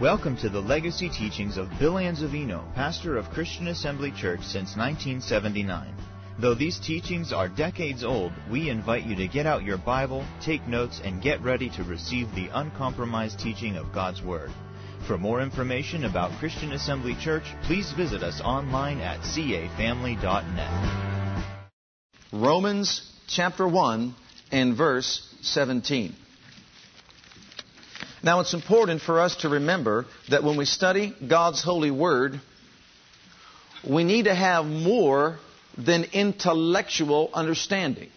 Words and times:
Welcome 0.00 0.36
to 0.36 0.48
the 0.48 0.60
legacy 0.60 1.08
teachings 1.08 1.56
of 1.56 1.76
Bill 1.80 1.94
Anzavino, 1.94 2.72
pastor 2.76 3.16
of 3.16 3.30
Christian 3.30 3.66
Assembly 3.66 4.12
Church 4.12 4.42
since 4.42 4.76
1979. 4.76 5.92
Though 6.38 6.54
these 6.54 6.78
teachings 6.78 7.32
are 7.32 7.48
decades 7.48 8.04
old, 8.04 8.30
we 8.48 8.70
invite 8.70 9.06
you 9.06 9.16
to 9.16 9.26
get 9.26 9.44
out 9.44 9.64
your 9.64 9.76
Bible, 9.76 10.24
take 10.40 10.68
notes, 10.68 11.00
and 11.02 11.20
get 11.20 11.42
ready 11.42 11.68
to 11.70 11.82
receive 11.82 12.32
the 12.32 12.48
uncompromised 12.54 13.40
teaching 13.40 13.74
of 13.74 13.92
God's 13.92 14.22
Word. 14.22 14.52
For 15.08 15.18
more 15.18 15.42
information 15.42 16.04
about 16.04 16.38
Christian 16.38 16.70
Assembly 16.74 17.16
Church, 17.20 17.52
please 17.64 17.90
visit 17.90 18.22
us 18.22 18.40
online 18.40 19.00
at 19.00 19.18
cafamily.net. 19.22 20.70
Romans 22.32 23.02
chapter 23.26 23.66
1 23.66 24.14
and 24.52 24.76
verse 24.76 25.34
17. 25.40 26.14
Now, 28.22 28.40
it's 28.40 28.54
important 28.54 29.00
for 29.00 29.20
us 29.20 29.36
to 29.36 29.48
remember 29.48 30.06
that 30.28 30.42
when 30.42 30.56
we 30.56 30.64
study 30.64 31.14
God's 31.26 31.62
holy 31.62 31.90
word, 31.90 32.40
we 33.88 34.04
need 34.04 34.24
to 34.24 34.34
have 34.34 34.64
more 34.64 35.38
than 35.76 36.04
intellectual 36.12 37.30
understanding. 37.32 38.08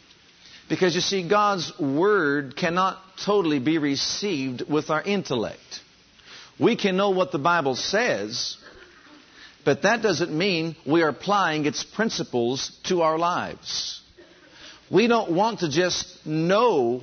Because 0.70 0.96
you 0.96 1.02
see, 1.02 1.28
God's 1.28 1.72
word 1.80 2.56
cannot 2.56 2.98
totally 3.24 3.60
be 3.60 3.78
received 3.78 4.64
with 4.70 4.90
our 4.90 5.04
intellect. 5.04 5.82
We 6.60 6.76
can 6.76 6.98
know 6.98 7.12
what 7.12 7.32
the 7.32 7.40
Bible 7.40 7.76
says, 7.76 8.58
but 9.64 9.84
that 9.84 10.02
doesn't 10.02 10.36
mean 10.36 10.76
we 10.86 11.04
are 11.04 11.10
applying 11.10 11.66
its 11.66 11.84
principles 11.84 12.72
to 12.86 13.02
our 13.02 13.18
lives. 13.18 14.02
We 14.90 15.08
don't 15.08 15.32
want 15.32 15.60
to 15.60 15.70
just 15.70 16.26
know 16.26 17.02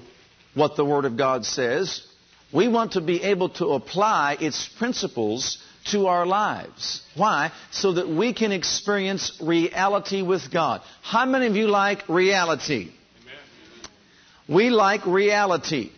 what 0.54 0.76
the 0.76 0.84
Word 0.84 1.04
of 1.04 1.16
God 1.16 1.44
says. 1.44 2.07
We 2.52 2.68
want 2.68 2.92
to 2.92 3.00
be 3.00 3.22
able 3.22 3.50
to 3.50 3.72
apply 3.72 4.38
its 4.40 4.68
principles 4.78 5.58
to 5.90 6.06
our 6.06 6.26
lives. 6.26 7.02
Why? 7.14 7.52
So 7.70 7.92
that 7.92 8.08
we 8.08 8.32
can 8.32 8.52
experience 8.52 9.38
reality 9.40 10.22
with 10.22 10.50
God. 10.50 10.82
How 11.02 11.26
many 11.26 11.46
of 11.46 11.56
you 11.56 11.68
like 11.68 12.08
reality? 12.08 12.90
We 14.48 14.70
like 14.70 15.04
reality. 15.06 15.90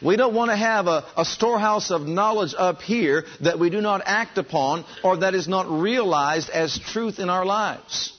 We 0.00 0.16
don't 0.16 0.34
want 0.34 0.52
to 0.52 0.56
have 0.56 0.86
a, 0.86 1.04
a, 1.16 1.24
storehouse 1.24 1.90
of 1.90 2.02
knowledge 2.02 2.54
up 2.56 2.82
here 2.82 3.24
that 3.40 3.58
we 3.58 3.68
do 3.68 3.80
not 3.80 4.02
act 4.04 4.38
upon 4.38 4.84
or 5.02 5.16
that 5.18 5.34
is 5.34 5.48
not 5.48 5.68
realized 5.68 6.50
as 6.50 6.78
truth 6.78 7.18
in 7.18 7.28
our 7.28 7.44
lives. 7.44 8.12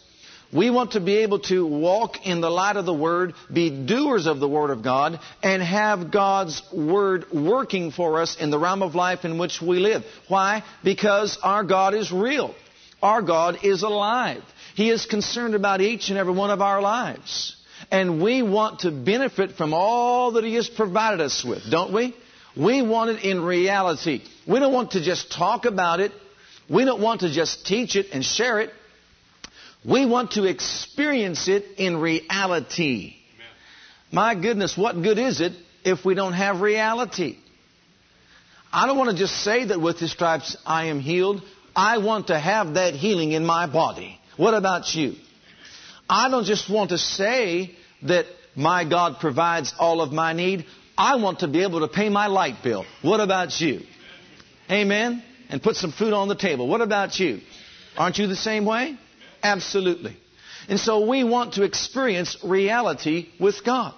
We 0.51 0.71
want 0.71 0.93
to 0.93 0.99
be 0.99 1.17
able 1.17 1.39
to 1.41 1.65
walk 1.65 2.25
in 2.25 2.41
the 2.41 2.49
light 2.49 2.75
of 2.75 2.85
the 2.85 2.93
Word, 2.93 3.35
be 3.53 3.85
doers 3.85 4.25
of 4.25 4.39
the 4.39 4.47
Word 4.47 4.71
of 4.71 4.83
God, 4.83 5.19
and 5.43 5.61
have 5.61 6.11
God's 6.11 6.63
Word 6.73 7.31
working 7.31 7.91
for 7.91 8.19
us 8.19 8.35
in 8.35 8.49
the 8.49 8.57
realm 8.57 8.81
of 8.81 8.95
life 8.95 9.25
in 9.25 9.37
which 9.37 9.61
we 9.61 9.77
live. 9.79 10.03
Why? 10.27 10.63
Because 10.83 11.37
our 11.43 11.63
God 11.63 11.93
is 11.93 12.11
real. 12.11 12.55
Our 13.01 13.21
God 13.21 13.59
is 13.63 13.83
alive. 13.83 14.43
He 14.73 14.89
is 14.89 15.05
concerned 15.05 15.53
about 15.53 15.81
each 15.81 16.09
and 16.09 16.17
every 16.17 16.33
one 16.33 16.49
of 16.49 16.61
our 16.61 16.81
lives. 16.81 17.55
And 17.91 18.21
we 18.21 18.41
want 18.41 18.79
to 18.81 18.91
benefit 18.91 19.51
from 19.51 19.73
all 19.73 20.31
that 20.31 20.43
He 20.43 20.55
has 20.55 20.67
provided 20.67 21.21
us 21.21 21.45
with, 21.45 21.69
don't 21.69 21.93
we? 21.93 22.15
We 22.57 22.81
want 22.81 23.11
it 23.11 23.23
in 23.23 23.41
reality. 23.41 24.23
We 24.47 24.59
don't 24.59 24.73
want 24.73 24.91
to 24.91 25.01
just 25.01 25.31
talk 25.31 25.65
about 25.65 25.99
it. 25.99 26.11
We 26.67 26.85
don't 26.85 27.01
want 27.01 27.21
to 27.21 27.31
just 27.31 27.65
teach 27.67 27.95
it 27.95 28.07
and 28.11 28.23
share 28.25 28.59
it. 28.59 28.71
We 29.85 30.05
want 30.05 30.31
to 30.31 30.43
experience 30.43 31.47
it 31.47 31.65
in 31.77 31.97
reality. 31.97 33.15
My 34.11 34.35
goodness, 34.35 34.77
what 34.77 35.01
good 35.01 35.17
is 35.17 35.39
it 35.39 35.53
if 35.85 36.03
we 36.03 36.15
don't 36.15 36.33
have 36.33 36.61
reality? 36.61 37.37
I 38.71 38.87
don't 38.87 38.97
want 38.97 39.11
to 39.11 39.15
just 39.15 39.41
say 39.43 39.65
that 39.65 39.79
with 39.79 39.99
his 39.99 40.11
stripes 40.11 40.57
I 40.65 40.85
am 40.85 40.99
healed. 40.99 41.41
I 41.75 41.99
want 41.99 42.27
to 42.27 42.37
have 42.37 42.73
that 42.73 42.93
healing 42.93 43.31
in 43.31 43.45
my 43.45 43.67
body. 43.67 44.19
What 44.37 44.53
about 44.53 44.93
you? 44.93 45.15
I 46.09 46.29
don't 46.29 46.45
just 46.45 46.69
want 46.69 46.89
to 46.89 46.97
say 46.97 47.75
that 48.03 48.25
my 48.55 48.83
God 48.83 49.19
provides 49.19 49.73
all 49.79 50.01
of 50.01 50.11
my 50.11 50.33
need. 50.33 50.65
I 50.97 51.15
want 51.15 51.39
to 51.39 51.47
be 51.47 51.63
able 51.63 51.79
to 51.81 51.87
pay 51.87 52.09
my 52.09 52.27
light 52.27 52.55
bill. 52.63 52.85
What 53.01 53.21
about 53.21 53.61
you? 53.61 53.81
Amen? 54.69 55.23
And 55.49 55.63
put 55.63 55.77
some 55.77 55.91
food 55.91 56.13
on 56.13 56.27
the 56.27 56.35
table. 56.35 56.67
What 56.67 56.81
about 56.81 57.19
you? 57.19 57.39
Aren't 57.97 58.17
you 58.17 58.27
the 58.27 58.35
same 58.35 58.65
way? 58.65 58.97
Absolutely. 59.43 60.17
And 60.67 60.79
so 60.79 61.07
we 61.07 61.23
want 61.23 61.53
to 61.53 61.63
experience 61.63 62.37
reality 62.43 63.29
with 63.39 63.63
God. 63.63 63.93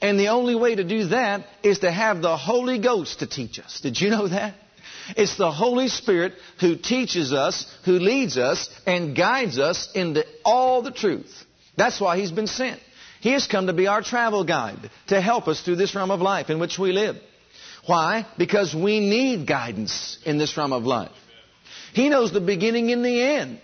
And 0.00 0.18
the 0.18 0.28
only 0.28 0.54
way 0.54 0.74
to 0.74 0.84
do 0.84 1.06
that 1.08 1.46
is 1.62 1.80
to 1.80 1.90
have 1.90 2.22
the 2.22 2.36
Holy 2.36 2.78
Ghost 2.78 3.20
to 3.20 3.26
teach 3.26 3.58
us. 3.58 3.80
Did 3.80 4.00
you 4.00 4.10
know 4.10 4.28
that? 4.28 4.54
It's 5.16 5.36
the 5.36 5.50
Holy 5.50 5.88
Spirit 5.88 6.34
who 6.60 6.76
teaches 6.76 7.32
us, 7.32 7.66
who 7.84 7.98
leads 7.98 8.38
us, 8.38 8.70
and 8.86 9.14
guides 9.14 9.58
us 9.58 9.90
into 9.94 10.24
all 10.44 10.82
the 10.82 10.90
truth. 10.90 11.44
That's 11.76 12.00
why 12.00 12.18
He's 12.18 12.32
been 12.32 12.46
sent. 12.46 12.80
He 13.20 13.32
has 13.32 13.46
come 13.46 13.66
to 13.66 13.72
be 13.72 13.86
our 13.86 14.02
travel 14.02 14.44
guide, 14.44 14.90
to 15.08 15.20
help 15.20 15.48
us 15.48 15.60
through 15.62 15.76
this 15.76 15.94
realm 15.94 16.10
of 16.10 16.20
life 16.20 16.50
in 16.50 16.58
which 16.58 16.78
we 16.78 16.92
live. 16.92 17.16
Why? 17.86 18.26
Because 18.38 18.74
we 18.74 19.00
need 19.00 19.46
guidance 19.46 20.18
in 20.24 20.38
this 20.38 20.56
realm 20.56 20.72
of 20.72 20.84
life. 20.84 21.12
He 21.92 22.08
knows 22.08 22.32
the 22.32 22.40
beginning 22.40 22.90
and 22.92 23.04
the 23.04 23.22
end. 23.22 23.60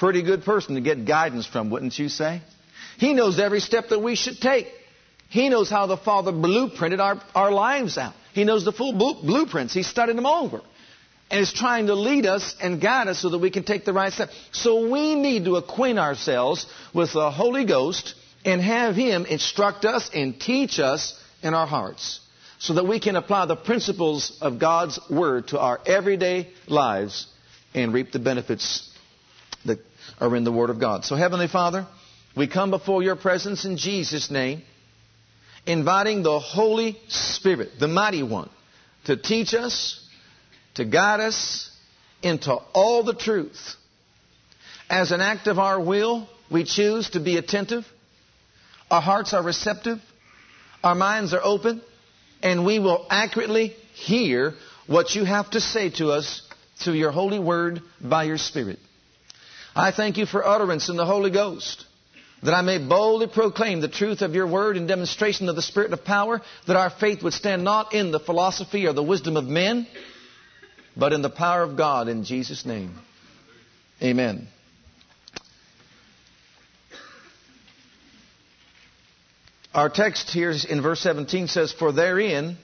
Pretty 0.00 0.22
good 0.22 0.44
person 0.44 0.76
to 0.76 0.80
get 0.80 1.04
guidance 1.04 1.46
from, 1.46 1.68
wouldn't 1.68 1.98
you 1.98 2.08
say? 2.08 2.40
He 2.96 3.12
knows 3.12 3.38
every 3.38 3.60
step 3.60 3.90
that 3.90 3.98
we 3.98 4.14
should 4.14 4.40
take. 4.40 4.66
He 5.28 5.50
knows 5.50 5.68
how 5.68 5.86
the 5.86 5.98
Father 5.98 6.32
blueprinted 6.32 7.00
our, 7.00 7.20
our 7.34 7.52
lives 7.52 7.98
out. 7.98 8.14
He 8.32 8.44
knows 8.44 8.64
the 8.64 8.72
full 8.72 8.94
blueprints. 8.94 9.74
He 9.74 9.82
studied 9.82 10.16
them 10.16 10.24
over. 10.24 10.62
And 11.30 11.42
is 11.42 11.52
trying 11.52 11.88
to 11.88 11.94
lead 11.94 12.24
us 12.24 12.56
and 12.62 12.80
guide 12.80 13.08
us 13.08 13.18
so 13.18 13.28
that 13.28 13.40
we 13.40 13.50
can 13.50 13.62
take 13.62 13.84
the 13.84 13.92
right 13.92 14.10
step. 14.10 14.30
So 14.52 14.90
we 14.90 15.16
need 15.16 15.44
to 15.44 15.56
acquaint 15.56 15.98
ourselves 15.98 16.66
with 16.94 17.12
the 17.12 17.30
Holy 17.30 17.66
Ghost 17.66 18.14
and 18.42 18.62
have 18.62 18.96
Him 18.96 19.26
instruct 19.26 19.84
us 19.84 20.10
and 20.14 20.40
teach 20.40 20.80
us 20.80 21.14
in 21.42 21.52
our 21.52 21.66
hearts 21.66 22.20
so 22.58 22.72
that 22.72 22.88
we 22.88 23.00
can 23.00 23.16
apply 23.16 23.44
the 23.44 23.54
principles 23.54 24.38
of 24.40 24.58
God's 24.58 24.98
Word 25.10 25.48
to 25.48 25.60
our 25.60 25.78
everyday 25.84 26.48
lives 26.68 27.26
and 27.74 27.92
reap 27.92 28.12
the 28.12 28.18
benefits 28.18 28.89
are 30.20 30.36
in 30.36 30.44
the 30.44 30.52
Word 30.52 30.70
of 30.70 30.78
God. 30.78 31.04
So, 31.04 31.16
Heavenly 31.16 31.48
Father, 31.48 31.86
we 32.36 32.46
come 32.46 32.70
before 32.70 33.02
your 33.02 33.16
presence 33.16 33.64
in 33.64 33.76
Jesus' 33.76 34.30
name, 34.30 34.62
inviting 35.66 36.22
the 36.22 36.38
Holy 36.38 36.98
Spirit, 37.08 37.70
the 37.80 37.88
Mighty 37.88 38.22
One, 38.22 38.50
to 39.04 39.16
teach 39.16 39.54
us, 39.54 40.06
to 40.74 40.84
guide 40.84 41.20
us 41.20 41.70
into 42.22 42.52
all 42.52 43.02
the 43.02 43.14
truth. 43.14 43.76
As 44.88 45.12
an 45.12 45.20
act 45.20 45.46
of 45.46 45.58
our 45.58 45.80
will, 45.80 46.28
we 46.50 46.64
choose 46.64 47.10
to 47.10 47.20
be 47.20 47.36
attentive. 47.36 47.86
Our 48.90 49.00
hearts 49.00 49.32
are 49.32 49.42
receptive. 49.42 49.98
Our 50.82 50.94
minds 50.94 51.32
are 51.32 51.40
open. 51.42 51.80
And 52.42 52.66
we 52.66 52.78
will 52.78 53.06
accurately 53.08 53.68
hear 53.94 54.54
what 54.86 55.14
you 55.14 55.24
have 55.24 55.50
to 55.50 55.60
say 55.60 55.90
to 55.90 56.10
us 56.10 56.42
through 56.76 56.94
your 56.94 57.12
holy 57.12 57.38
word 57.38 57.82
by 58.00 58.24
your 58.24 58.38
Spirit. 58.38 58.78
I 59.74 59.92
thank 59.92 60.16
you 60.16 60.26
for 60.26 60.46
utterance 60.46 60.88
in 60.88 60.96
the 60.96 61.06
Holy 61.06 61.30
Ghost, 61.30 61.84
that 62.42 62.54
I 62.54 62.62
may 62.62 62.78
boldly 62.78 63.28
proclaim 63.28 63.80
the 63.80 63.88
truth 63.88 64.22
of 64.22 64.34
your 64.34 64.46
word 64.46 64.76
in 64.76 64.86
demonstration 64.86 65.48
of 65.48 65.56
the 65.56 65.62
Spirit 65.62 65.92
of 65.92 66.04
power, 66.04 66.40
that 66.66 66.76
our 66.76 66.90
faith 66.90 67.22
would 67.22 67.34
stand 67.34 67.62
not 67.62 67.94
in 67.94 68.10
the 68.10 68.20
philosophy 68.20 68.86
or 68.86 68.92
the 68.92 69.02
wisdom 69.02 69.36
of 69.36 69.44
men, 69.44 69.86
but 70.96 71.12
in 71.12 71.22
the 71.22 71.30
power 71.30 71.62
of 71.62 71.76
God 71.76 72.08
in 72.08 72.24
Jesus' 72.24 72.66
name. 72.66 72.98
Amen. 74.02 74.48
Our 79.72 79.88
text 79.88 80.30
here 80.30 80.52
in 80.68 80.82
verse 80.82 81.00
17 81.00 81.46
says, 81.46 81.72
For 81.72 81.92
therein 81.92 82.56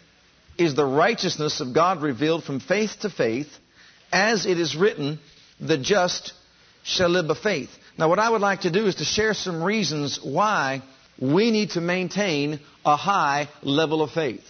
is 0.58 0.74
the 0.74 0.86
righteousness 0.86 1.60
of 1.60 1.72
God 1.72 2.02
revealed 2.02 2.42
from 2.42 2.58
faith 2.58 3.00
to 3.02 3.10
faith, 3.10 3.48
as 4.10 4.44
it 4.44 4.58
is 4.58 4.74
written, 4.74 5.20
the 5.60 5.78
just 5.78 6.32
shall 6.86 7.08
live 7.08 7.26
by 7.26 7.34
faith. 7.34 7.70
Now, 7.98 8.08
what 8.08 8.20
I 8.20 8.30
would 8.30 8.40
like 8.40 8.60
to 8.60 8.70
do 8.70 8.86
is 8.86 8.96
to 8.96 9.04
share 9.04 9.34
some 9.34 9.62
reasons 9.62 10.20
why 10.22 10.82
we 11.20 11.50
need 11.50 11.70
to 11.70 11.80
maintain 11.80 12.60
a 12.84 12.96
high 12.96 13.48
level 13.62 14.02
of 14.02 14.12
faith. 14.12 14.44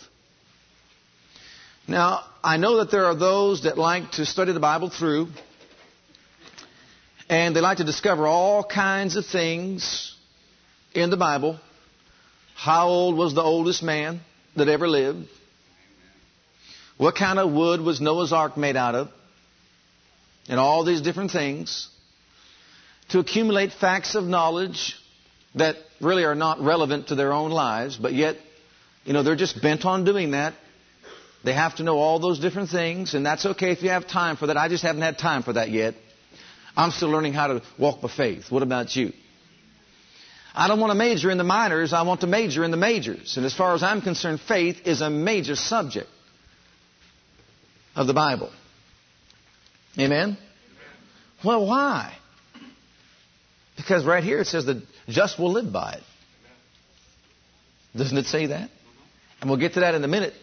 Now, 1.89 2.25
I 2.45 2.59
know 2.59 2.79
that 2.79 2.91
there 2.91 3.07
are 3.07 3.15
those 3.15 3.63
that 3.63 3.79
like 3.79 4.13
to 4.13 4.27
study 4.27 4.53
the 4.53 4.61
Bible 4.61 4.91
through, 4.91 5.29
and 7.31 7.57
they 7.57 7.61
like 7.61 7.79
to 7.79 7.85
discover 7.85 8.27
all 8.27 8.63
kinds 8.63 9.17
of 9.17 9.25
things 9.25 10.15
in 10.95 11.09
the 11.09 11.17
Bible. 11.17 11.59
How 12.55 12.89
old 12.89 13.17
was 13.17 13.35
the 13.35 13.43
oldest 13.43 13.83
man 13.83 14.21
that 14.57 14.69
ever 14.69 14.89
lived? 14.89 15.27
What 16.99 17.15
kind 17.15 17.39
of 17.39 17.51
wood 17.53 17.81
was 17.81 18.01
Noah's 18.01 18.33
ark 18.33 18.57
made 18.59 18.77
out 18.77 18.95
of? 18.95 19.09
And 20.49 20.61
all 20.61 20.85
these 20.85 21.01
different 21.01 21.31
things 21.31 21.89
to 23.11 23.19
accumulate 23.19 23.73
facts 23.73 24.15
of 24.15 24.25
knowledge 24.25 24.97
that 25.55 25.77
really 26.01 26.25
are 26.25 26.35
not 26.35 26.61
relevant 26.61 27.09
to 27.09 27.15
their 27.15 27.33
own 27.33 27.51
lives, 27.51 27.97
but 27.97 28.13
yet, 28.13 28.37
you 29.05 29.13
know, 29.13 29.23
they're 29.23 29.37
just 29.37 29.63
bent 29.63 29.85
on 29.85 30.05
doing 30.05 30.33
that. 30.33 30.55
They 31.45 31.53
have 31.53 31.77
to 31.77 31.85
know 31.85 31.99
all 31.99 32.19
those 32.19 32.41
different 32.41 32.71
things, 32.71 33.15
and 33.15 33.25
that's 33.25 33.47
okay 33.47 33.71
if 33.71 33.83
you 33.83 33.91
have 33.91 34.07
time 34.09 34.37
for 34.37 34.49
that. 34.49 34.57
I 34.57 34.69
just 34.69 34.83
haven't 34.83 35.03
had 35.03 35.19
time 35.19 35.43
for 35.43 35.53
that 35.53 35.71
yet. 35.71 35.95
I'm 36.77 36.91
still 36.91 37.09
learning 37.09 37.33
how 37.33 37.47
to 37.47 37.63
walk 37.79 38.03
by 38.03 38.09
faith. 38.09 38.51
What 38.51 38.63
about 38.63 38.95
you? 38.97 39.13
I 40.55 40.69
don't 40.69 40.81
want 40.81 40.91
to 40.91 40.95
major 40.97 41.31
in 41.31 41.39
the 41.39 41.45
minors, 41.45 41.93
I 41.93 42.03
want 42.03 42.23
to 42.23 42.27
major 42.27 42.65
in 42.65 42.71
the 42.71 42.77
majors. 42.77 43.37
And 43.37 43.47
as 43.47 43.55
far 43.55 43.75
as 43.75 43.83
I'm 43.83 44.01
concerned, 44.01 44.41
faith 44.41 44.87
is 44.87 45.03
a 45.03 45.11
major 45.11 45.55
subject 45.55 46.09
of 47.95 48.07
the 48.07 48.15
Bible. 48.15 48.51
Amen? 49.99 50.37
Well, 51.45 51.67
why? 51.67 52.17
Because 53.87 54.05
right 54.05 54.25
here 54.25 54.41
it 54.41 54.49
says 54.49 54.67
the 54.67 54.83
just 55.09 55.39
will 55.39 55.53
live 55.53 55.73
by 55.73 55.93
it. 55.93 56.03
Doesn't 57.97 58.19
it 58.19 58.27
say 58.27 58.47
that? 58.47 58.69
And 59.41 59.49
we'll 59.49 59.61
get 59.61 59.75
to 59.75 59.81
that 59.81 59.95
in 59.95 60.03
a 60.03 60.09
minute. 60.09 60.35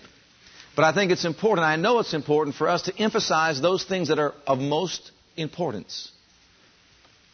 But 0.77 0.85
I 0.85 0.93
think 0.93 1.11
it's 1.11 1.25
important, 1.25 1.65
I 1.65 1.75
know 1.75 1.99
it's 1.99 2.13
important 2.13 2.55
for 2.55 2.69
us 2.69 2.83
to 2.83 2.97
emphasize 2.97 3.61
those 3.61 3.83
things 3.83 4.07
that 4.07 4.17
are 4.17 4.33
of 4.47 4.59
most 4.59 5.11
importance 5.35 6.09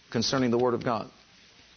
concerning 0.09 0.49
the 0.49 0.57
Word 0.57 0.73
of 0.73 0.83
God. 0.83 1.11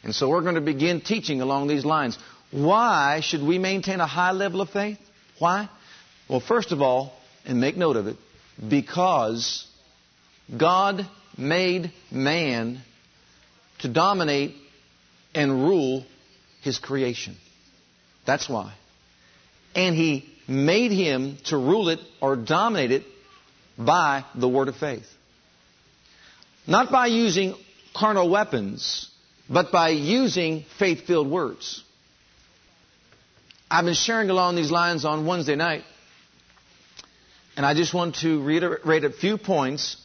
And 0.03 0.15
so 0.15 0.31
we're 0.31 0.41
going 0.41 0.55
to 0.55 0.63
begin 0.63 1.03
teaching 1.03 1.43
along 1.43 1.69
these 1.69 1.85
lines. 1.85 2.19
Why 2.51 3.21
should 3.23 3.43
we 3.43 3.59
maintain 3.59 4.01
a 4.01 4.07
high 4.07 4.33
level 4.33 4.63
of 4.63 4.71
faith? 4.71 4.99
Why? 5.39 5.69
Well, 6.27 6.41
first 6.41 6.73
of 6.73 6.81
all, 6.81 7.13
and 7.45 7.61
make 7.61 7.77
note 7.77 7.97
of 7.97 8.07
it, 8.07 8.17
because 8.67 9.67
God 10.57 11.07
made 11.37 11.93
man 12.11 12.81
to 13.83 13.89
dominate 13.89 14.55
and 15.35 15.65
rule 15.65 16.05
his 16.63 16.79
creation. 16.79 17.37
That's 18.27 18.49
why. 18.49 18.73
And 19.75 19.95
he 19.95 20.29
made 20.49 20.93
him 20.93 21.39
to 21.47 21.57
rule 21.57 21.89
it 21.89 22.01
or 22.21 22.37
dominate 22.37 22.93
it 22.93 23.05
by 23.79 24.25
the 24.35 24.49
word 24.49 24.69
of 24.69 24.77
faith. 24.77 25.07
Not 26.67 26.91
by 26.91 27.07
using 27.07 27.55
carnal 27.95 28.31
weapons, 28.31 29.11
but 29.49 29.73
by 29.73 29.91
using 29.91 30.65
faith 30.79 31.07
filled 31.07 31.31
words. 31.31 31.83
I've 33.71 33.85
been 33.85 33.95
sharing 33.95 34.31
along 34.31 34.57
these 34.57 34.71
lines 34.71 35.05
on 35.05 35.27
Wednesday 35.27 35.57
night, 35.57 35.83
and 37.57 37.67
I 37.67 37.75
just 37.75 37.93
want 37.93 38.17
to 38.17 38.43
reiterate 38.43 39.05
a 39.05 39.11
few 39.11 39.39
points 39.39 39.97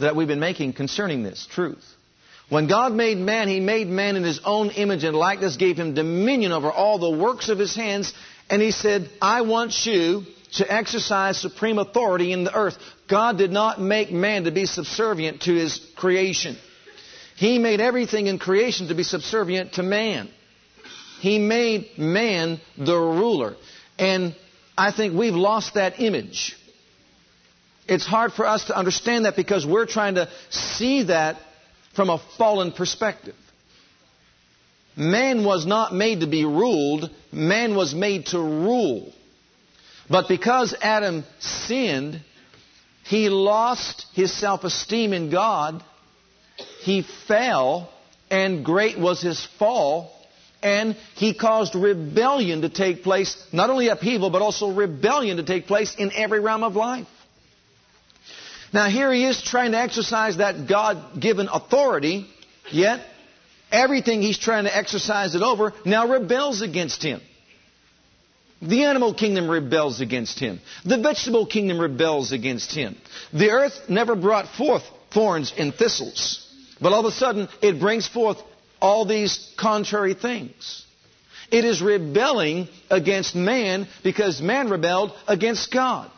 that 0.00 0.16
we've 0.16 0.28
been 0.28 0.40
making 0.40 0.74
concerning 0.74 1.22
this 1.22 1.46
truth. 1.50 1.84
When 2.48 2.66
God 2.66 2.92
made 2.92 3.18
man, 3.18 3.48
He 3.48 3.60
made 3.60 3.88
man 3.88 4.16
in 4.16 4.24
His 4.24 4.40
own 4.44 4.70
image 4.70 5.04
and 5.04 5.16
likeness, 5.16 5.56
gave 5.56 5.76
him 5.76 5.94
dominion 5.94 6.52
over 6.52 6.70
all 6.70 6.98
the 6.98 7.10
works 7.10 7.48
of 7.48 7.58
His 7.58 7.74
hands, 7.74 8.12
and 8.48 8.62
He 8.62 8.70
said, 8.70 9.10
I 9.20 9.42
want 9.42 9.74
you 9.84 10.24
to 10.54 10.72
exercise 10.72 11.38
supreme 11.38 11.78
authority 11.78 12.32
in 12.32 12.44
the 12.44 12.54
earth. 12.54 12.78
God 13.08 13.36
did 13.36 13.50
not 13.50 13.80
make 13.80 14.10
man 14.10 14.44
to 14.44 14.50
be 14.50 14.64
subservient 14.64 15.42
to 15.42 15.54
His 15.54 15.78
creation. 15.96 16.56
He 17.36 17.58
made 17.58 17.80
everything 17.80 18.26
in 18.26 18.38
creation 18.38 18.88
to 18.88 18.94
be 18.94 19.02
subservient 19.02 19.74
to 19.74 19.82
man. 19.82 20.28
He 21.20 21.38
made 21.38 21.98
man 21.98 22.60
the 22.76 22.96
ruler. 22.96 23.56
And 23.98 24.34
I 24.76 24.90
think 24.92 25.14
we've 25.14 25.34
lost 25.34 25.74
that 25.74 26.00
image. 26.00 26.56
It's 27.86 28.06
hard 28.06 28.32
for 28.32 28.46
us 28.46 28.66
to 28.66 28.76
understand 28.76 29.24
that 29.24 29.36
because 29.36 29.66
we're 29.66 29.86
trying 29.86 30.16
to 30.16 30.28
see 30.50 31.04
that 31.04 31.36
from 31.98 32.10
a 32.10 32.22
fallen 32.38 32.70
perspective. 32.70 33.34
Man 34.96 35.44
was 35.44 35.66
not 35.66 35.92
made 35.92 36.20
to 36.20 36.28
be 36.28 36.44
ruled, 36.44 37.10
man 37.32 37.74
was 37.74 37.92
made 37.92 38.26
to 38.26 38.38
rule. 38.38 39.12
But 40.08 40.28
because 40.28 40.76
Adam 40.80 41.24
sinned, 41.40 42.20
he 43.02 43.28
lost 43.28 44.06
his 44.14 44.32
self 44.32 44.62
esteem 44.62 45.12
in 45.12 45.28
God 45.30 45.82
he 46.82 47.04
fell, 47.26 47.90
and 48.30 48.64
great 48.64 48.96
was 48.96 49.20
his 49.20 49.44
fall, 49.58 50.12
and 50.62 50.96
he 51.16 51.34
caused 51.34 51.74
rebellion 51.74 52.62
to 52.62 52.68
take 52.68 53.02
place, 53.02 53.36
not 53.52 53.70
only 53.70 53.88
upheaval, 53.88 54.30
but 54.30 54.40
also 54.40 54.70
rebellion 54.70 55.38
to 55.38 55.42
take 55.42 55.66
place 55.66 55.96
in 55.96 56.12
every 56.12 56.38
realm 56.38 56.62
of 56.62 56.76
life. 56.76 57.08
Now, 58.72 58.88
here 58.88 59.12
he 59.12 59.24
is 59.24 59.42
trying 59.42 59.72
to 59.72 59.78
exercise 59.78 60.36
that 60.38 60.68
God 60.68 61.20
given 61.20 61.48
authority, 61.50 62.26
yet 62.70 63.00
everything 63.70 64.22
he's 64.22 64.38
trying 64.38 64.64
to 64.64 64.76
exercise 64.76 65.34
it 65.34 65.42
over 65.42 65.72
now 65.84 66.08
rebels 66.08 66.62
against 66.62 67.02
him. 67.02 67.20
The 68.60 68.84
animal 68.84 69.14
kingdom 69.14 69.48
rebels 69.48 70.00
against 70.00 70.40
him. 70.40 70.60
The 70.84 70.98
vegetable 70.98 71.46
kingdom 71.46 71.78
rebels 71.80 72.32
against 72.32 72.72
him. 72.72 72.96
The 73.32 73.50
earth 73.50 73.88
never 73.88 74.16
brought 74.16 74.48
forth 74.48 74.82
thorns 75.12 75.52
and 75.56 75.72
thistles. 75.72 76.44
But 76.80 76.92
all 76.92 77.00
of 77.00 77.06
a 77.06 77.12
sudden, 77.12 77.48
it 77.62 77.80
brings 77.80 78.08
forth 78.08 78.38
all 78.80 79.04
these 79.04 79.52
contrary 79.56 80.14
things. 80.14 80.84
It 81.50 81.64
is 81.64 81.80
rebelling 81.80 82.68
against 82.90 83.34
man 83.34 83.86
because 84.02 84.42
man 84.42 84.68
rebelled 84.68 85.12
against 85.26 85.72
God. 85.72 86.10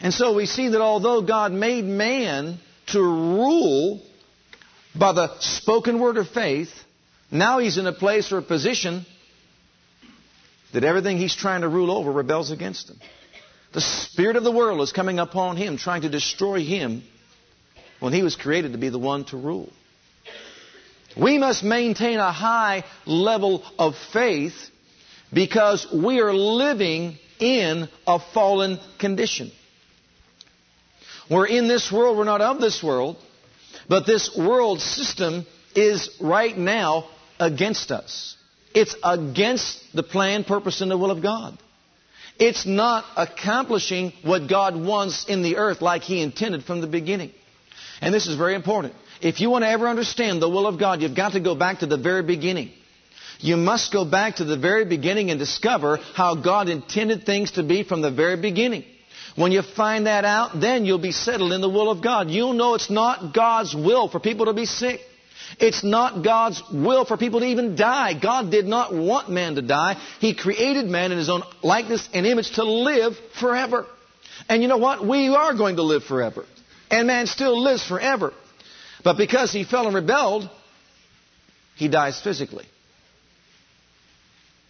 And 0.00 0.12
so 0.12 0.34
we 0.34 0.46
see 0.46 0.68
that 0.68 0.80
although 0.80 1.22
God 1.22 1.52
made 1.52 1.84
man 1.84 2.58
to 2.88 3.00
rule 3.00 4.02
by 4.94 5.12
the 5.12 5.38
spoken 5.40 6.00
word 6.00 6.16
of 6.16 6.28
faith, 6.28 6.70
now 7.30 7.58
he's 7.58 7.78
in 7.78 7.86
a 7.86 7.92
place 7.92 8.30
or 8.32 8.38
a 8.38 8.42
position 8.42 9.04
that 10.72 10.84
everything 10.84 11.16
he's 11.16 11.34
trying 11.34 11.62
to 11.62 11.68
rule 11.68 11.90
over 11.90 12.12
rebels 12.12 12.50
against 12.50 12.90
him. 12.90 12.98
The 13.72 13.80
spirit 13.80 14.36
of 14.36 14.44
the 14.44 14.52
world 14.52 14.80
is 14.80 14.92
coming 14.92 15.18
upon 15.18 15.56
him, 15.56 15.76
trying 15.76 16.02
to 16.02 16.08
destroy 16.08 16.64
him 16.64 17.02
when 18.00 18.12
he 18.12 18.22
was 18.22 18.36
created 18.36 18.72
to 18.72 18.78
be 18.78 18.88
the 18.88 18.98
one 18.98 19.24
to 19.26 19.36
rule. 19.36 19.72
We 21.16 21.38
must 21.38 21.64
maintain 21.64 22.18
a 22.18 22.32
high 22.32 22.84
level 23.06 23.64
of 23.78 23.94
faith 24.12 24.54
because 25.32 25.86
we 25.92 26.20
are 26.20 26.32
living 26.32 27.16
in 27.40 27.88
a 28.06 28.18
fallen 28.18 28.78
condition. 28.98 29.50
We're 31.30 31.46
in 31.46 31.68
this 31.68 31.90
world, 31.90 32.16
we're 32.16 32.24
not 32.24 32.40
of 32.40 32.60
this 32.60 32.82
world, 32.82 33.16
but 33.88 34.06
this 34.06 34.36
world 34.36 34.80
system 34.80 35.46
is 35.74 36.10
right 36.20 36.56
now 36.56 37.08
against 37.38 37.90
us. 37.90 38.36
It's 38.74 38.94
against 39.02 39.78
the 39.94 40.02
plan, 40.02 40.44
purpose, 40.44 40.80
and 40.80 40.90
the 40.90 40.98
will 40.98 41.10
of 41.10 41.22
God. 41.22 41.58
It's 42.38 42.66
not 42.66 43.04
accomplishing 43.16 44.12
what 44.22 44.48
God 44.48 44.76
wants 44.76 45.24
in 45.26 45.42
the 45.42 45.56
earth 45.56 45.80
like 45.80 46.02
He 46.02 46.20
intended 46.20 46.64
from 46.64 46.80
the 46.80 46.86
beginning. 46.86 47.32
And 48.00 48.12
this 48.12 48.26
is 48.26 48.36
very 48.36 48.54
important. 48.54 48.94
If 49.22 49.40
you 49.40 49.48
want 49.48 49.64
to 49.64 49.68
ever 49.68 49.88
understand 49.88 50.42
the 50.42 50.48
will 50.48 50.66
of 50.66 50.78
God, 50.78 51.00
you've 51.00 51.16
got 51.16 51.32
to 51.32 51.40
go 51.40 51.54
back 51.54 51.78
to 51.78 51.86
the 51.86 51.96
very 51.96 52.22
beginning. 52.22 52.70
You 53.38 53.56
must 53.56 53.92
go 53.92 54.04
back 54.04 54.36
to 54.36 54.44
the 54.44 54.58
very 54.58 54.84
beginning 54.84 55.30
and 55.30 55.38
discover 55.38 55.96
how 56.14 56.34
God 56.34 56.68
intended 56.68 57.24
things 57.24 57.52
to 57.52 57.62
be 57.62 57.82
from 57.82 58.02
the 58.02 58.10
very 58.10 58.36
beginning. 58.36 58.84
When 59.34 59.52
you 59.52 59.62
find 59.62 60.06
that 60.06 60.24
out, 60.24 60.60
then 60.60 60.84
you'll 60.84 60.98
be 60.98 61.12
settled 61.12 61.52
in 61.52 61.60
the 61.60 61.68
will 61.68 61.90
of 61.90 62.02
God. 62.02 62.30
You'll 62.30 62.52
know 62.52 62.74
it's 62.74 62.90
not 62.90 63.34
God's 63.34 63.74
will 63.74 64.08
for 64.08 64.20
people 64.20 64.46
to 64.46 64.52
be 64.52 64.66
sick. 64.66 65.00
It's 65.58 65.84
not 65.84 66.24
God's 66.24 66.62
will 66.72 67.04
for 67.04 67.16
people 67.16 67.40
to 67.40 67.46
even 67.46 67.76
die. 67.76 68.18
God 68.18 68.50
did 68.50 68.66
not 68.66 68.94
want 68.94 69.30
man 69.30 69.54
to 69.56 69.62
die. 69.62 69.96
He 70.20 70.34
created 70.34 70.86
man 70.86 71.12
in 71.12 71.18
his 71.18 71.28
own 71.28 71.42
likeness 71.62 72.08
and 72.12 72.26
image 72.26 72.52
to 72.52 72.64
live 72.64 73.14
forever. 73.40 73.86
And 74.48 74.62
you 74.62 74.68
know 74.68 74.78
what? 74.78 75.06
We 75.06 75.28
are 75.28 75.54
going 75.54 75.76
to 75.76 75.82
live 75.82 76.04
forever. 76.04 76.44
And 76.90 77.06
man 77.06 77.26
still 77.26 77.60
lives 77.62 77.86
forever. 77.86 78.32
But 79.04 79.16
because 79.16 79.52
he 79.52 79.64
fell 79.64 79.86
and 79.86 79.94
rebelled, 79.94 80.48
he 81.76 81.88
dies 81.88 82.20
physically. 82.20 82.66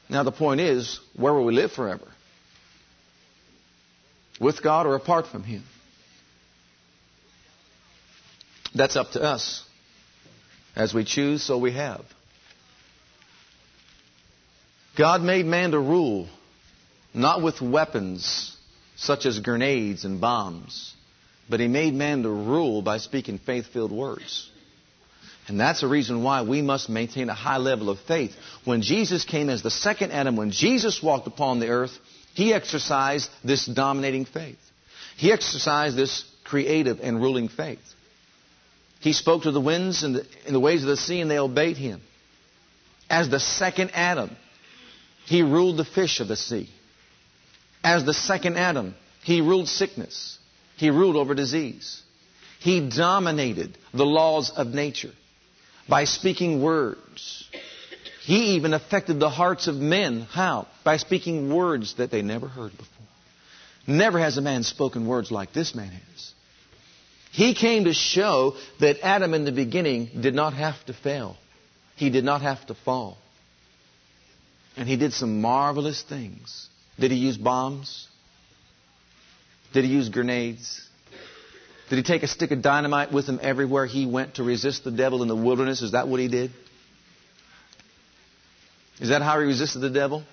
Now 0.09 0.23
the 0.23 0.33
point 0.33 0.61
is, 0.61 1.01
where 1.17 1.33
will 1.33 1.45
we 1.45 1.55
live 1.55 1.73
forever? 1.73 2.07
With 4.41 4.63
God 4.63 4.87
or 4.87 4.95
apart 4.95 5.27
from 5.27 5.43
Him? 5.43 5.63
That's 8.75 8.97
up 8.97 9.13
to 9.13 9.23
us. 9.23 9.65
As 10.75 10.93
we 10.93 11.05
choose, 11.05 11.43
so 11.43 11.57
we 11.57 11.73
have. 11.73 12.05
God 14.97 15.23
made 15.23 15.47
man 15.47 15.71
to 15.73 15.79
rule, 15.79 16.29
not 17.15 17.43
with 17.43 17.61
weapons 17.61 18.57
such 18.97 19.27
as 19.27 19.39
grenades 19.39 20.05
and 20.05 20.21
bombs, 20.21 20.95
but 21.49 21.61
he 21.61 21.69
made 21.69 21.95
man 21.95 22.23
to 22.23 22.31
rule 22.31 22.83
by 22.83 22.99
speaking 22.99 23.39
faith 23.39 23.67
filled 23.67 23.93
words. 23.93 24.51
And 25.49 25.61
that's 25.61 25.83
the 25.83 25.87
reason 25.87 26.23
why 26.23 26.43
we 26.43 26.61
must 26.61 26.89
maintain 26.89 27.29
a 27.29 27.35
high 27.35 27.59
level 27.59 27.89
of 27.89 28.01
faith. 28.01 28.35
When 28.65 28.83
Jesus 28.83 29.25
came 29.25 29.49
as 29.49 29.63
the 29.63 29.71
second 29.71 30.11
Adam, 30.11 30.37
when 30.37 30.51
Jesus 30.51 31.03
walked 31.03 31.27
upon 31.27 31.61
the 31.61 31.69
earth, 31.69 31.97
he 32.37 32.53
exercised 32.53 33.31
this 33.43 33.65
dominating 33.65 34.27
faith. 34.27 34.59
He 35.17 35.33
exercised 35.33 35.97
this 35.97 36.23
creative 36.45 37.01
and 37.01 37.19
ruling 37.19 37.49
faith. 37.49 37.81
He 39.01 39.15
spoke 39.15 39.45
to 39.45 39.51
the 39.51 39.61
winds 39.61 40.03
and 40.03 40.17
the, 40.17 40.27
and 40.45 40.55
the 40.55 40.61
waves 40.61 40.83
of 40.83 40.89
the 40.89 40.99
sea, 40.99 41.23
and 41.23 41.31
they 41.31 41.39
obeyed 41.39 41.79
him. 41.79 42.03
As 43.09 43.31
the 43.31 43.41
second 43.41 43.91
Adam, 43.95 44.37
he 45.25 45.41
ruled 45.41 45.79
the 45.79 45.87
fish 45.87 46.21
of 46.21 46.29
the 46.29 46.37
sea. 46.37 46.69
as 47.83 48.05
the 48.05 48.13
second 48.13 48.59
Adam. 48.59 48.95
He 49.23 49.41
ruled 49.41 49.69
sickness. 49.69 50.39
He 50.77 50.91
ruled 50.91 51.17
over 51.17 51.35
disease. 51.35 52.03
He 52.61 52.87
dominated 52.91 53.79
the 53.95 54.05
laws 54.05 54.51
of 54.51 54.69
nature 54.69 55.13
by 55.89 56.05
speaking 56.05 56.61
words. 56.61 57.49
He 58.27 58.57
even 58.57 58.75
affected 58.75 59.21
the 59.21 59.31
hearts 59.31 59.69
of 59.69 59.77
men. 59.77 60.23
How? 60.23 60.67
By 60.83 60.97
speaking 60.97 61.55
words 61.55 61.95
that 61.99 62.11
they 62.11 62.23
never 62.23 62.49
heard 62.49 62.73
before. 62.73 63.07
Never 63.87 64.19
has 64.19 64.37
a 64.37 64.41
man 64.41 64.65
spoken 64.65 65.07
words 65.07 65.31
like 65.31 65.53
this 65.53 65.77
man 65.77 65.91
has. 65.93 66.33
He 67.31 67.55
came 67.55 67.85
to 67.85 67.95
show 67.95 68.57
that 68.81 68.99
Adam 69.01 69.33
in 69.33 69.45
the 69.45 69.53
beginning 69.53 70.11
did 70.21 70.35
not 70.35 70.55
have 70.55 70.75
to 70.87 70.93
fail. 70.93 71.37
He 71.95 72.11
did 72.11 72.25
not 72.25 72.43
have 72.43 72.67
to 72.67 72.75
fall. 72.75 73.17
And 74.77 74.89
he 74.89 74.97
did 74.97 75.13
some 75.13 75.41
marvelous 75.41 76.03
things. 76.03 76.69
Did 76.99 77.13
he 77.13 77.19
use 77.19 77.37
bombs? 77.37 78.09
Did 79.73 79.85
he 79.85 79.93
use 79.93 80.09
grenades? 80.09 80.85
Did 81.91 81.99
he 81.99 82.03
take 82.03 82.25
a 82.25 82.27
stick 82.27 82.51
of 82.51 82.61
dynamite 82.61 83.13
with 83.13 83.27
him 83.29 83.39
everywhere 83.41 83.87
he 83.87 84.05
went 84.05 84.35
to 84.35 84.43
resist 84.43 84.83
the 84.83 84.91
devil 84.91 85.23
in 85.23 85.29
the 85.29 85.37
wilderness? 85.37 85.81
Is 85.81 85.93
that 85.93 86.09
what 86.09 86.19
he 86.19 86.27
did? 86.27 86.51
Is 89.01 89.11
that 89.11 89.23
how 89.23 89.39
he 89.41 89.47
resisted 89.47 89.83
the 89.83 89.91
devil? 89.91 90.25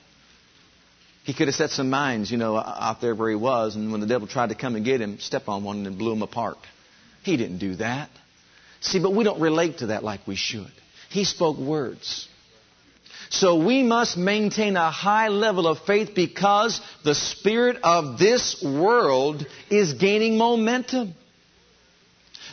He 1.24 1.34
could 1.34 1.48
have 1.48 1.55
set 1.55 1.70
some 1.70 1.89
mines, 1.89 2.29
you 2.32 2.38
know, 2.38 2.58
out 2.58 3.00
there 3.00 3.15
where 3.15 3.29
he 3.29 3.36
was, 3.36 3.75
and 3.75 3.91
when 3.91 4.01
the 4.01 4.08
devil 4.08 4.27
tried 4.27 4.50
to 4.50 4.55
come 4.55 4.75
and 4.75 4.84
get 4.84 5.00
him, 5.00 5.20
step 5.20 5.48
on 5.48 5.63
one 5.63 5.86
and 5.86 5.98
blew 5.98 6.12
him 6.12 6.22
apart. 6.22 6.58
He 7.24 7.38
didn't 7.38 7.60
do 7.60 7.75
that. 7.75 8.10
See, 8.82 9.00
but 9.00 9.13
we 9.13 9.24
don't 9.24 9.39
relate 9.39 9.79
to 9.79 9.88
that 9.88 10.03
like 10.03 10.27
we 10.27 10.36
should. 10.36 10.72
He 11.10 11.24
spoke 11.24 11.58
words. 11.58 12.27
So 13.29 13.63
we 13.65 13.82
must 13.84 14.17
maintain 14.17 14.75
a 14.75 14.91
high 14.91 15.29
level 15.29 15.65
of 15.65 15.79
faith 15.79 16.13
because 16.13 16.82
the 17.03 17.15
spirit 17.15 17.77
of 17.84 18.20
this 18.20 18.62
world 18.62 19.46
is 19.70 19.93
gaining 19.93 20.38
momentum. 20.38 21.13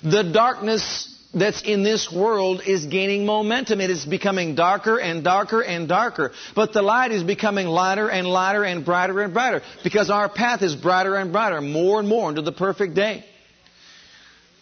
The 0.02 0.22
darkness 0.22 1.09
that's 1.32 1.62
in 1.62 1.82
this 1.82 2.10
world 2.12 2.62
is 2.66 2.86
gaining 2.86 3.24
momentum. 3.24 3.80
It 3.80 3.90
is 3.90 4.04
becoming 4.04 4.54
darker 4.54 4.98
and 4.98 5.22
darker 5.22 5.60
and 5.62 5.88
darker. 5.88 6.32
But 6.56 6.72
the 6.72 6.82
light 6.82 7.12
is 7.12 7.22
becoming 7.22 7.66
lighter 7.66 8.08
and 8.08 8.26
lighter 8.26 8.64
and 8.64 8.84
brighter 8.84 9.20
and 9.20 9.32
brighter 9.32 9.62
because 9.84 10.10
our 10.10 10.28
path 10.28 10.62
is 10.62 10.74
brighter 10.74 11.16
and 11.16 11.32
brighter, 11.32 11.60
more 11.60 12.00
and 12.00 12.08
more 12.08 12.30
into 12.30 12.42
the 12.42 12.52
perfect 12.52 12.94
day. 12.94 13.24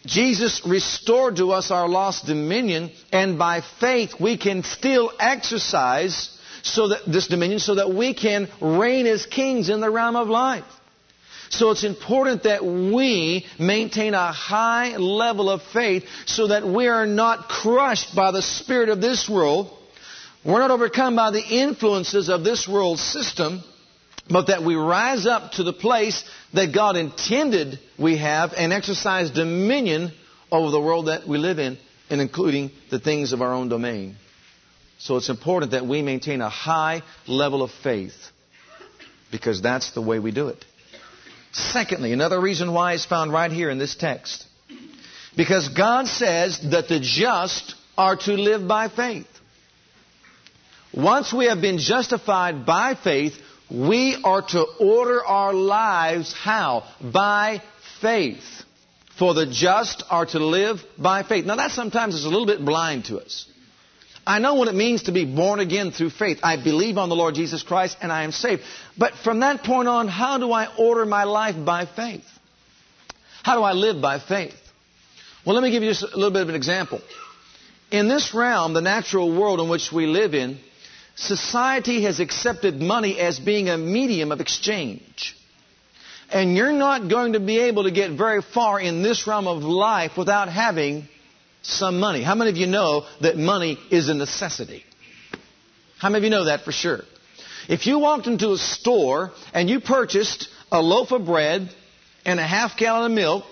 Jesus 0.05 0.61
restored 0.65 1.37
to 1.37 1.51
us 1.51 1.71
our 1.71 1.89
lost 1.89 2.25
dominion, 2.25 2.91
and 3.11 3.37
by 3.37 3.61
faith 3.79 4.13
we 4.19 4.37
can 4.37 4.63
still 4.63 5.11
exercise 5.19 6.35
so 6.63 6.89
that 6.89 7.01
this 7.05 7.27
dominion 7.27 7.59
so 7.59 7.75
that 7.75 7.93
we 7.93 8.13
can 8.13 8.47
reign 8.61 9.07
as 9.07 9.25
kings 9.25 9.69
in 9.69 9.81
the 9.81 9.89
realm 9.89 10.15
of 10.15 10.27
life. 10.27 10.63
So 11.49 11.71
it's 11.71 11.83
important 11.83 12.43
that 12.43 12.63
we 12.63 13.45
maintain 13.57 14.13
a 14.13 14.31
high 14.31 14.97
level 14.97 15.49
of 15.49 15.61
faith 15.63 16.05
so 16.25 16.47
that 16.47 16.65
we 16.65 16.87
are 16.87 17.07
not 17.07 17.49
crushed 17.49 18.15
by 18.15 18.31
the 18.31 18.41
spirit 18.41 18.89
of 18.89 19.01
this 19.01 19.27
world. 19.27 19.75
We're 20.45 20.59
not 20.59 20.71
overcome 20.71 21.15
by 21.15 21.31
the 21.31 21.43
influences 21.43 22.29
of 22.29 22.43
this 22.43 22.67
world 22.67 22.99
system, 22.99 23.61
but 24.29 24.47
that 24.47 24.63
we 24.63 24.75
rise 24.75 25.25
up 25.25 25.53
to 25.53 25.63
the 25.63 25.73
place 25.73 26.23
that 26.53 26.73
God 26.73 26.95
intended 26.95 27.79
we 27.97 28.17
have 28.17 28.53
and 28.55 28.71
exercise 28.71 29.31
dominion 29.31 30.11
over 30.51 30.69
the 30.71 30.79
world 30.79 31.07
that 31.07 31.27
we 31.27 31.37
live 31.37 31.59
in, 31.59 31.77
and 32.09 32.21
including 32.21 32.71
the 32.89 32.99
things 32.99 33.33
of 33.33 33.41
our 33.41 33.53
own 33.53 33.69
domain. 33.69 34.15
So 34.99 35.17
it's 35.17 35.29
important 35.29 35.71
that 35.71 35.85
we 35.85 36.01
maintain 36.01 36.41
a 36.41 36.49
high 36.49 37.01
level 37.27 37.63
of 37.63 37.71
faith 37.71 38.15
because 39.31 39.61
that's 39.61 39.91
the 39.91 40.01
way 40.01 40.19
we 40.19 40.31
do 40.31 40.47
it. 40.47 40.65
Secondly, 41.51 42.13
another 42.13 42.39
reason 42.39 42.73
why 42.73 42.93
is 42.93 43.05
found 43.05 43.33
right 43.33 43.51
here 43.51 43.69
in 43.69 43.77
this 43.77 43.95
text. 43.95 44.45
Because 45.35 45.69
God 45.69 46.07
says 46.07 46.59
that 46.71 46.87
the 46.87 46.99
just 46.99 47.75
are 47.97 48.15
to 48.15 48.33
live 48.33 48.67
by 48.67 48.87
faith. 48.87 49.27
Once 50.93 51.31
we 51.33 51.45
have 51.45 51.61
been 51.61 51.77
justified 51.77 52.65
by 52.65 52.95
faith, 52.95 53.37
we 53.69 54.19
are 54.23 54.41
to 54.41 54.65
order 54.79 55.23
our 55.23 55.53
lives 55.53 56.33
how? 56.33 56.83
By 57.01 57.61
faith. 58.01 58.43
For 59.17 59.33
the 59.33 59.45
just 59.45 60.03
are 60.09 60.25
to 60.27 60.39
live 60.39 60.81
by 60.97 61.23
faith. 61.23 61.45
Now 61.45 61.57
that 61.57 61.71
sometimes 61.71 62.15
is 62.15 62.25
a 62.25 62.29
little 62.29 62.47
bit 62.47 62.63
blind 62.63 63.05
to 63.05 63.19
us. 63.19 63.47
I 64.29 64.37
know 64.37 64.53
what 64.53 64.67
it 64.67 64.75
means 64.75 65.03
to 65.03 65.11
be 65.11 65.25
born 65.25 65.59
again 65.59 65.91
through 65.91 66.11
faith. 66.11 66.41
I 66.43 66.55
believe 66.55 66.99
on 66.99 67.09
the 67.09 67.15
Lord 67.15 67.33
Jesus 67.33 67.63
Christ 67.63 67.97
and 67.99 68.11
I 68.11 68.25
am 68.25 68.31
saved. 68.31 68.61
But 68.95 69.15
from 69.15 69.39
that 69.39 69.63
point 69.63 69.87
on, 69.87 70.07
how 70.07 70.37
do 70.37 70.51
I 70.51 70.67
order 70.77 71.03
my 71.03 71.23
life 71.23 71.55
by 71.65 71.87
faith? 71.87 72.25
How 73.41 73.55
do 73.55 73.63
I 73.63 73.71
live 73.71 74.03
by 74.03 74.19
faith? 74.19 74.53
Well, 75.43 75.55
let 75.55 75.63
me 75.63 75.71
give 75.71 75.81
you 75.81 75.89
just 75.89 76.03
a 76.03 76.15
little 76.15 76.29
bit 76.29 76.43
of 76.43 76.49
an 76.49 76.53
example. 76.53 77.01
In 77.89 78.07
this 78.07 78.31
realm, 78.35 78.73
the 78.73 78.81
natural 78.81 79.35
world 79.35 79.61
in 79.61 79.67
which 79.67 79.91
we 79.91 80.05
live 80.05 80.35
in, 80.35 80.59
society 81.15 82.03
has 82.03 82.19
accepted 82.19 82.79
money 82.79 83.19
as 83.19 83.39
being 83.39 83.67
a 83.67 83.79
medium 83.79 84.31
of 84.31 84.41
exchange. 84.41 85.35
And 86.31 86.55
you're 86.55 86.71
not 86.71 87.09
going 87.09 87.33
to 87.33 87.39
be 87.39 87.61
able 87.61 87.85
to 87.85 87.91
get 87.91 88.11
very 88.11 88.43
far 88.43 88.79
in 88.79 89.01
this 89.01 89.25
realm 89.25 89.47
of 89.47 89.63
life 89.63 90.11
without 90.17 90.49
having 90.49 91.07
some 91.61 91.99
money. 91.99 92.23
How 92.23 92.35
many 92.35 92.49
of 92.49 92.57
you 92.57 92.67
know 92.67 93.05
that 93.21 93.37
money 93.37 93.77
is 93.91 94.09
a 94.09 94.13
necessity? 94.13 94.83
How 95.97 96.09
many 96.09 96.19
of 96.19 96.23
you 96.23 96.29
know 96.29 96.45
that 96.45 96.61
for 96.61 96.71
sure? 96.71 97.01
If 97.67 97.85
you 97.85 97.99
walked 97.99 98.27
into 98.27 98.51
a 98.51 98.57
store 98.57 99.31
and 99.53 99.69
you 99.69 99.79
purchased 99.79 100.47
a 100.71 100.81
loaf 100.81 101.11
of 101.11 101.25
bread 101.25 101.69
and 102.25 102.39
a 102.39 102.47
half 102.47 102.77
gallon 102.77 103.11
of 103.11 103.15
milk, 103.15 103.43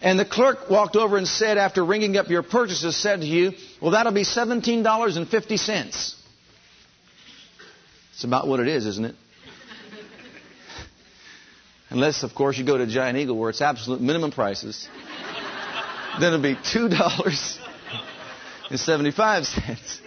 and 0.00 0.18
the 0.18 0.24
clerk 0.24 0.70
walked 0.70 0.96
over 0.96 1.16
and 1.16 1.26
said, 1.26 1.58
after 1.58 1.84
ringing 1.84 2.16
up 2.16 2.28
your 2.28 2.42
purchases, 2.42 2.96
said 2.96 3.20
to 3.20 3.26
you, 3.26 3.52
Well, 3.80 3.92
that'll 3.92 4.12
be 4.12 4.22
$17.50. 4.24 6.14
It's 8.12 8.24
about 8.24 8.48
what 8.48 8.60
it 8.60 8.68
is, 8.68 8.86
isn't 8.86 9.04
it? 9.04 9.14
Unless, 11.90 12.22
of 12.22 12.34
course, 12.34 12.58
you 12.58 12.64
go 12.64 12.76
to 12.76 12.86
Giant 12.86 13.16
Eagle 13.16 13.36
where 13.36 13.50
it's 13.50 13.62
absolute 13.62 14.00
minimum 14.00 14.30
prices 14.30 14.88
then 16.20 16.34
it'll 16.34 16.42
be 16.42 16.56
two 16.72 16.88
dollars 16.88 17.58
and 18.70 18.78
seventy-five 18.78 19.46
cents. 19.46 20.00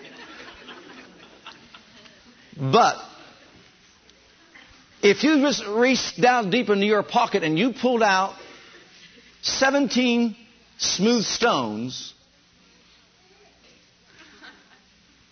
But 2.58 2.98
if 5.02 5.24
you 5.24 5.38
just 5.40 5.66
reached 5.66 6.22
down 6.22 6.50
deep 6.50 6.70
into 6.70 6.86
your 6.86 7.04
pocket 7.04 7.44
and 7.44 7.58
you 7.58 7.74
pulled 7.74 8.04
out 8.04 8.36
17 9.42 10.36
smooth 10.78 11.24
stones, 11.24 12.14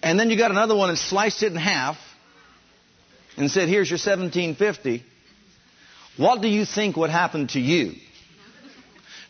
and 0.01 0.19
then 0.19 0.29
you 0.29 0.37
got 0.37 0.49
another 0.49 0.75
one 0.75 0.89
and 0.89 0.97
sliced 0.97 1.43
it 1.43 1.51
in 1.51 1.57
half 1.57 1.97
and 3.37 3.51
said, 3.51 3.69
Here's 3.69 3.89
your 3.89 3.97
1750, 3.97 5.03
what 6.17 6.41
do 6.41 6.47
you 6.47 6.65
think 6.65 6.97
would 6.97 7.11
happen 7.11 7.47
to 7.49 7.59
you? 7.59 7.93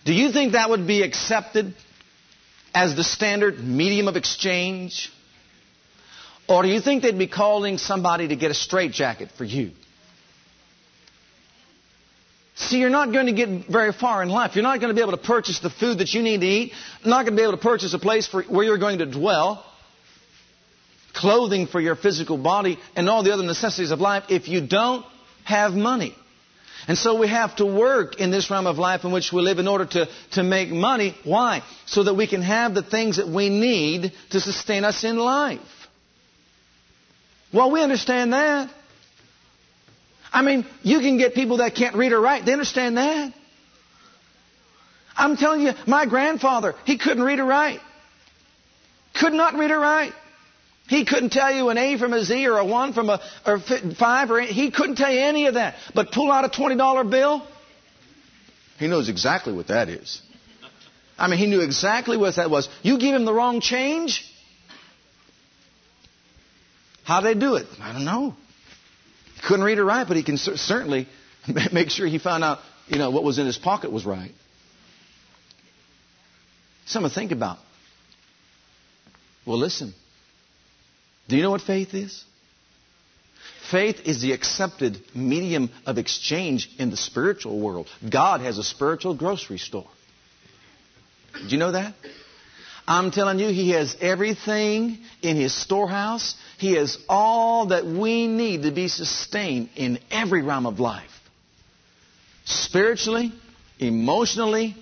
Do 0.05 0.13
you 0.13 0.31
think 0.31 0.53
that 0.53 0.69
would 0.69 0.87
be 0.87 1.01
accepted 1.03 1.73
as 2.73 2.95
the 2.95 3.03
standard 3.03 3.59
medium 3.59 4.07
of 4.07 4.15
exchange? 4.15 5.11
Or 6.47 6.63
do 6.63 6.69
you 6.69 6.81
think 6.81 7.03
they'd 7.03 7.17
be 7.17 7.27
calling 7.27 7.77
somebody 7.77 8.27
to 8.29 8.35
get 8.35 8.49
a 8.51 8.53
straitjacket 8.55 9.31
for 9.37 9.43
you? 9.43 9.71
See, 12.55 12.79
you're 12.79 12.89
not 12.89 13.13
going 13.13 13.27
to 13.27 13.31
get 13.31 13.67
very 13.67 13.93
far 13.93 14.21
in 14.21 14.29
life. 14.29 14.55
You're 14.55 14.63
not 14.63 14.79
going 14.81 14.89
to 14.89 14.95
be 14.95 15.01
able 15.01 15.17
to 15.17 15.23
purchase 15.23 15.59
the 15.59 15.69
food 15.69 15.99
that 15.99 16.13
you 16.13 16.21
need 16.21 16.41
to 16.41 16.47
eat. 16.47 16.73
You're 17.03 17.09
not 17.09 17.23
going 17.23 17.35
to 17.35 17.37
be 17.37 17.43
able 17.43 17.53
to 17.53 17.63
purchase 17.63 17.93
a 17.93 17.99
place 17.99 18.27
for, 18.27 18.43
where 18.43 18.65
you're 18.65 18.77
going 18.77 18.99
to 18.99 19.05
dwell, 19.05 19.65
clothing 21.13 21.67
for 21.67 21.79
your 21.79 21.95
physical 21.95 22.37
body, 22.37 22.77
and 22.97 23.09
all 23.09 23.23
the 23.23 23.31
other 23.31 23.43
necessities 23.43 23.91
of 23.91 24.01
life 24.01 24.25
if 24.29 24.49
you 24.49 24.65
don't 24.65 25.05
have 25.45 25.71
money. 25.71 26.13
And 26.87 26.97
so 26.97 27.19
we 27.19 27.27
have 27.27 27.55
to 27.57 27.65
work 27.65 28.19
in 28.19 28.31
this 28.31 28.49
realm 28.49 28.67
of 28.67 28.77
life 28.77 29.03
in 29.03 29.11
which 29.11 29.31
we 29.33 29.41
live 29.41 29.59
in 29.59 29.67
order 29.67 29.85
to, 29.85 30.07
to 30.31 30.43
make 30.43 30.69
money. 30.69 31.15
Why? 31.23 31.63
So 31.85 32.03
that 32.03 32.13
we 32.13 32.27
can 32.27 32.41
have 32.41 32.73
the 32.73 32.83
things 32.83 33.17
that 33.17 33.27
we 33.27 33.49
need 33.49 34.13
to 34.31 34.39
sustain 34.39 34.83
us 34.83 35.03
in 35.03 35.17
life. 35.17 35.59
Well, 37.53 37.71
we 37.71 37.81
understand 37.81 38.33
that. 38.33 38.69
I 40.31 40.41
mean, 40.41 40.65
you 40.83 40.99
can 40.99 41.17
get 41.17 41.33
people 41.33 41.57
that 41.57 41.75
can't 41.75 41.95
read 41.95 42.11
or 42.11 42.21
write. 42.21 42.45
They 42.45 42.53
understand 42.53 42.97
that. 42.97 43.33
I'm 45.17 45.35
telling 45.35 45.61
you, 45.61 45.73
my 45.85 46.05
grandfather, 46.05 46.75
he 46.85 46.97
couldn't 46.97 47.23
read 47.23 47.39
or 47.39 47.45
write. 47.45 47.81
Could 49.15 49.33
not 49.33 49.55
read 49.55 49.71
or 49.71 49.79
write. 49.79 50.13
He 50.89 51.05
couldn't 51.05 51.29
tell 51.29 51.53
you 51.53 51.69
an 51.69 51.77
A 51.77 51.99
from 51.99 52.13
a 52.13 52.23
Z 52.25 52.47
or 52.47 52.57
a 52.57 52.65
1 52.65 52.93
from 52.93 53.11
a 53.11 53.21
or 53.45 53.59
5 53.59 54.31
or 54.31 54.41
he 54.41 54.71
couldn't 54.71 54.95
tell 54.95 55.11
you 55.11 55.19
any 55.19 55.45
of 55.45 55.53
that. 55.53 55.75
But 55.93 56.11
pull 56.11 56.31
out 56.31 56.45
a 56.45 56.49
$20 56.49 57.11
bill, 57.11 57.47
he 58.79 58.87
knows 58.87 59.07
exactly 59.07 59.53
what 59.53 59.67
that 59.67 59.87
is. 59.87 60.19
I 61.15 61.27
mean, 61.27 61.37
he 61.37 61.45
knew 61.45 61.61
exactly 61.61 62.17
what 62.17 62.37
that 62.37 62.49
was. 62.49 62.67
You 62.81 62.97
give 62.97 63.13
him 63.13 63.25
the 63.25 63.33
wrong 63.33 63.61
change, 63.61 64.25
how 67.03 67.21
they 67.21 67.35
do 67.35 67.53
it? 67.55 67.67
I 67.79 67.93
don't 67.93 68.05
know. 68.05 68.33
He 69.35 69.41
couldn't 69.41 69.65
read 69.65 69.77
or 69.77 69.85
write, 69.85 70.07
but 70.07 70.17
he 70.17 70.23
can 70.23 70.37
certainly 70.37 71.07
make 71.71 71.91
sure 71.91 72.07
he 72.07 72.17
found 72.17 72.43
out, 72.43 72.59
you 72.87 72.97
know, 72.97 73.11
what 73.11 73.23
was 73.23 73.37
in 73.37 73.45
his 73.45 73.59
pocket 73.59 73.91
was 73.91 74.07
right. 74.07 74.31
Something 76.87 77.09
to 77.09 77.13
think 77.15 77.31
about. 77.31 77.59
Well, 79.45 79.59
listen. 79.59 79.93
Do 81.29 81.37
you 81.37 81.43
know 81.43 81.51
what 81.51 81.61
faith 81.61 81.93
is? 81.93 82.25
Faith 83.69 84.01
is 84.05 84.19
the 84.19 84.33
accepted 84.33 84.99
medium 85.13 85.69
of 85.85 85.99
exchange 85.99 86.67
in 86.79 86.89
the 86.89 86.97
spiritual 86.97 87.59
world. 87.59 87.87
God 88.09 88.41
has 88.41 88.57
a 88.57 88.63
spiritual 88.63 89.13
grocery 89.13 89.59
store. 89.59 89.87
Did 91.33 91.51
you 91.51 91.59
know 91.59 91.71
that? 91.71 91.93
I'm 92.87 93.11
telling 93.11 93.37
you, 93.37 93.49
He 93.49 93.69
has 93.69 93.95
everything 94.01 94.97
in 95.21 95.35
His 95.35 95.53
storehouse. 95.53 96.33
He 96.57 96.73
has 96.73 96.97
all 97.07 97.67
that 97.67 97.85
we 97.85 98.25
need 98.25 98.63
to 98.63 98.71
be 98.71 98.87
sustained 98.87 99.69
in 99.75 99.99
every 100.09 100.41
realm 100.41 100.65
of 100.65 100.79
life. 100.79 101.11
Spiritually, 102.45 103.31
emotionally, 103.77 104.75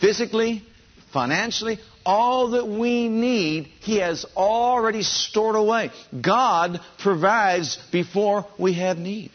physically, 0.00 0.62
financially, 1.14 1.78
all 2.04 2.50
that 2.50 2.66
we 2.66 3.08
need, 3.08 3.68
He 3.80 3.96
has 4.00 4.26
already 4.36 5.02
stored 5.02 5.56
away. 5.56 5.90
God 6.20 6.80
provides 6.98 7.78
before 7.90 8.46
we 8.58 8.74
have 8.74 8.98
need. 8.98 9.30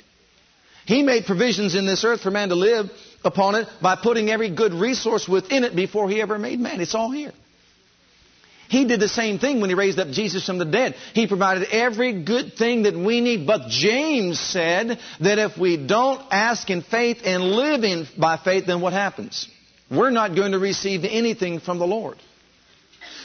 He 0.85 1.01
made 1.01 1.25
provisions 1.25 1.73
in 1.73 1.87
this 1.87 2.03
earth 2.03 2.21
for 2.21 2.31
man 2.31 2.49
to 2.49 2.55
live 2.55 2.91
upon 3.23 3.55
it 3.55 3.67
by 3.81 3.95
putting 3.95 4.29
every 4.29 4.53
good 4.53 4.73
resource 4.73 5.27
within 5.27 5.63
it 5.63 5.75
before 5.75 6.09
He 6.09 6.21
ever 6.21 6.37
made 6.37 6.59
man. 6.59 6.81
It's 6.81 6.95
all 6.95 7.11
here. 7.11 7.33
He 8.69 8.85
did 8.85 8.99
the 8.99 9.09
same 9.09 9.39
thing 9.39 9.61
when 9.61 9.71
He 9.71 9.75
raised 9.75 9.97
up 9.97 10.09
Jesus 10.09 10.45
from 10.45 10.59
the 10.59 10.65
dead. 10.65 10.95
He 11.13 11.27
provided 11.27 11.67
every 11.71 12.23
good 12.23 12.53
thing 12.53 12.83
that 12.83 12.95
we 12.95 13.19
need. 13.19 13.47
But 13.47 13.69
James 13.69 14.39
said 14.39 14.99
that 15.21 15.39
if 15.39 15.57
we 15.57 15.77
don't 15.77 16.21
ask 16.31 16.69
in 16.69 16.83
faith 16.83 17.21
and 17.23 17.43
live 17.43 17.83
in 17.83 18.07
by 18.17 18.37
faith, 18.37 18.67
then 18.67 18.81
what 18.81 18.93
happens? 18.93 19.47
We're 19.91 20.11
not 20.11 20.35
going 20.35 20.51
to 20.51 20.59
receive 20.59 21.03
anything 21.03 21.59
from 21.59 21.79
the 21.79 21.87
Lord. 21.87 22.17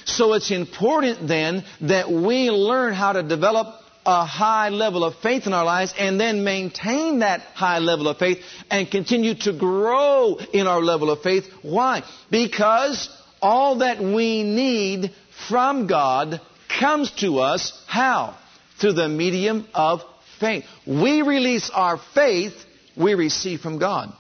So 0.07 0.35
it's 0.35 0.51
important 0.51 1.29
then 1.29 1.65
that 1.83 2.11
we 2.11 2.51
learn 2.51 2.95
how 2.95 3.13
to 3.13 3.23
develop 3.23 3.81
a 4.07 4.25
high 4.25 4.69
level 4.69 5.03
of 5.03 5.15
faith 5.17 5.47
in 5.47 5.55
our 5.55 5.65
lives 5.65 5.95
and 5.99 6.21
then 6.21 6.45
maintain 6.45 7.21
that 7.21 7.41
high 7.41 7.79
level 7.79 8.09
of 8.09 8.19
faith 8.19 8.39
and 8.71 8.91
continue 8.91 9.35
to 9.35 9.53
grow 9.53 10.37
in 10.53 10.67
our 10.67 10.81
level 10.81 11.11
of 11.11 11.23
faith. 11.23 11.47
Why? 11.63 12.03
Because 12.31 13.09
all 13.41 13.79
that 13.79 14.01
we 14.01 14.43
need 14.43 15.13
from 15.49 15.87
God 15.87 16.41
comes 16.79 17.11
to 17.21 17.39
us 17.39 17.83
how? 17.87 18.37
Through 18.79 18.95
the 18.95 19.09
medium 19.09 19.67
of 19.73 20.03
faith. 20.39 20.65
We 20.87 21.23
release 21.23 21.71
our 21.71 21.99
faith, 22.15 22.55
we 22.97 23.15
receive 23.15 23.61
from 23.61 23.79
God. 23.79 24.13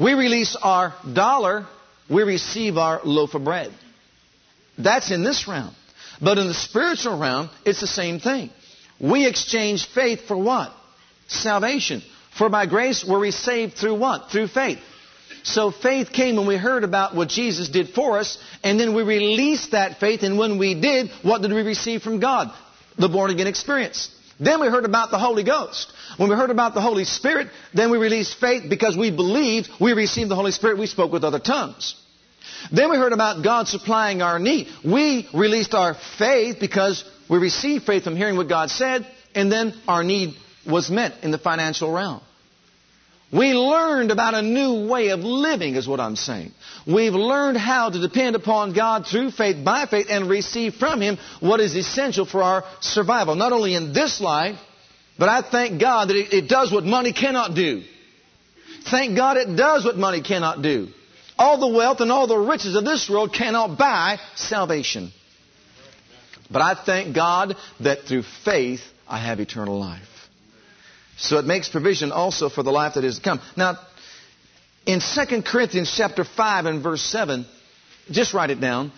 We 0.00 0.14
release 0.14 0.56
our 0.62 0.94
dollar, 1.12 1.66
we 2.08 2.22
receive 2.22 2.78
our 2.78 3.00
loaf 3.04 3.34
of 3.34 3.44
bread. 3.44 3.70
That's 4.78 5.10
in 5.10 5.22
this 5.24 5.46
realm. 5.46 5.74
But 6.22 6.38
in 6.38 6.46
the 6.46 6.54
spiritual 6.54 7.18
realm, 7.18 7.50
it's 7.66 7.80
the 7.80 7.86
same 7.86 8.18
thing. 8.18 8.50
We 8.98 9.26
exchange 9.26 9.86
faith 9.88 10.22
for 10.26 10.36
what? 10.36 10.72
Salvation. 11.28 12.02
For 12.36 12.48
by 12.48 12.66
grace 12.66 13.04
were 13.04 13.18
we 13.18 13.30
saved 13.30 13.74
through 13.74 13.98
what? 13.98 14.30
Through 14.30 14.48
faith. 14.48 14.78
So 15.42 15.70
faith 15.70 16.12
came 16.12 16.36
when 16.36 16.46
we 16.46 16.56
heard 16.56 16.84
about 16.84 17.14
what 17.14 17.28
Jesus 17.28 17.68
did 17.68 17.90
for 17.90 18.18
us, 18.18 18.38
and 18.62 18.78
then 18.78 18.94
we 18.94 19.02
released 19.02 19.72
that 19.72 19.98
faith, 19.98 20.22
and 20.22 20.38
when 20.38 20.58
we 20.58 20.78
did, 20.80 21.10
what 21.22 21.42
did 21.42 21.52
we 21.52 21.62
receive 21.62 22.02
from 22.02 22.20
God? 22.20 22.52
The 22.98 23.08
born 23.08 23.30
again 23.30 23.46
experience. 23.46 24.14
Then 24.40 24.60
we 24.60 24.68
heard 24.68 24.86
about 24.86 25.10
the 25.10 25.18
Holy 25.18 25.44
Ghost. 25.44 25.92
When 26.16 26.30
we 26.30 26.34
heard 26.34 26.50
about 26.50 26.72
the 26.72 26.80
Holy 26.80 27.04
Spirit, 27.04 27.48
then 27.74 27.90
we 27.90 27.98
released 27.98 28.40
faith 28.40 28.64
because 28.70 28.96
we 28.96 29.10
believed 29.10 29.68
we 29.78 29.92
received 29.92 30.30
the 30.30 30.34
Holy 30.34 30.50
Spirit, 30.50 30.78
we 30.78 30.86
spoke 30.86 31.12
with 31.12 31.24
other 31.24 31.38
tongues. 31.38 31.94
Then 32.72 32.90
we 32.90 32.96
heard 32.96 33.12
about 33.12 33.44
God 33.44 33.68
supplying 33.68 34.22
our 34.22 34.38
need. 34.38 34.68
We 34.84 35.28
released 35.34 35.74
our 35.74 35.94
faith 36.18 36.56
because 36.58 37.04
we 37.28 37.38
received 37.38 37.84
faith 37.84 38.04
from 38.04 38.16
hearing 38.16 38.36
what 38.36 38.48
God 38.48 38.70
said, 38.70 39.06
and 39.34 39.52
then 39.52 39.74
our 39.86 40.02
need 40.02 40.34
was 40.66 40.90
met 40.90 41.22
in 41.22 41.30
the 41.30 41.38
financial 41.38 41.92
realm. 41.92 42.22
We 43.32 43.52
learned 43.52 44.10
about 44.10 44.34
a 44.34 44.42
new 44.42 44.88
way 44.88 45.10
of 45.10 45.20
living, 45.20 45.76
is 45.76 45.86
what 45.86 46.00
I'm 46.00 46.16
saying. 46.16 46.50
We've 46.84 47.12
learned 47.12 47.58
how 47.58 47.88
to 47.88 48.00
depend 48.00 48.34
upon 48.34 48.72
God 48.72 49.06
through 49.06 49.30
faith, 49.30 49.64
by 49.64 49.86
faith, 49.86 50.06
and 50.10 50.28
receive 50.28 50.74
from 50.74 51.00
Him 51.00 51.16
what 51.38 51.60
is 51.60 51.76
essential 51.76 52.26
for 52.26 52.42
our 52.42 52.64
survival, 52.80 53.36
not 53.36 53.52
only 53.52 53.74
in 53.74 53.92
this 53.92 54.20
life, 54.20 54.58
but 55.16 55.28
I 55.28 55.42
thank 55.42 55.80
God 55.80 56.08
that 56.08 56.16
it, 56.16 56.48
does 56.48 56.72
what 56.72 56.84
money 56.84 57.12
cannot 57.12 57.54
do. 57.54 57.82
Thank 58.90 59.16
God 59.16 59.36
it 59.36 59.54
does 59.54 59.84
what 59.84 59.96
money 59.96 60.22
cannot 60.22 60.62
do. 60.62 60.88
All 61.38 61.60
the 61.60 61.76
wealth 61.76 62.00
and 62.00 62.10
all 62.10 62.26
the 62.26 62.38
riches 62.38 62.74
of 62.74 62.84
this 62.84 63.08
world 63.08 63.32
cannot 63.32 63.78
buy 63.78 64.18
salvation. 64.34 65.12
But 66.50 66.62
I 66.62 66.74
thank 66.74 67.14
God 67.14 67.54
that 67.80 68.04
through 68.04 68.24
faith 68.44 68.80
I 69.06 69.18
have 69.18 69.38
eternal 69.38 69.78
life. 69.78 70.09
So 71.20 71.38
it 71.38 71.44
makes 71.44 71.68
provision 71.68 72.12
also 72.12 72.48
for 72.48 72.62
the 72.62 72.72
life 72.72 72.94
that 72.94 73.04
is 73.04 73.16
to 73.16 73.22
come. 73.22 73.40
Now, 73.56 73.78
in 74.86 75.00
2 75.00 75.42
Corinthians 75.42 75.92
chapter 75.94 76.24
5 76.24 76.66
and 76.66 76.82
verse 76.82 77.02
7, 77.02 77.44
just 78.10 78.32
write 78.32 78.50
it 78.50 78.60
down. 78.60 78.90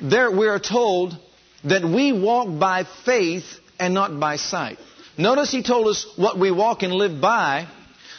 There 0.00 0.30
we 0.30 0.46
are 0.46 0.58
told 0.58 1.16
that 1.64 1.82
we 1.82 2.12
walk 2.12 2.58
by 2.58 2.84
faith 3.06 3.44
and 3.78 3.94
not 3.94 4.20
by 4.20 4.36
sight. 4.36 4.78
Notice 5.16 5.50
he 5.50 5.62
told 5.62 5.88
us 5.88 6.06
what 6.16 6.38
we 6.38 6.50
walk 6.50 6.82
and 6.82 6.92
live 6.92 7.20
by, 7.20 7.66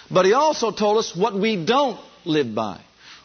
but 0.09 0.25
he 0.25 0.33
also 0.33 0.71
told 0.71 0.97
us 0.97 1.15
what 1.15 1.35
we 1.35 1.63
don't 1.63 1.99
live 2.25 2.55
by. 2.55 2.81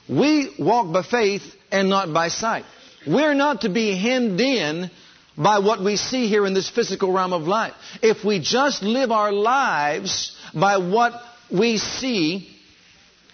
We 0.06 0.54
walk 0.58 0.92
by 0.92 1.02
faith 1.02 1.42
and 1.72 1.88
not 1.88 2.12
by 2.12 2.28
sight. 2.28 2.66
We're 3.06 3.34
not 3.34 3.62
to 3.62 3.70
be 3.70 3.96
hemmed 3.96 4.40
in 4.40 4.90
by 5.36 5.58
what 5.58 5.82
we 5.82 5.96
see 5.96 6.28
here 6.28 6.46
in 6.46 6.54
this 6.54 6.68
physical 6.68 7.12
realm 7.12 7.32
of 7.32 7.42
life. 7.42 7.74
If 8.02 8.24
we 8.24 8.40
just 8.40 8.82
live 8.82 9.10
our 9.10 9.32
lives 9.32 10.36
by 10.54 10.78
what 10.78 11.12
we 11.50 11.78
see 11.78 12.50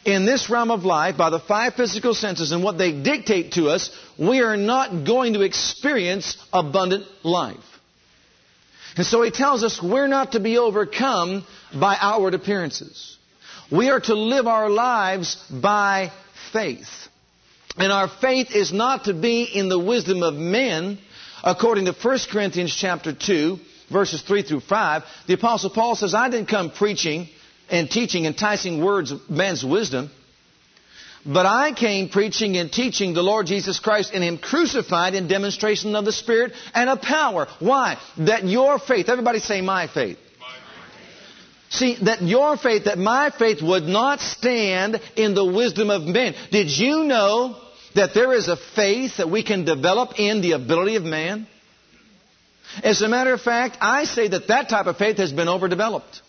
in 0.04 0.24
this 0.24 0.48
realm 0.48 0.70
of 0.70 0.84
life, 0.84 1.16
by 1.16 1.30
the 1.30 1.40
five 1.40 1.74
physical 1.74 2.14
senses 2.14 2.52
and 2.52 2.62
what 2.62 2.78
they 2.78 2.92
dictate 2.92 3.52
to 3.52 3.68
us, 3.68 3.90
we 4.18 4.40
are 4.40 4.56
not 4.56 5.04
going 5.04 5.34
to 5.34 5.42
experience 5.42 6.36
abundant 6.52 7.06
life. 7.24 7.56
And 8.96 9.04
so 9.04 9.22
he 9.22 9.30
tells 9.30 9.62
us 9.62 9.82
we're 9.82 10.06
not 10.06 10.32
to 10.32 10.40
be 10.40 10.58
overcome 10.58 11.44
by 11.78 11.96
outward 12.00 12.34
appearances. 12.34 13.18
We 13.70 13.90
are 13.90 14.00
to 14.00 14.14
live 14.14 14.46
our 14.46 14.70
lives 14.70 15.36
by 15.50 16.12
faith. 16.52 17.08
And 17.76 17.92
our 17.92 18.08
faith 18.08 18.54
is 18.54 18.72
not 18.72 19.04
to 19.04 19.12
be 19.12 19.42
in 19.42 19.68
the 19.68 19.78
wisdom 19.78 20.22
of 20.22 20.34
men, 20.34 20.98
according 21.46 21.84
to 21.84 21.92
1 21.92 22.18
Corinthians 22.30 22.74
chapter 22.74 23.14
2, 23.14 23.58
verses 23.90 24.20
3 24.22 24.42
through 24.42 24.60
5. 24.60 25.04
The 25.28 25.34
apostle 25.34 25.70
Paul 25.70 25.94
says, 25.94 26.12
I 26.12 26.28
didn't 26.28 26.48
come 26.48 26.70
preaching 26.70 27.28
and 27.70 27.88
teaching 27.88 28.26
enticing 28.26 28.84
words 28.84 29.12
of 29.12 29.30
man's 29.30 29.64
wisdom, 29.64 30.10
but 31.24 31.46
I 31.46 31.72
came 31.72 32.08
preaching 32.08 32.56
and 32.56 32.70
teaching 32.70 33.14
the 33.14 33.22
Lord 33.22 33.46
Jesus 33.46 33.78
Christ 33.78 34.10
and 34.12 34.24
Him 34.24 34.38
crucified 34.38 35.14
in 35.14 35.28
demonstration 35.28 35.94
of 35.94 36.04
the 36.04 36.12
Spirit 36.12 36.52
and 36.74 36.90
of 36.90 37.00
power. 37.00 37.46
Why? 37.60 37.96
That 38.18 38.44
your 38.44 38.80
faith, 38.80 39.08
everybody 39.08 39.38
say 39.38 39.60
my 39.60 39.86
faith. 39.86 40.18
See, 41.68 41.96
that 42.02 42.22
your 42.22 42.56
faith, 42.56 42.84
that 42.84 42.98
my 42.98 43.30
faith 43.30 43.60
would 43.60 43.84
not 43.84 44.20
stand 44.20 45.00
in 45.16 45.34
the 45.34 45.44
wisdom 45.44 45.90
of 45.90 46.02
men. 46.02 46.34
Did 46.50 46.70
you 46.70 47.04
know 47.04 47.60
that 47.96 48.14
there 48.14 48.32
is 48.32 48.48
a 48.48 48.56
faith 48.56 49.16
that 49.18 49.30
we 49.30 49.42
can 49.42 49.64
develop 49.64 50.18
in 50.18 50.40
the 50.40 50.52
ability 50.52 50.96
of 50.96 51.02
man? 51.02 51.46
As 52.82 53.02
a 53.02 53.08
matter 53.08 53.32
of 53.32 53.40
fact, 53.40 53.78
I 53.80 54.04
say 54.04 54.28
that 54.28 54.48
that 54.48 54.68
type 54.68 54.86
of 54.86 54.96
faith 54.96 55.18
has 55.18 55.32
been 55.32 55.48
overdeveloped 55.48 56.20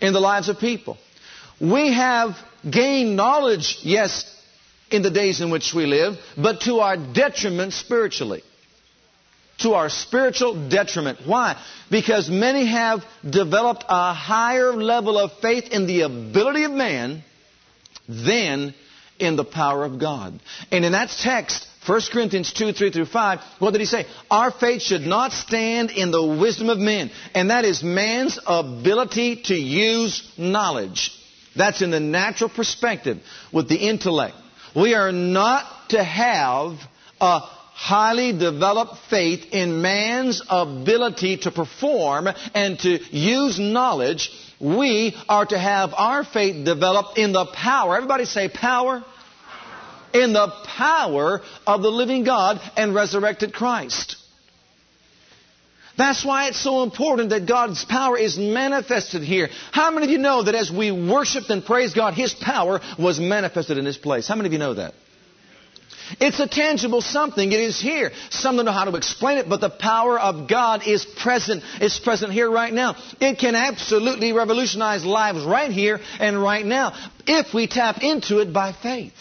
in 0.00 0.12
the 0.12 0.20
lives 0.20 0.48
of 0.48 0.58
people. 0.58 0.96
We 1.60 1.92
have 1.92 2.36
gained 2.68 3.16
knowledge, 3.16 3.78
yes, 3.82 4.30
in 4.90 5.02
the 5.02 5.10
days 5.10 5.40
in 5.40 5.50
which 5.50 5.72
we 5.74 5.86
live, 5.86 6.16
but 6.36 6.62
to 6.62 6.80
our 6.80 6.96
detriment 6.96 7.72
spiritually 7.72 8.42
to 9.58 9.74
our 9.74 9.88
spiritual 9.88 10.68
detriment. 10.68 11.20
Why? 11.24 11.62
Because 11.90 12.28
many 12.28 12.66
have 12.66 13.04
developed 13.28 13.84
a 13.88 14.12
higher 14.12 14.72
level 14.72 15.18
of 15.18 15.32
faith 15.40 15.68
in 15.70 15.86
the 15.86 16.02
ability 16.02 16.64
of 16.64 16.72
man 16.72 17.22
than 18.08 18.74
in 19.24 19.36
the 19.36 19.44
power 19.44 19.84
of 19.84 19.98
God. 19.98 20.38
And 20.70 20.84
in 20.84 20.92
that 20.92 21.10
text, 21.10 21.66
1 21.86 22.00
Corinthians 22.12 22.52
2, 22.52 22.72
3 22.72 22.90
through 22.90 23.06
5, 23.06 23.40
what 23.58 23.72
did 23.72 23.80
he 23.80 23.86
say? 23.86 24.06
Our 24.30 24.50
faith 24.50 24.82
should 24.82 25.02
not 25.02 25.32
stand 25.32 25.90
in 25.90 26.10
the 26.10 26.24
wisdom 26.24 26.68
of 26.68 26.78
men. 26.78 27.10
And 27.34 27.50
that 27.50 27.64
is 27.64 27.82
man's 27.82 28.38
ability 28.46 29.42
to 29.44 29.54
use 29.54 30.32
knowledge. 30.38 31.12
That's 31.56 31.82
in 31.82 31.90
the 31.90 32.00
natural 32.00 32.50
perspective 32.50 33.18
with 33.52 33.68
the 33.68 33.76
intellect. 33.76 34.34
We 34.74 34.94
are 34.94 35.12
not 35.12 35.90
to 35.90 36.02
have 36.02 36.78
a 37.20 37.40
highly 37.74 38.32
developed 38.32 38.94
faith 39.10 39.46
in 39.52 39.82
man's 39.82 40.40
ability 40.48 41.38
to 41.38 41.50
perform 41.50 42.28
and 42.54 42.78
to 42.78 42.98
use 43.10 43.58
knowledge, 43.58 44.30
we 44.60 45.14
are 45.28 45.44
to 45.44 45.58
have 45.58 45.92
our 45.94 46.24
faith 46.24 46.64
developed 46.64 47.18
in 47.18 47.32
the 47.32 47.44
power. 47.46 47.96
Everybody 47.96 48.24
say 48.24 48.48
power. 48.48 49.04
In 50.14 50.32
the 50.32 50.48
power 50.64 51.42
of 51.66 51.82
the 51.82 51.90
living 51.90 52.24
God 52.24 52.60
and 52.76 52.94
resurrected 52.94 53.52
Christ. 53.52 54.16
That's 55.96 56.24
why 56.24 56.48
it's 56.48 56.60
so 56.60 56.82
important 56.82 57.30
that 57.30 57.46
God's 57.46 57.84
power 57.84 58.18
is 58.18 58.36
manifested 58.36 59.22
here. 59.22 59.48
How 59.70 59.90
many 59.90 60.06
of 60.06 60.10
you 60.10 60.18
know 60.18 60.42
that 60.42 60.54
as 60.54 60.70
we 60.70 60.90
worshiped 60.90 61.50
and 61.50 61.64
praised 61.64 61.94
God, 61.94 62.14
His 62.14 62.34
power 62.34 62.80
was 62.98 63.20
manifested 63.20 63.78
in 63.78 63.84
this 63.84 63.96
place? 63.96 64.26
How 64.26 64.34
many 64.34 64.48
of 64.48 64.52
you 64.52 64.58
know 64.58 64.74
that? 64.74 64.94
It's 66.20 66.38
a 66.40 66.46
tangible 66.46 67.00
something. 67.00 67.50
It 67.50 67.60
is 67.60 67.80
here. 67.80 68.12
Some 68.30 68.56
don't 68.56 68.66
know 68.66 68.72
how 68.72 68.84
to 68.84 68.96
explain 68.96 69.38
it, 69.38 69.48
but 69.48 69.60
the 69.60 69.70
power 69.70 70.18
of 70.18 70.48
God 70.48 70.86
is 70.86 71.04
present. 71.04 71.62
It's 71.80 71.98
present 71.98 72.32
here 72.32 72.50
right 72.50 72.72
now. 72.72 72.96
It 73.20 73.38
can 73.38 73.54
absolutely 73.54 74.32
revolutionize 74.32 75.04
lives 75.04 75.44
right 75.44 75.70
here 75.70 76.00
and 76.20 76.40
right 76.42 76.64
now 76.64 76.92
if 77.26 77.54
we 77.54 77.66
tap 77.68 78.02
into 78.02 78.40
it 78.40 78.52
by 78.52 78.72
faith. 78.72 79.14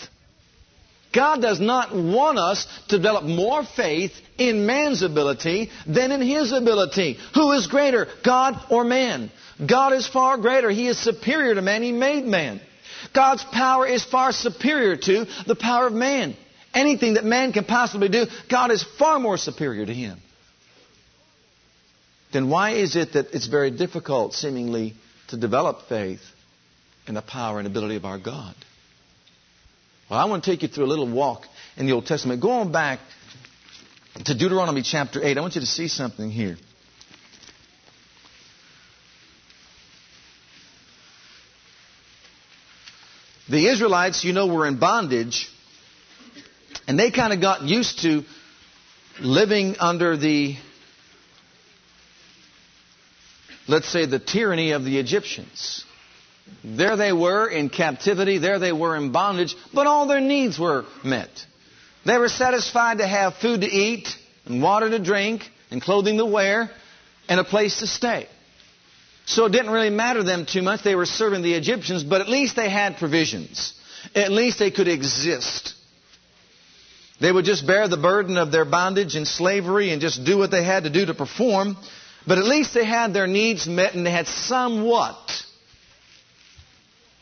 God 1.13 1.41
does 1.41 1.59
not 1.59 1.95
want 1.95 2.39
us 2.39 2.65
to 2.89 2.97
develop 2.97 3.23
more 3.23 3.63
faith 3.63 4.13
in 4.37 4.65
man's 4.65 5.03
ability 5.03 5.69
than 5.85 6.11
in 6.11 6.21
His 6.21 6.51
ability. 6.51 7.17
Who 7.35 7.51
is 7.51 7.67
greater, 7.67 8.07
God 8.23 8.59
or 8.69 8.83
man? 8.83 9.31
God 9.65 9.93
is 9.93 10.07
far 10.07 10.37
greater. 10.37 10.69
He 10.69 10.87
is 10.87 10.97
superior 10.97 11.55
to 11.55 11.61
man. 11.61 11.83
He 11.83 11.91
made 11.91 12.25
man. 12.25 12.59
God's 13.13 13.43
power 13.43 13.85
is 13.85 14.03
far 14.03 14.31
superior 14.31 14.97
to 14.97 15.25
the 15.45 15.55
power 15.55 15.87
of 15.87 15.93
man. 15.93 16.35
Anything 16.73 17.15
that 17.15 17.25
man 17.25 17.53
can 17.53 17.65
possibly 17.65 18.09
do, 18.09 18.25
God 18.49 18.71
is 18.71 18.83
far 18.97 19.19
more 19.19 19.37
superior 19.37 19.85
to 19.85 19.93
him. 19.93 20.19
Then 22.31 22.49
why 22.49 22.71
is 22.71 22.95
it 22.95 23.13
that 23.13 23.33
it's 23.33 23.45
very 23.45 23.69
difficult, 23.69 24.33
seemingly, 24.33 24.95
to 25.27 25.37
develop 25.37 25.83
faith 25.87 26.21
in 27.05 27.13
the 27.13 27.21
power 27.21 27.59
and 27.59 27.67
ability 27.67 27.95
of 27.95 28.05
our 28.05 28.17
God? 28.17 28.55
Well, 30.13 30.21
I 30.21 30.25
want 30.25 30.43
to 30.43 30.51
take 30.51 30.61
you 30.61 30.67
through 30.67 30.85
a 30.85 30.91
little 30.93 31.09
walk 31.09 31.47
in 31.75 31.87
the 31.87 31.93
Old 31.93 32.05
Testament. 32.05 32.39
Go 32.39 32.51
on 32.51 32.71
back 32.71 32.99
to 34.25 34.35
Deuteronomy 34.35 34.83
chapter 34.83 35.19
8. 35.25 35.39
I 35.39 35.41
want 35.41 35.55
you 35.55 35.61
to 35.61 35.65
see 35.65 35.87
something 35.87 36.29
here. 36.29 36.55
The 43.49 43.65
Israelites, 43.65 44.23
you 44.23 44.33
know, 44.33 44.45
were 44.45 44.67
in 44.67 44.77
bondage 44.77 45.51
and 46.87 46.99
they 46.99 47.09
kind 47.09 47.33
of 47.33 47.41
got 47.41 47.63
used 47.63 48.03
to 48.03 48.23
living 49.19 49.77
under 49.79 50.15
the, 50.15 50.57
let's 53.67 53.87
say, 53.87 54.05
the 54.05 54.19
tyranny 54.19 54.73
of 54.73 54.85
the 54.85 54.99
Egyptians. 54.99 55.85
There 56.63 56.95
they 56.95 57.11
were 57.11 57.47
in 57.47 57.69
captivity, 57.69 58.37
there 58.37 58.59
they 58.59 58.71
were 58.71 58.95
in 58.95 59.11
bondage, 59.11 59.55
but 59.73 59.87
all 59.87 60.07
their 60.07 60.21
needs 60.21 60.57
were 60.57 60.85
met. 61.03 61.29
They 62.05 62.17
were 62.17 62.29
satisfied 62.29 62.99
to 62.99 63.07
have 63.07 63.35
food 63.35 63.61
to 63.61 63.67
eat, 63.67 64.09
and 64.45 64.61
water 64.61 64.89
to 64.89 64.99
drink, 64.99 65.49
and 65.71 65.81
clothing 65.81 66.17
to 66.17 66.25
wear, 66.25 66.69
and 67.27 67.39
a 67.39 67.43
place 67.43 67.79
to 67.79 67.87
stay. 67.87 68.27
So 69.25 69.45
it 69.45 69.51
didn't 69.51 69.71
really 69.71 69.89
matter 69.89 70.19
to 70.19 70.25
them 70.25 70.45
too 70.45 70.61
much. 70.61 70.83
They 70.83 70.95
were 70.95 71.05
serving 71.05 71.43
the 71.43 71.53
Egyptians, 71.53 72.03
but 72.03 72.21
at 72.21 72.29
least 72.29 72.55
they 72.55 72.69
had 72.69 72.97
provisions. 72.97 73.73
At 74.15 74.31
least 74.31 74.59
they 74.59 74.71
could 74.71 74.89
exist. 74.89 75.73
They 77.21 77.31
would 77.31 77.45
just 77.45 77.65
bear 77.65 77.87
the 77.87 77.97
burden 77.97 78.37
of 78.37 78.51
their 78.51 78.65
bondage 78.65 79.15
and 79.15 79.25
slavery 79.25 79.91
and 79.91 80.01
just 80.01 80.25
do 80.25 80.37
what 80.37 80.51
they 80.51 80.63
had 80.63 80.83
to 80.83 80.89
do 80.89 81.05
to 81.05 81.13
perform. 81.13 81.77
But 82.27 82.37
at 82.37 82.43
least 82.43 82.73
they 82.73 82.85
had 82.85 83.13
their 83.13 83.27
needs 83.27 83.65
met 83.65 83.95
and 83.95 84.05
they 84.05 84.11
had 84.11 84.27
somewhat 84.27 85.45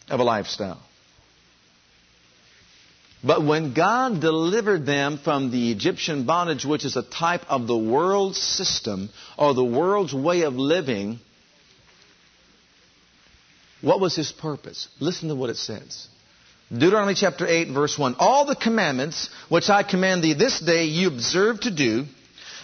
of 0.09 0.19
a 0.19 0.23
lifestyle. 0.23 0.81
But 3.23 3.43
when 3.43 3.73
God 3.73 4.19
delivered 4.19 4.85
them 4.85 5.19
from 5.19 5.51
the 5.51 5.71
Egyptian 5.71 6.25
bondage, 6.25 6.65
which 6.65 6.85
is 6.85 6.95
a 6.95 7.03
type 7.03 7.43
of 7.49 7.67
the 7.67 7.77
world's 7.77 8.39
system 8.39 9.09
or 9.37 9.53
the 9.53 9.63
world's 9.63 10.13
way 10.13 10.41
of 10.41 10.55
living, 10.55 11.19
what 13.81 13.99
was 13.99 14.15
His 14.15 14.31
purpose? 14.31 14.87
Listen 14.99 15.29
to 15.29 15.35
what 15.35 15.51
it 15.51 15.57
says. 15.57 16.07
Deuteronomy 16.71 17.13
chapter 17.13 17.45
8, 17.45 17.69
verse 17.71 17.97
1. 17.97 18.15
All 18.17 18.45
the 18.45 18.55
commandments 18.55 19.29
which 19.49 19.69
I 19.69 19.83
command 19.83 20.23
thee 20.23 20.33
this 20.33 20.59
day 20.59 20.85
you 20.85 21.09
observe 21.09 21.59
to 21.61 21.71
do, 21.71 22.05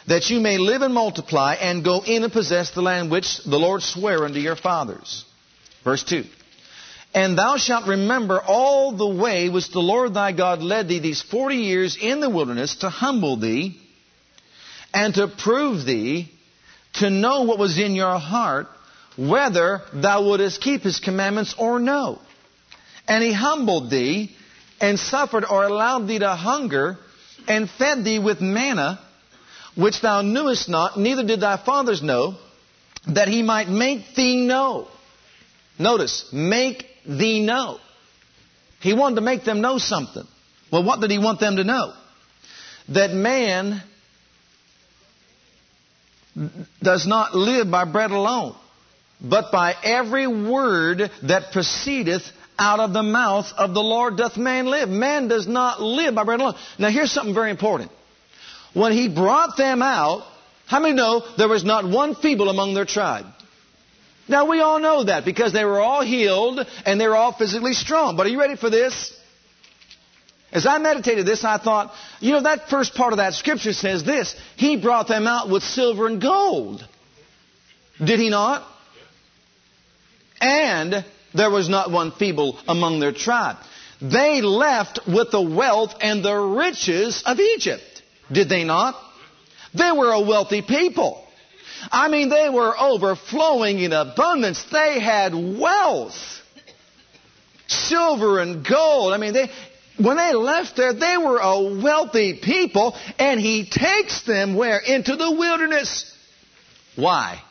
that 0.07 0.29
you 0.29 0.39
may 0.39 0.57
live 0.57 0.81
and 0.81 0.93
multiply 0.93 1.55
and 1.55 1.83
go 1.83 2.01
in 2.01 2.23
and 2.23 2.31
possess 2.31 2.71
the 2.71 2.81
land 2.81 3.11
which 3.11 3.43
the 3.43 3.59
Lord 3.59 3.83
sware 3.83 4.23
unto 4.23 4.39
your 4.39 4.55
fathers. 4.55 5.25
Verse 5.83 6.03
2. 6.03 6.23
And 7.13 7.37
thou 7.37 7.57
shalt 7.57 7.87
remember 7.87 8.39
all 8.39 8.91
the 8.91 9.07
way 9.07 9.49
which 9.49 9.71
the 9.71 9.79
Lord 9.79 10.13
thy 10.13 10.33
God 10.33 10.61
led 10.61 10.87
thee 10.87 10.99
these 10.99 11.21
forty 11.21 11.57
years 11.57 11.97
in 11.99 12.19
the 12.19 12.29
wilderness 12.29 12.77
to 12.77 12.89
humble 12.89 13.37
thee 13.37 13.79
and 14.93 15.13
to 15.15 15.27
prove 15.27 15.85
thee 15.85 16.31
to 16.95 17.09
know 17.09 17.43
what 17.43 17.59
was 17.59 17.77
in 17.77 17.95
your 17.95 18.17
heart, 18.19 18.67
whether 19.17 19.81
thou 19.93 20.23
wouldest 20.23 20.61
keep 20.61 20.81
his 20.81 20.99
commandments 20.99 21.55
or 21.57 21.79
no. 21.79 22.19
And 23.07 23.23
he 23.23 23.33
humbled 23.33 23.89
thee 23.89 24.35
and 24.79 24.99
suffered 24.99 25.45
or 25.45 25.63
allowed 25.63 26.07
thee 26.07 26.19
to 26.19 26.29
hunger 26.29 26.97
and 27.47 27.69
fed 27.69 28.03
thee 28.03 28.19
with 28.19 28.41
manna, 28.41 28.99
which 29.75 30.01
thou 30.01 30.21
knewest 30.21 30.69
not, 30.69 30.99
neither 30.99 31.23
did 31.23 31.39
thy 31.39 31.57
fathers 31.57 32.03
know, 32.03 32.35
that 33.07 33.27
he 33.27 33.41
might 33.41 33.69
make 33.69 34.15
thee 34.15 34.45
know. 34.45 34.87
Notice, 35.79 36.27
make 36.33 36.85
thee 37.07 37.41
know. 37.45 37.79
He 38.79 38.93
wanted 38.93 39.15
to 39.15 39.21
make 39.21 39.43
them 39.43 39.61
know 39.61 39.77
something. 39.77 40.25
Well, 40.71 40.83
what 40.83 40.99
did 40.99 41.11
he 41.11 41.17
want 41.17 41.39
them 41.39 41.55
to 41.55 41.63
know? 41.63 41.93
That 42.89 43.11
man 43.11 43.81
does 46.81 47.07
not 47.07 47.33
live 47.33 47.71
by 47.71 47.85
bread 47.85 48.11
alone, 48.11 48.55
but 49.19 49.51
by 49.51 49.73
every 49.83 50.27
word 50.27 51.09
that 51.23 51.51
proceedeth 51.51 52.23
out 52.59 52.79
of 52.79 52.93
the 52.93 53.03
mouth 53.03 53.51
of 53.57 53.73
the 53.73 53.81
Lord 53.81 54.17
doth 54.17 54.37
man 54.37 54.65
live. 54.67 54.89
Man 54.89 55.27
does 55.27 55.47
not 55.47 55.81
live 55.81 56.15
by 56.15 56.23
bread 56.23 56.39
alone. 56.39 56.55
Now 56.77 56.89
here's 56.89 57.11
something 57.11 57.33
very 57.33 57.51
important. 57.51 57.91
When 58.73 58.91
he 58.91 59.09
brought 59.09 59.57
them 59.57 59.81
out, 59.81 60.23
how 60.65 60.79
many 60.79 60.93
know 60.93 61.23
there 61.37 61.47
was 61.47 61.63
not 61.63 61.89
one 61.89 62.15
feeble 62.15 62.49
among 62.49 62.73
their 62.73 62.85
tribe? 62.85 63.25
Now 64.27 64.49
we 64.49 64.59
all 64.59 64.79
know 64.79 65.05
that 65.05 65.25
because 65.25 65.53
they 65.53 65.63
were 65.63 65.79
all 65.79 66.01
healed 66.01 66.65
and 66.85 66.99
they 66.99 67.07
were 67.07 67.15
all 67.15 67.31
physically 67.31 67.73
strong. 67.73 68.17
But 68.17 68.25
are 68.25 68.29
you 68.29 68.39
ready 68.39 68.55
for 68.55 68.69
this? 68.69 69.13
As 70.51 70.65
I 70.65 70.77
meditated 70.77 71.25
this, 71.25 71.43
I 71.43 71.57
thought, 71.57 71.93
you 72.19 72.31
know, 72.31 72.41
that 72.41 72.69
first 72.69 72.95
part 72.95 73.13
of 73.13 73.17
that 73.17 73.33
scripture 73.33 73.73
says 73.73 74.03
this. 74.03 74.35
He 74.55 74.77
brought 74.77 75.07
them 75.07 75.27
out 75.27 75.49
with 75.49 75.63
silver 75.63 76.07
and 76.07 76.21
gold. 76.21 76.85
Did 78.03 78.19
he 78.19 78.29
not? 78.29 78.65
And 80.39 81.05
there 81.33 81.49
was 81.49 81.67
not 81.67 81.91
one 81.91 82.11
feeble 82.11 82.59
among 82.67 82.99
their 82.99 83.11
tribe. 83.11 83.57
They 84.01 84.41
left 84.41 84.99
with 85.07 85.31
the 85.31 85.41
wealth 85.41 85.95
and 86.01 86.23
the 86.23 86.35
riches 86.35 87.23
of 87.25 87.39
Egypt. 87.39 88.03
Did 88.31 88.47
they 88.47 88.63
not? 88.63 88.95
They 89.73 89.91
were 89.91 90.11
a 90.11 90.21
wealthy 90.21 90.61
people. 90.61 91.26
I 91.91 92.07
mean, 92.09 92.29
they 92.29 92.49
were 92.49 92.73
overflowing 92.77 93.79
in 93.79 93.93
abundance. 93.93 94.63
They 94.71 94.99
had 94.99 95.33
wealth. 95.33 96.15
Silver 97.67 98.39
and 98.39 98.65
gold. 98.65 99.13
I 99.13 99.17
mean, 99.17 99.33
they, 99.33 99.49
when 99.97 100.17
they 100.17 100.33
left 100.33 100.77
there, 100.77 100.93
they 100.93 101.17
were 101.17 101.39
a 101.39 101.81
wealthy 101.81 102.39
people, 102.41 102.95
and 103.19 103.39
he 103.39 103.69
takes 103.69 104.21
them 104.23 104.55
where? 104.55 104.79
Into 104.79 105.15
the 105.15 105.31
wilderness. 105.31 106.13
Why? 106.95 107.41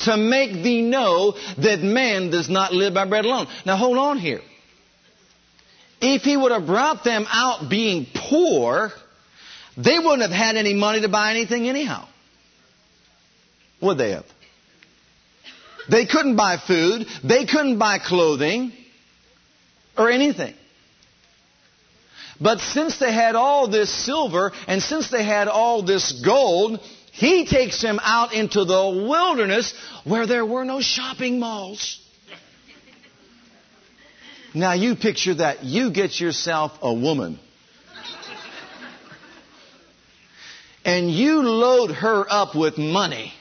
to 0.00 0.16
make 0.16 0.52
thee 0.52 0.82
know 0.82 1.32
that 1.58 1.80
man 1.80 2.30
does 2.30 2.48
not 2.48 2.72
live 2.72 2.94
by 2.94 3.06
bread 3.06 3.24
alone. 3.24 3.46
Now 3.64 3.76
hold 3.76 3.98
on 3.98 4.18
here. 4.18 4.40
If 6.00 6.22
he 6.22 6.36
would 6.36 6.52
have 6.52 6.66
brought 6.66 7.04
them 7.04 7.26
out 7.30 7.70
being 7.70 8.06
poor, 8.14 8.92
they 9.76 9.98
wouldn't 9.98 10.22
have 10.22 10.30
had 10.30 10.56
any 10.56 10.74
money 10.74 11.00
to 11.00 11.08
buy 11.08 11.30
anything 11.30 11.68
anyhow. 11.68 12.06
Would 13.80 13.98
they 13.98 14.10
have? 14.10 14.26
They 15.88 16.06
couldn't 16.06 16.36
buy 16.36 16.56
food. 16.58 17.06
They 17.22 17.46
couldn't 17.46 17.78
buy 17.78 17.98
clothing 17.98 18.72
or 19.96 20.10
anything. 20.10 20.54
But 22.40 22.60
since 22.60 22.98
they 22.98 23.12
had 23.12 23.34
all 23.34 23.68
this 23.68 23.90
silver 23.90 24.52
and 24.66 24.82
since 24.82 25.10
they 25.10 25.24
had 25.24 25.48
all 25.48 25.82
this 25.82 26.20
gold, 26.24 26.80
he 27.12 27.46
takes 27.46 27.80
them 27.80 27.98
out 28.02 28.34
into 28.34 28.64
the 28.64 29.06
wilderness 29.08 29.72
where 30.04 30.26
there 30.26 30.44
were 30.44 30.64
no 30.64 30.80
shopping 30.80 31.38
malls. 31.38 32.00
Now 34.52 34.72
you 34.72 34.96
picture 34.96 35.34
that. 35.34 35.64
You 35.64 35.90
get 35.90 36.20
yourself 36.20 36.72
a 36.82 36.92
woman. 36.92 37.38
and 40.84 41.10
you 41.10 41.42
load 41.42 41.90
her 41.90 42.26
up 42.28 42.54
with 42.54 42.78
money 42.78 43.32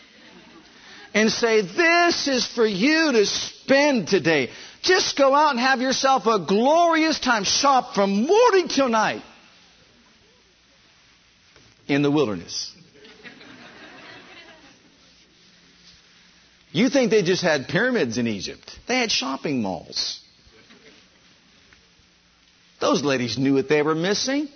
and 1.16 1.32
say, 1.32 1.62
This 1.62 2.28
is 2.28 2.46
for 2.46 2.68
you 2.68 3.14
to 3.14 3.26
spend 3.26 4.10
today. 4.10 4.52
Just 4.84 5.18
go 5.18 5.34
out 5.34 5.52
and 5.52 5.60
have 5.60 5.82
yourself 5.82 6.28
a 6.28 6.46
glorious 6.46 7.20
time. 7.20 7.46
Shop 7.46 7.96
from 7.96 8.28
morning 8.28 8.68
till 8.68 8.90
night 8.90 9.24
in 11.88 12.04
the 12.04 12.12
wilderness. 12.12 12.72
You 16.72 16.90
think 16.90 17.10
they 17.10 17.24
just 17.24 17.42
had 17.42 17.70
pyramids 17.70 18.18
in 18.18 18.28
Egypt? 18.28 18.78
They 18.86 18.98
had 18.98 19.10
shopping 19.10 19.62
malls. 19.62 20.20
Those 22.82 23.02
ladies 23.02 23.38
knew 23.38 23.54
what 23.54 23.70
they 23.70 23.82
were 23.82 23.96
missing. 23.96 24.50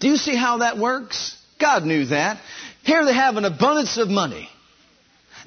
Do 0.00 0.08
you 0.08 0.16
see 0.16 0.34
how 0.34 0.58
that 0.58 0.78
works? 0.78 1.36
God 1.62 1.84
knew 1.84 2.06
that. 2.06 2.38
Here 2.82 3.04
they 3.04 3.14
have 3.14 3.36
an 3.36 3.44
abundance 3.44 3.96
of 3.96 4.08
money. 4.08 4.48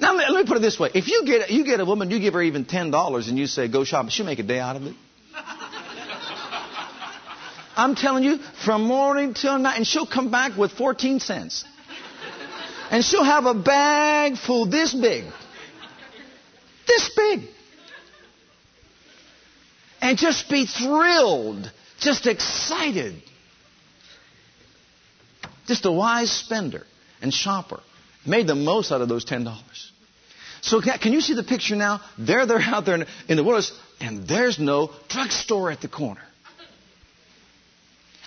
Now 0.00 0.14
let 0.14 0.30
me 0.30 0.44
put 0.46 0.56
it 0.56 0.60
this 0.60 0.80
way: 0.80 0.90
if 0.94 1.08
you 1.08 1.24
get 1.26 1.50
you 1.50 1.64
get 1.64 1.78
a 1.80 1.84
woman, 1.84 2.10
you 2.10 2.18
give 2.18 2.34
her 2.34 2.42
even 2.42 2.64
ten 2.64 2.90
dollars, 2.90 3.28
and 3.28 3.38
you 3.38 3.46
say 3.46 3.68
go 3.68 3.84
shopping, 3.84 4.10
she'll 4.10 4.26
make 4.26 4.38
a 4.38 4.42
day 4.42 4.58
out 4.58 4.76
of 4.76 4.82
it. 4.84 4.94
I'm 7.76 7.94
telling 7.94 8.24
you, 8.24 8.38
from 8.64 8.84
morning 8.84 9.34
till 9.34 9.58
night, 9.58 9.76
and 9.76 9.86
she'll 9.86 10.06
come 10.06 10.30
back 10.30 10.56
with 10.56 10.72
14 10.72 11.20
cents. 11.20 11.64
And 12.90 13.04
she'll 13.04 13.24
have 13.24 13.44
a 13.44 13.52
bag 13.54 14.38
full 14.38 14.64
this 14.64 14.94
big. 14.94 15.24
This 16.86 17.10
big. 17.14 17.40
And 20.00 20.16
just 20.16 20.48
be 20.48 20.64
thrilled, 20.64 21.70
just 21.98 22.26
excited. 22.26 23.22
Just 25.66 25.84
a 25.84 25.92
wise 25.92 26.30
spender 26.30 26.84
and 27.20 27.32
shopper. 27.32 27.80
Made 28.24 28.46
the 28.46 28.54
most 28.54 28.92
out 28.92 29.00
of 29.00 29.08
those 29.08 29.24
$10. 29.24 29.54
So 30.62 30.80
can 30.80 31.12
you 31.12 31.20
see 31.20 31.34
the 31.34 31.44
picture 31.44 31.76
now? 31.76 32.00
There 32.18 32.44
they're 32.46 32.60
out 32.60 32.84
there 32.84 33.06
in 33.28 33.36
the 33.36 33.44
woods, 33.44 33.72
and 34.00 34.26
there's 34.26 34.58
no 34.58 34.90
drugstore 35.08 35.70
at 35.70 35.80
the 35.80 35.88
corner. 35.88 36.22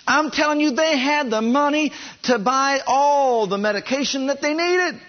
I'm 0.06 0.30
telling 0.30 0.60
you, 0.60 0.72
they 0.72 0.98
had 0.98 1.30
the 1.30 1.42
money 1.42 1.92
to 2.24 2.38
buy 2.38 2.80
all 2.86 3.46
the 3.46 3.58
medication 3.58 4.26
that 4.28 4.40
they 4.40 4.54
needed. 4.54 5.00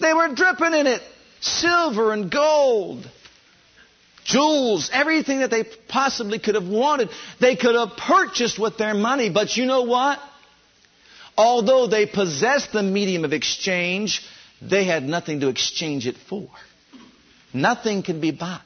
They 0.00 0.12
were 0.12 0.34
dripping 0.34 0.74
in 0.74 0.86
it. 0.86 1.02
Silver 1.40 2.12
and 2.12 2.30
gold. 2.30 3.08
Jewels, 4.30 4.90
everything 4.92 5.40
that 5.40 5.50
they 5.50 5.64
possibly 5.88 6.38
could 6.38 6.54
have 6.54 6.68
wanted, 6.68 7.08
they 7.40 7.56
could 7.56 7.74
have 7.74 7.96
purchased 7.96 8.58
with 8.58 8.78
their 8.78 8.94
money. 8.94 9.30
But 9.30 9.56
you 9.56 9.66
know 9.66 9.82
what? 9.82 10.18
Although 11.36 11.86
they 11.86 12.06
possessed 12.06 12.72
the 12.72 12.82
medium 12.82 13.24
of 13.24 13.32
exchange, 13.32 14.22
they 14.60 14.84
had 14.84 15.02
nothing 15.02 15.40
to 15.40 15.48
exchange 15.48 16.06
it 16.06 16.16
for. 16.28 16.48
Nothing 17.52 18.02
can 18.02 18.20
be 18.20 18.30
bought. 18.30 18.62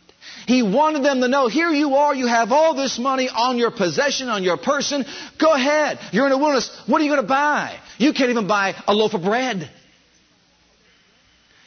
He 0.47 0.63
wanted 0.63 1.05
them 1.05 1.21
to 1.21 1.29
know, 1.29 1.49
here 1.49 1.71
you 1.71 1.95
are, 1.95 2.15
you 2.15 2.27
have 2.27 2.53
all 2.53 2.75
this 2.75 2.99
money 2.99 3.29
on 3.29 3.57
your 3.57 3.71
possession, 3.71 4.29
on 4.29 4.43
your 4.43 4.57
person. 4.57 5.05
Go 5.39 5.53
ahead. 5.53 5.99
You're 6.13 6.27
in 6.27 6.33
a 6.33 6.39
wilderness. 6.39 6.71
What 6.87 7.01
are 7.01 7.05
you 7.05 7.11
going 7.11 7.23
to 7.23 7.29
buy? 7.29 7.79
You 7.99 8.13
can't 8.13 8.31
even 8.31 8.47
buy 8.47 8.75
a 8.87 8.95
loaf 8.95 9.15
of 9.15 9.23
bread. 9.23 9.71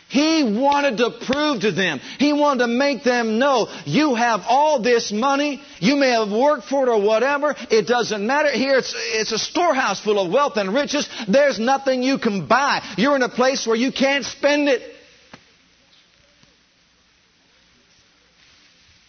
He 0.09 0.57
wanted 0.57 0.97
to 0.97 1.11
prove 1.25 1.61
to 1.61 1.71
them. 1.71 1.99
He 2.17 2.31
wanted 2.31 2.59
to 2.59 2.67
make 2.67 3.03
them 3.03 3.39
know 3.39 3.67
you 3.85 4.15
have 4.15 4.41
all 4.47 4.81
this 4.81 5.11
money. 5.11 5.61
You 5.79 5.97
may 5.97 6.11
have 6.11 6.31
worked 6.31 6.65
for 6.65 6.87
it 6.87 6.89
or 6.89 7.01
whatever. 7.01 7.55
It 7.69 7.87
doesn't 7.87 8.25
matter. 8.25 8.49
Here 8.49 8.77
it's, 8.77 8.93
it's 8.95 9.33
a 9.33 9.37
storehouse 9.37 9.99
full 9.99 10.19
of 10.19 10.31
wealth 10.31 10.55
and 10.55 10.73
riches. 10.73 11.09
There's 11.27 11.59
nothing 11.59 12.03
you 12.03 12.19
can 12.19 12.47
buy. 12.47 12.81
You're 12.97 13.17
in 13.17 13.21
a 13.21 13.29
place 13.29 13.67
where 13.67 13.75
you 13.75 13.91
can't 13.91 14.23
spend 14.23 14.69
it. 14.69 14.81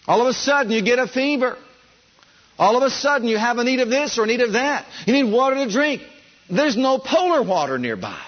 All 0.08 0.20
of 0.20 0.26
a 0.26 0.32
sudden 0.32 0.72
you 0.72 0.82
get 0.82 0.98
a 0.98 1.06
fever. 1.06 1.56
All 2.58 2.76
of 2.76 2.82
a 2.82 2.90
sudden 2.90 3.28
you 3.28 3.38
have 3.38 3.58
a 3.58 3.64
need 3.64 3.78
of 3.78 3.88
this 3.88 4.18
or 4.18 4.24
a 4.24 4.26
need 4.26 4.40
of 4.40 4.54
that. 4.54 4.84
You 5.06 5.12
need 5.12 5.32
water 5.32 5.54
to 5.64 5.70
drink. 5.70 6.02
There's 6.50 6.76
no 6.76 6.98
polar 6.98 7.42
water 7.42 7.78
nearby. 7.78 8.18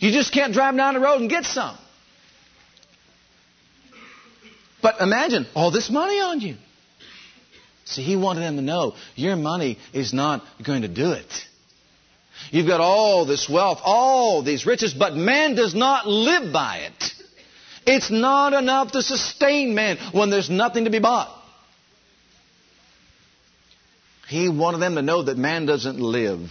You 0.00 0.10
just 0.10 0.32
can't 0.32 0.52
drive 0.52 0.76
down 0.76 0.94
the 0.94 1.00
road 1.00 1.20
and 1.20 1.30
get 1.30 1.44
some. 1.44 1.76
But 4.82 5.00
imagine 5.00 5.46
all 5.54 5.70
this 5.70 5.90
money 5.90 6.18
on 6.18 6.40
you. 6.40 6.56
See, 7.84 8.02
he 8.02 8.16
wanted 8.16 8.40
them 8.40 8.56
to 8.56 8.62
know 8.62 8.94
your 9.14 9.36
money 9.36 9.78
is 9.92 10.14
not 10.14 10.42
going 10.64 10.82
to 10.82 10.88
do 10.88 11.12
it. 11.12 11.26
You've 12.50 12.66
got 12.66 12.80
all 12.80 13.26
this 13.26 13.48
wealth, 13.48 13.80
all 13.84 14.42
these 14.42 14.64
riches, 14.64 14.94
but 14.94 15.14
man 15.14 15.54
does 15.54 15.74
not 15.74 16.06
live 16.06 16.50
by 16.52 16.78
it. 16.78 17.12
It's 17.86 18.10
not 18.10 18.54
enough 18.54 18.92
to 18.92 19.02
sustain 19.02 19.74
man 19.74 19.98
when 20.12 20.30
there's 20.30 20.48
nothing 20.48 20.84
to 20.84 20.90
be 20.90 20.98
bought. 20.98 21.28
He 24.28 24.48
wanted 24.48 24.78
them 24.78 24.94
to 24.94 25.02
know 25.02 25.24
that 25.24 25.36
man 25.36 25.66
doesn't 25.66 25.98
live 25.98 26.50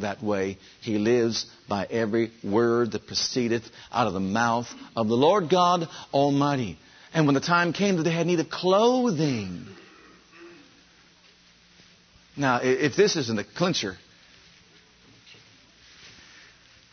that 0.00 0.22
way. 0.22 0.58
He 0.80 0.98
lives 0.98 1.46
by 1.68 1.86
every 1.86 2.32
word 2.42 2.92
that 2.92 3.06
proceedeth 3.06 3.64
out 3.92 4.06
of 4.06 4.12
the 4.12 4.20
mouth 4.20 4.68
of 4.96 5.08
the 5.08 5.16
Lord 5.16 5.48
God 5.48 5.88
Almighty. 6.12 6.78
And 7.12 7.26
when 7.26 7.34
the 7.34 7.40
time 7.40 7.72
came 7.72 7.96
that 7.96 8.02
they 8.04 8.12
had 8.12 8.26
need 8.26 8.40
of 8.40 8.50
clothing. 8.50 9.66
Now, 12.36 12.60
if 12.62 12.96
this 12.96 13.16
isn't 13.16 13.38
a 13.38 13.44
clincher, 13.44 13.96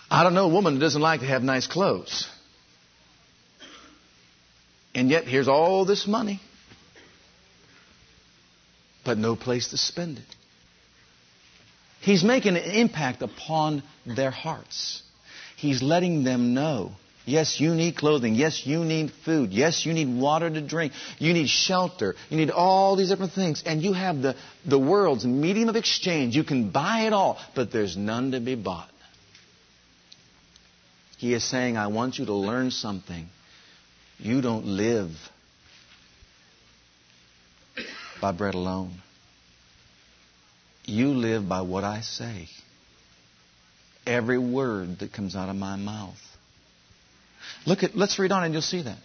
I 0.10 0.24
don't 0.24 0.34
know 0.34 0.46
a 0.46 0.54
woman 0.54 0.76
that 0.76 0.80
doesn't 0.80 1.02
like 1.02 1.20
to 1.20 1.28
have 1.28 1.44
nice 1.44 1.68
clothes. 1.68 2.28
And 4.96 5.10
yet, 5.10 5.26
here's 5.26 5.48
all 5.48 5.86
this 5.86 6.08
money, 6.08 6.42
but 9.06 9.18
no 9.20 9.36
place 9.36 9.68
to 9.70 9.78
spend 9.78 10.18
it. 10.18 10.37
He's 12.08 12.24
making 12.24 12.56
an 12.56 12.64
impact 12.64 13.22
upon 13.22 13.84
their 14.06 14.32
hearts. 14.32 15.04
He's 15.58 15.82
letting 15.84 16.24
them 16.24 16.54
know 16.54 16.94
yes, 17.26 17.60
you 17.60 17.76
need 17.76 17.98
clothing. 17.98 18.34
Yes, 18.34 18.66
you 18.66 18.86
need 18.86 19.12
food. 19.26 19.52
Yes, 19.52 19.86
you 19.86 19.92
need 19.92 20.08
water 20.08 20.50
to 20.50 20.62
drink. 20.62 20.94
You 21.20 21.34
need 21.34 21.50
shelter. 21.50 22.16
You 22.30 22.38
need 22.38 22.50
all 22.50 22.96
these 22.96 23.10
different 23.10 23.34
things. 23.34 23.62
And 23.66 23.84
you 23.84 23.92
have 23.92 24.22
the, 24.22 24.38
the 24.66 24.80
world's 24.80 25.26
medium 25.26 25.68
of 25.68 25.76
exchange. 25.76 26.34
You 26.34 26.46
can 26.46 26.72
buy 26.72 27.08
it 27.08 27.12
all, 27.12 27.38
but 27.56 27.74
there's 27.74 27.98
none 27.98 28.32
to 28.32 28.40
be 28.40 28.56
bought. 28.56 28.90
He 31.18 31.34
is 31.34 31.44
saying, 31.44 31.76
I 31.76 31.88
want 31.88 32.18
you 32.18 32.26
to 32.28 32.34
learn 32.34 32.72
something. 32.72 33.28
You 34.18 34.40
don't 34.40 34.66
live 34.66 35.12
by 38.22 38.32
bread 38.32 38.56
alone. 38.56 38.94
You 40.88 41.10
live 41.10 41.48
by 41.48 41.62
what 41.62 41.84
I 41.84 42.00
say. 42.02 42.48
Every 44.08 44.38
word 44.38 45.00
that 45.00 45.12
comes 45.12 45.36
out 45.36 45.50
of 45.50 45.58
my 45.58 45.76
mouth. 45.76 46.18
Look 47.66 47.84
at, 47.84 47.96
let's 47.96 48.18
read 48.18 48.32
on 48.32 48.46
and 48.46 48.54
you'll 48.54 48.62
see 48.62 48.84
that. 48.84 48.98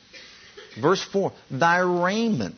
Verse 0.80 1.02
4 1.02 1.32
Thy 1.50 1.80
raiment 1.80 2.54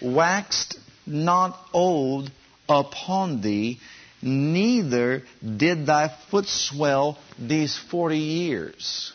waxed 0.00 0.78
not 1.06 1.58
old 1.72 2.30
upon 2.68 3.42
thee, 3.42 3.80
neither 4.22 5.22
did 5.44 5.86
thy 5.86 6.16
foot 6.30 6.46
swell 6.46 7.18
these 7.38 7.76
forty 7.90 8.18
years. 8.18 9.12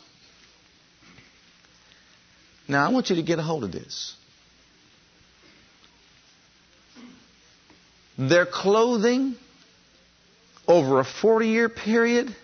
Now, 2.67 2.86
I 2.86 2.89
want 2.91 3.10
you 3.10 3.15
to 3.17 3.24
get 3.24 3.39
a 3.39 3.44
hold 3.44 3.63
of 3.63 3.72
this. 3.72 4.15
Their 8.17 8.45
clothing 8.45 9.36
over 10.67 11.00
a 11.00 11.06
40 11.06 11.47
year 11.47 11.69
period. 11.69 12.28
Whew, 12.28 12.36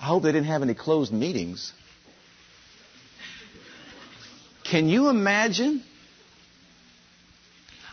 I 0.00 0.04
hope 0.04 0.22
they 0.22 0.32
didn't 0.32 0.48
have 0.48 0.62
any 0.62 0.74
closed 0.74 1.12
meetings. 1.12 1.72
Can 4.64 4.88
you 4.88 5.08
imagine? 5.08 5.82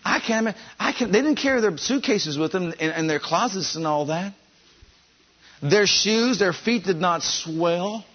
I 0.06 0.20
can't. 0.20 0.56
I 0.80 0.92
can. 0.94 1.12
They 1.12 1.22
didn't 1.22 1.38
carry 1.38 1.60
their 1.60 1.76
suitcases 1.78 2.38
with 2.38 2.52
them 2.52 2.74
and, 2.80 2.92
and 2.94 3.10
their 3.10 3.20
closets 3.20 3.76
and 3.76 3.88
all 3.88 4.06
that. 4.06 4.34
Their 5.62 5.88
shoes, 5.88 6.38
their 6.40 6.54
feet 6.54 6.86
did 6.86 6.98
not 6.98 7.24
swell. 7.24 8.06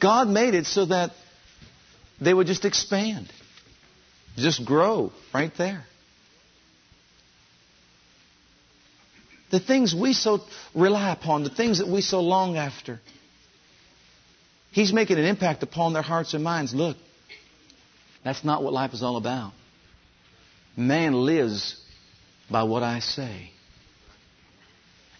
God 0.00 0.28
made 0.28 0.54
it 0.54 0.66
so 0.66 0.84
that 0.86 1.12
they 2.20 2.32
would 2.32 2.46
just 2.46 2.64
expand, 2.64 3.32
just 4.36 4.64
grow 4.64 5.12
right 5.32 5.52
there. 5.56 5.84
The 9.50 9.60
things 9.60 9.94
we 9.94 10.14
so 10.14 10.40
rely 10.74 11.12
upon, 11.12 11.44
the 11.44 11.50
things 11.50 11.78
that 11.78 11.86
we 11.86 12.00
so 12.00 12.20
long 12.20 12.56
after. 12.56 13.00
He's 14.72 14.92
making 14.92 15.18
an 15.18 15.24
impact 15.24 15.62
upon 15.62 15.92
their 15.92 16.02
hearts 16.02 16.34
and 16.34 16.42
minds. 16.42 16.74
Look, 16.74 16.96
That's 18.24 18.42
not 18.42 18.62
what 18.62 18.72
life 18.72 18.94
is 18.94 19.02
all 19.02 19.16
about. 19.16 19.52
Man 20.76 21.12
lives 21.12 21.80
by 22.50 22.64
what 22.64 22.82
I 22.82 22.98
say. 22.98 23.50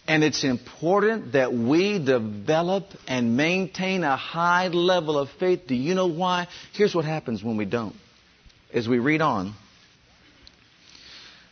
And 0.06 0.22
it's 0.22 0.44
important 0.44 1.32
that 1.32 1.54
we 1.54 1.98
develop 1.98 2.84
and 3.08 3.36
maintain 3.36 4.04
a 4.04 4.16
high 4.16 4.68
level 4.68 5.18
of 5.18 5.30
faith. 5.40 5.66
Do 5.66 5.74
you 5.74 5.94
know 5.94 6.08
why? 6.08 6.48
Here's 6.72 6.94
what 6.94 7.06
happens 7.06 7.42
when 7.42 7.56
we 7.56 7.64
don't. 7.64 7.96
As 8.72 8.86
we 8.86 8.98
read 8.98 9.22
on, 9.22 9.54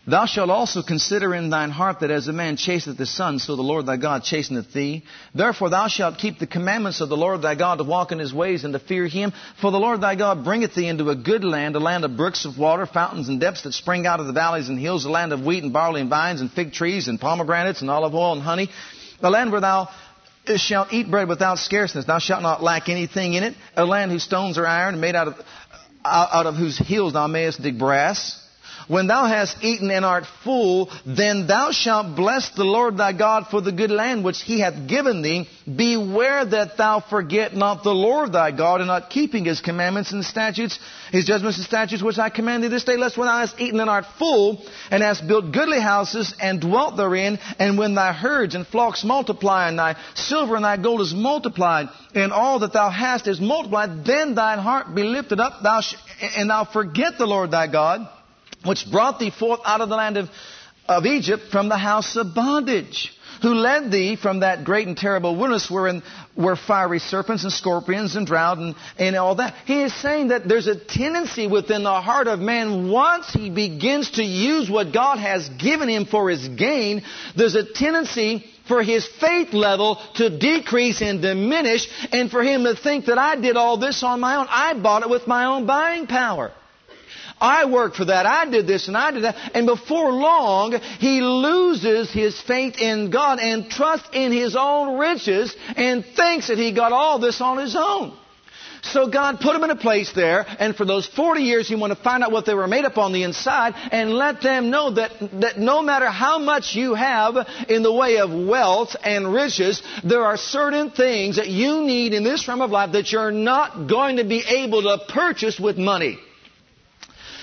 Thou 0.05 0.27
shalt 0.27 0.51
also 0.51 0.83
consider 0.83 1.33
in 1.33 1.51
thine 1.51 1.71
heart 1.71 2.01
that 2.01 2.11
as 2.11 2.27
a 2.27 2.33
man 2.33 2.57
chaseth 2.57 2.99
his 2.99 3.15
son, 3.15 3.39
so 3.39 3.55
the 3.55 3.63
Lord 3.63 3.87
thy 3.87 3.97
God 3.97 4.25
chasteneth 4.25 4.73
thee. 4.73 5.05
Therefore 5.33 5.71
thou 5.71 5.87
shalt 5.87 6.19
keep 6.19 6.41
the 6.41 6.47
commandments 6.49 7.01
of 7.01 7.09
the 7.09 7.17
Lord 7.17 7.41
thy 7.41 7.55
God 7.55 7.79
to 7.79 7.85
walk 7.85 8.11
in 8.11 8.19
his 8.19 8.35
ways 8.35 8.65
and 8.65 8.73
to 8.73 8.81
fear 8.81 9.07
him. 9.07 9.33
For 9.61 9.71
the 9.71 9.79
Lord 9.79 10.01
thy 10.01 10.17
God 10.17 10.43
bringeth 10.43 10.75
thee 10.75 10.89
into 10.89 11.11
a 11.11 11.15
good 11.15 11.45
land, 11.45 11.77
a 11.77 11.79
land 11.79 12.05
of 12.05 12.17
brooks 12.17 12.45
of 12.45 12.59
water, 12.59 12.85
fountains 12.85 13.29
and 13.29 13.39
depths 13.39 13.63
that 13.63 13.75
spring 13.75 14.05
out 14.05 14.19
of 14.19 14.27
the 14.27 14.33
valleys 14.33 14.69
and 14.69 14.77
hills, 14.77 15.05
a 15.05 15.09
land 15.09 15.33
of 15.33 15.47
wheat 15.47 15.63
and 15.63 15.73
barley 15.73 16.01
and 16.01 16.11
vines 16.11 16.41
and 16.41 16.51
fig 16.51 16.73
trees 16.73 17.07
and 17.07 17.21
pomegranates 17.21 17.81
and 17.81 17.89
olive 17.89 18.15
oil 18.15 18.33
and 18.33 18.43
honey. 18.43 18.71
A 19.21 19.31
land 19.31 19.53
where 19.53 19.61
thou 19.61 19.89
shalt 20.57 20.93
eat 20.93 21.09
bread 21.09 21.29
without 21.29 21.61
scarceness. 21.61 22.07
Thou 22.07 22.19
shalt 22.19 22.43
not 22.43 22.61
lack 22.61 22.89
anything 22.89 23.35
in 23.35 23.45
it. 23.45 23.55
A 23.77 23.85
land 23.85 24.11
whose 24.11 24.25
stones 24.25 24.59
are 24.59 24.67
iron, 24.67 24.99
made 24.99 25.15
out 25.15 25.29
of, 25.29 25.35
out 26.05 26.47
of 26.47 26.57
whose 26.57 26.77
hills 26.77 27.13
thou 27.13 27.29
mayest 27.29 27.63
dig 27.63 27.79
brass. 27.79 28.42
When 28.89 29.07
thou 29.07 29.27
hast 29.27 29.63
eaten 29.63 29.91
and 29.91 30.05
art 30.05 30.25
full, 30.45 30.91
then 31.07 31.47
thou 31.47 31.71
shalt 31.73 32.17
bless 32.17 32.51
the 32.51 32.65
Lord 32.65 32.97
thy 32.97 33.13
God 33.13 33.47
for 33.51 33.61
the 33.61 33.73
good 33.73 33.91
land 33.91 34.25
which 34.25 34.43
he 34.43 34.61
hath 34.61 34.87
given 34.89 35.23
thee. 35.23 35.49
Beware 35.67 36.45
that 36.45 36.77
thou 36.77 37.01
forget 37.01 37.55
not 37.55 37.83
the 37.83 37.95
Lord 37.95 38.33
thy 38.33 38.51
God 38.51 38.81
in 38.81 38.87
not 38.87 39.11
keeping 39.11 39.45
his 39.45 39.61
commandments 39.61 40.13
and 40.13 40.25
statutes, 40.25 40.79
his 41.11 41.25
judgments 41.25 41.59
and 41.59 41.67
statutes 41.67 42.03
which 42.03 42.19
I 42.19 42.31
command 42.31 42.65
thee 42.65 42.69
this 42.69 42.85
day, 42.85 42.97
lest 42.97 43.17
when 43.17 43.27
thou 43.27 43.39
hast 43.39 43.61
eaten 43.61 43.81
and 43.81 43.91
art 43.91 44.07
full, 44.19 44.65
and 44.91 45.03
hast 45.03 45.27
built 45.27 45.53
goodly 45.53 45.81
houses 45.81 46.35
and 46.41 46.61
dwelt 46.61 46.97
therein, 46.97 47.39
and 47.59 47.79
when 47.79 47.95
thy 47.95 48.13
herds 48.13 48.55
and 48.55 48.67
flocks 48.67 49.05
multiply, 49.05 49.69
and 49.69 49.79
thy 49.79 49.97
silver 50.15 50.57
and 50.57 50.65
thy 50.65 50.77
gold 50.77 51.01
is 51.01 51.15
multiplied, 51.15 51.89
and 52.15 52.33
all 52.33 52.59
that 52.61 52.73
thou 52.73 52.91
hast 52.91 53.29
is 53.29 53.41
multiplied, 53.41 54.05
then 54.05 54.35
thine 54.35 54.59
heart 54.59 54.95
be 54.95 55.03
lifted 55.03 55.41
up, 55.41 55.63
thou 55.63 55.81
sh- 55.81 55.95
and 56.37 56.51
thou 56.51 56.65
forget 56.65 57.19
the 57.19 57.27
Lord 57.27 57.51
thy 57.51 57.67
God 57.67 58.09
which 58.65 58.91
brought 58.91 59.19
thee 59.19 59.31
forth 59.31 59.61
out 59.65 59.81
of 59.81 59.89
the 59.89 59.97
land 59.97 60.17
of, 60.17 60.29
of 60.89 61.07
Egypt 61.07 61.45
from 61.51 61.69
the 61.69 61.79
house 61.79 62.17
of 62.17 62.35
bondage, 62.35 63.13
who 63.43 63.55
led 63.55 63.91
thee 63.91 64.17
from 64.17 64.41
that 64.41 64.65
great 64.65 64.87
and 64.87 64.97
terrible 64.97 65.35
wilderness 65.35 65.71
wherein 65.71 66.03
were 66.37 66.57
fiery 66.57 66.99
serpents 67.01 67.43
and 67.45 67.53
scorpions 67.53 68.15
and 68.15 68.27
drought 68.27 68.59
and, 68.59 68.75
and 68.99 69.17
all 69.17 69.35
that. 69.35 69.55
He 69.67 69.83
is 69.83 69.95
saying 70.01 70.29
that 70.29 70.49
there's 70.49 70.69
a 70.69 70.77
tendency 70.77 71.47
within 71.47 71.83
the 71.83 72.01
heart 72.01 72.29
of 72.29 72.39
man 72.39 72.91
once 72.91 73.33
he 73.33 73.51
begins 73.51 74.13
to 74.13 74.23
use 74.23 74.71
what 74.71 74.93
God 74.93 75.19
has 75.19 75.49
given 75.49 75.89
him 75.89 76.07
for 76.07 76.31
his 76.31 76.47
gain, 76.49 77.03
there's 77.37 77.57
a 77.57 77.65
tendency 77.65 78.45
for 78.69 78.83
his 78.83 79.07
faith 79.21 79.53
level 79.53 80.01
to 80.15 80.39
decrease 80.39 81.03
and 81.03 81.21
diminish 81.21 81.89
and 82.13 82.31
for 82.31 82.43
him 82.43 82.65
to 82.65 82.77
think 82.77 83.07
that 83.07 83.19
I 83.19 83.37
did 83.37 83.57
all 83.57 83.77
this 83.77 84.03
on 84.03 84.21
my 84.21 84.37
own. 84.37 84.47
I 84.49 84.75
bought 84.75 85.03
it 85.03 85.11
with 85.11 85.27
my 85.27 85.47
own 85.47 85.67
buying 85.67 86.07
power. 86.07 86.53
I 87.43 87.65
worked 87.65 87.97
for 87.97 88.05
that. 88.05 88.25
I 88.25 88.49
did 88.49 88.69
this 88.69 88.87
and 88.87 88.97
I 88.97 89.11
did 89.11 89.25
that. 89.25 89.37
And 89.55 89.67
before 89.67 90.13
long, 90.13 90.73
he 91.01 91.21
loses 91.21 92.13
his 92.13 92.41
faith 92.41 92.81
in 92.81 93.11
God 93.11 93.41
and 93.41 93.69
trust 93.69 94.05
in 94.13 94.31
his 94.31 94.55
own 94.55 94.97
riches 94.97 95.55
and 95.77 96.05
thinks 96.05 96.47
that 96.47 96.59
he 96.59 96.73
got 96.73 96.93
all 96.93 97.19
this 97.19 97.41
on 97.41 97.59
his 97.59 97.75
own. 97.75 98.17
So 98.83 99.09
God 99.09 99.41
put 99.41 99.55
him 99.55 99.63
in 99.63 99.71
a 99.71 99.77
place 99.77 100.13
there, 100.13 100.45
and 100.59 100.75
for 100.75 100.85
those 100.85 101.07
40 101.07 101.43
years, 101.43 101.69
he 101.69 101.77
wanted 101.77 101.97
to 101.97 102.03
find 102.03 102.25
out 102.25 102.33
what 102.33 102.47
they 102.47 102.55
were 102.55 102.67
made 102.67 102.85
up 102.85 102.99
on 102.99 103.13
the 103.13 103.23
inside 103.23 103.75
and 103.93 104.13
let 104.13 104.41
them 104.41 104.71
know 104.71 104.91
that, 104.91 105.13
that 105.41 105.59
no 105.59 105.83
matter 105.83 106.07
how 106.07 106.41
much 106.41 106.75
you 106.75 106.95
have 106.95 107.37
in 107.69 107.85
the 107.85 107.93
way 107.93 108.19
of 108.19 108.33
wealth 108.33 108.97
and 109.05 109.33
riches, 109.33 109.83
there 110.03 110.25
are 110.25 110.37
certain 110.37 110.91
things 110.91 111.37
that 111.37 111.47
you 111.47 111.83
need 111.83 112.13
in 112.13 112.25
this 112.25 112.47
realm 112.49 112.61
of 112.61 112.73
life 112.73 112.93
that 112.93 113.13
you're 113.13 113.31
not 113.31 113.87
going 113.87 114.17
to 114.17 114.25
be 114.25 114.41
able 114.41 114.83
to 114.83 114.99
purchase 115.09 115.61
with 115.61 115.79
money. 115.79 116.19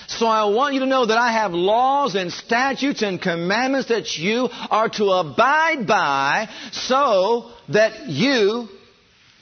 So 0.10 0.26
I 0.26 0.46
want 0.46 0.74
you 0.74 0.80
to 0.80 0.88
know 0.88 1.06
that 1.06 1.20
I 1.20 1.34
have 1.34 1.54
laws 1.54 2.16
and 2.16 2.34
statutes 2.34 3.04
and 3.04 3.22
commandments 3.22 3.90
that 3.90 4.18
you 4.18 4.50
are 4.52 4.90
to 4.90 5.12
abide 5.12 5.86
by 5.86 6.50
so 6.72 7.52
that 7.70 8.08
you 8.08 8.70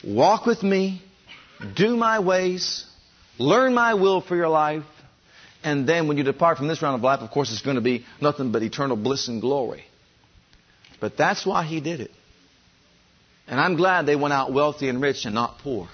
walk 0.04 0.44
with 0.44 0.62
me, 0.62 1.02
do 1.74 1.96
my 1.96 2.18
ways, 2.18 2.84
learn 3.38 3.72
my 3.72 3.94
will 3.94 4.20
for 4.20 4.36
your 4.36 4.50
life, 4.50 4.84
and 5.64 5.88
then 5.88 6.06
when 6.06 6.18
you 6.18 6.22
depart 6.22 6.58
from 6.58 6.68
this 6.68 6.82
round 6.82 6.96
of 6.96 7.02
life, 7.02 7.20
of 7.20 7.30
course, 7.30 7.50
it's 7.50 7.62
going 7.62 7.76
to 7.76 7.80
be 7.80 8.04
nothing 8.20 8.52
but 8.52 8.62
eternal 8.62 8.96
bliss 8.96 9.28
and 9.28 9.40
glory. 9.40 9.84
But 11.00 11.16
that's 11.16 11.46
why 11.46 11.64
he 11.64 11.80
did 11.80 12.00
it. 12.00 12.10
And 13.46 13.58
I'm 13.58 13.76
glad 13.76 14.04
they 14.04 14.16
went 14.16 14.34
out 14.34 14.52
wealthy 14.52 14.90
and 14.90 15.00
rich 15.00 15.24
and 15.24 15.34
not 15.34 15.60
poor. 15.60 15.88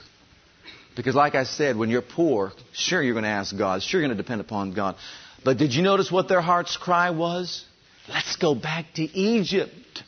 Because, 0.97 1.15
like 1.15 1.35
I 1.35 1.45
said, 1.45 1.77
when 1.77 1.91
you're 1.91 2.03
poor, 2.03 2.53
sure 2.73 3.03
you're 3.03 3.15
going 3.15 3.25
to 3.25 3.31
ask 3.31 3.57
God, 3.57 3.83
sure 3.83 4.01
you're 4.01 4.09
going 4.09 4.17
to 4.17 4.23
depend 4.23 4.41
upon 4.41 4.75
God. 4.75 4.97
But 5.45 5.59
did 5.59 5.75
you 5.75 5.83
notice 5.83 6.11
what 6.11 6.29
their 6.29 6.41
heart's 6.41 6.77
cry 6.77 7.11
was? 7.11 7.65
Let's 8.09 8.37
go 8.37 8.55
back 8.55 8.87
to 8.95 9.03
Egypt. 9.03 10.03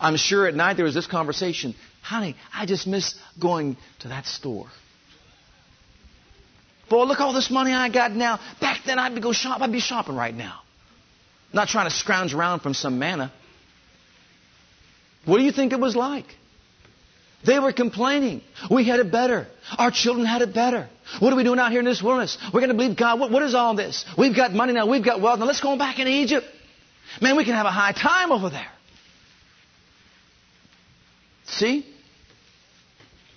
I'm 0.00 0.16
sure 0.16 0.46
at 0.46 0.54
night 0.54 0.74
there 0.74 0.84
was 0.84 0.94
this 0.94 1.06
conversation 1.06 1.74
Honey, 2.08 2.36
I 2.54 2.64
just 2.64 2.86
miss 2.86 3.14
going 3.38 3.76
to 3.98 4.08
that 4.08 4.24
store. 4.24 4.68
Boy, 6.88 7.04
look 7.04 7.20
all 7.20 7.34
this 7.34 7.50
money 7.50 7.72
I 7.72 7.90
got 7.90 8.12
now. 8.12 8.40
Back 8.62 8.80
then 8.86 8.98
I'd 8.98 9.14
be 9.14 9.20
go 9.20 9.32
shop. 9.32 9.60
I'd 9.60 9.70
be 9.70 9.80
shopping 9.80 10.16
right 10.16 10.34
now. 10.34 10.60
Not 11.52 11.68
trying 11.68 11.86
to 11.86 11.94
scrounge 11.94 12.32
around 12.32 12.60
from 12.60 12.72
some 12.72 12.98
manna. 12.98 13.30
What 15.26 15.36
do 15.36 15.44
you 15.44 15.52
think 15.52 15.74
it 15.74 15.80
was 15.80 15.94
like? 15.94 16.24
They 17.48 17.58
were 17.58 17.72
complaining. 17.72 18.42
We 18.70 18.84
had 18.84 19.00
it 19.00 19.10
better. 19.10 19.46
Our 19.78 19.90
children 19.90 20.26
had 20.26 20.42
it 20.42 20.52
better. 20.52 20.86
What 21.18 21.32
are 21.32 21.36
we 21.36 21.44
doing 21.44 21.58
out 21.58 21.70
here 21.70 21.80
in 21.80 21.86
this 21.86 22.02
wilderness? 22.02 22.36
We're 22.52 22.60
going 22.60 22.68
to 22.68 22.76
believe 22.76 22.94
God. 22.94 23.18
What, 23.18 23.30
what 23.30 23.42
is 23.42 23.54
all 23.54 23.74
this? 23.74 24.04
We've 24.18 24.36
got 24.36 24.52
money 24.52 24.74
now. 24.74 24.86
We've 24.86 25.02
got 25.02 25.22
wealth. 25.22 25.38
Now 25.38 25.46
let's 25.46 25.62
go 25.62 25.78
back 25.78 25.98
into 25.98 26.12
Egypt. 26.12 26.44
Man, 27.22 27.38
we 27.38 27.46
can 27.46 27.54
have 27.54 27.64
a 27.64 27.70
high 27.70 27.92
time 27.92 28.32
over 28.32 28.50
there. 28.50 28.68
See? 31.46 31.86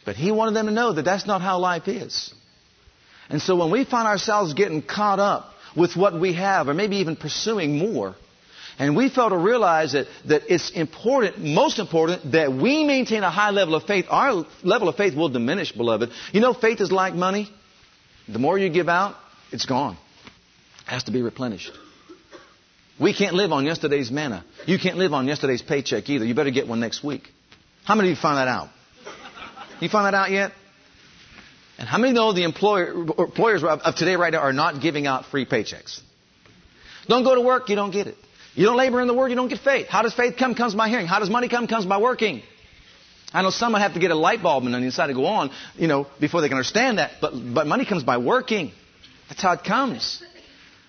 But 0.04 0.17
he 0.17 0.34
wanted 0.34 0.56
them 0.56 0.65
to 0.65 0.74
know 0.74 0.91
that 0.91 1.06
that's 1.06 1.26
not 1.26 1.39
how 1.39 1.60
life 1.60 1.88
is. 1.88 2.34
And 3.30 3.41
so 3.41 3.56
when 3.56 3.71
we 3.71 3.86
find 3.86 4.10
ourselves 4.10 4.54
getting 4.54 4.82
caught 4.82 5.19
up 5.19 5.54
with 5.74 5.95
what 5.95 6.19
we 6.19 6.34
have, 6.34 6.67
or 6.67 6.74
maybe 6.74 6.97
even 6.97 7.15
pursuing 7.15 7.78
more, 7.78 8.17
and 8.82 8.96
we 8.96 9.10
fail 9.10 9.30
to 9.30 9.38
realize 9.38 9.91
that, 9.91 10.08
that 10.26 10.52
it's 10.52 10.72
important, 10.72 11.38
most 11.38 11.78
important, 11.78 12.32
that 12.32 12.52
we 12.52 12.84
maintain 12.84 13.22
a 13.22 13.30
high 13.30 13.52
level 13.52 13.76
of 13.76 13.84
faith. 13.84 14.08
Our 14.10 14.44
level 14.63 14.89
of 14.89 14.96
faith 14.96 15.13
will 15.15 15.30
diminish, 15.30 15.72
beloved. 15.72 16.10
You 16.32 16.41
know, 16.41 16.56
faith 16.56 16.82
is 16.82 16.91
like 16.91 17.13
money. 17.13 17.48
The 18.28 18.39
more 18.39 18.58
you 18.58 18.70
give 18.70 18.89
out, 18.89 19.17
it's 19.52 19.67
gone. 19.67 19.98
It 20.88 20.89
has 20.89 21.04
to 21.04 21.12
be 21.12 21.22
replenished. 21.22 21.72
We 23.00 23.13
can't 23.13 23.36
live 23.36 23.52
on 23.52 23.65
yesterday's 23.65 24.10
manna. 24.10 24.44
You 24.65 24.80
can't 24.80 24.98
live 24.98 25.13
on 25.13 25.28
yesterday's 25.28 25.62
paycheck 25.62 26.10
either. 26.10 26.26
You 26.26 26.34
better 26.34 26.50
get 26.50 26.67
one 26.67 26.80
next 26.80 27.04
week. 27.04 27.28
How 27.84 27.94
many 27.94 28.10
of 28.10 28.17
you 28.17 28.20
found 28.20 28.38
that 28.38 28.48
out? 28.48 28.70
You 29.80 29.89
found 29.89 30.08
that 30.08 30.15
out 30.15 30.32
yet? 30.32 30.54
And 31.78 31.88
how 31.88 32.00
many 32.00 32.13
know 32.13 32.34
the 32.34 32.46
employer, 32.46 32.94
employers 32.94 33.63
of 33.63 33.94
today 33.94 34.15
right 34.15 34.34
now 34.34 34.39
are 34.39 34.54
not 34.54 34.82
giving 34.82 35.06
out 35.06 35.26
free 35.26 35.46
paychecks? 35.46 36.02
Don't 37.08 37.24
go 37.24 37.36
to 37.36 37.41
work, 37.41 37.70
you 37.70 37.76
don't 37.76 37.91
get 37.91 38.08
it. 38.08 38.15
You 38.54 38.66
don't 38.66 38.78
labor 38.78 39.02
in 39.02 39.08
the 39.08 39.14
word, 39.14 39.30
you 39.30 39.36
don't 39.36 39.48
get 39.48 39.60
faith. 39.60 39.88
How 39.88 40.02
does 40.02 40.14
faith 40.14 40.36
come? 40.38 40.56
Comes 40.56 40.76
by 40.76 40.90
hearing. 40.90 41.08
How 41.08 41.20
does 41.20 41.30
money 41.30 41.48
come? 41.48 41.68
Comes 41.68 41.86
by 41.86 42.00
working. 42.00 42.42
I 43.34 43.42
know 43.44 43.50
some 43.50 43.72
would 43.74 43.82
have 43.82 43.94
to 43.94 44.00
get 44.00 44.12
a 44.12 44.16
light 44.16 44.44
bulb 44.44 44.66
on 44.66 44.72
the 44.72 44.78
inside 44.78 45.08
to 45.08 45.14
go 45.14 45.26
on, 45.26 45.52
you 45.78 45.88
know, 45.88 46.08
before 46.20 46.42
they 46.42 46.50
can 46.50 46.58
understand 46.58 46.98
that. 46.98 47.12
But, 47.22 47.32
but 47.54 47.66
money 47.66 47.86
comes 47.86 48.04
by 48.04 48.18
working. 48.18 48.74
That's 49.30 49.42
how 49.42 49.54
it 49.54 49.63
comes. 49.63 50.21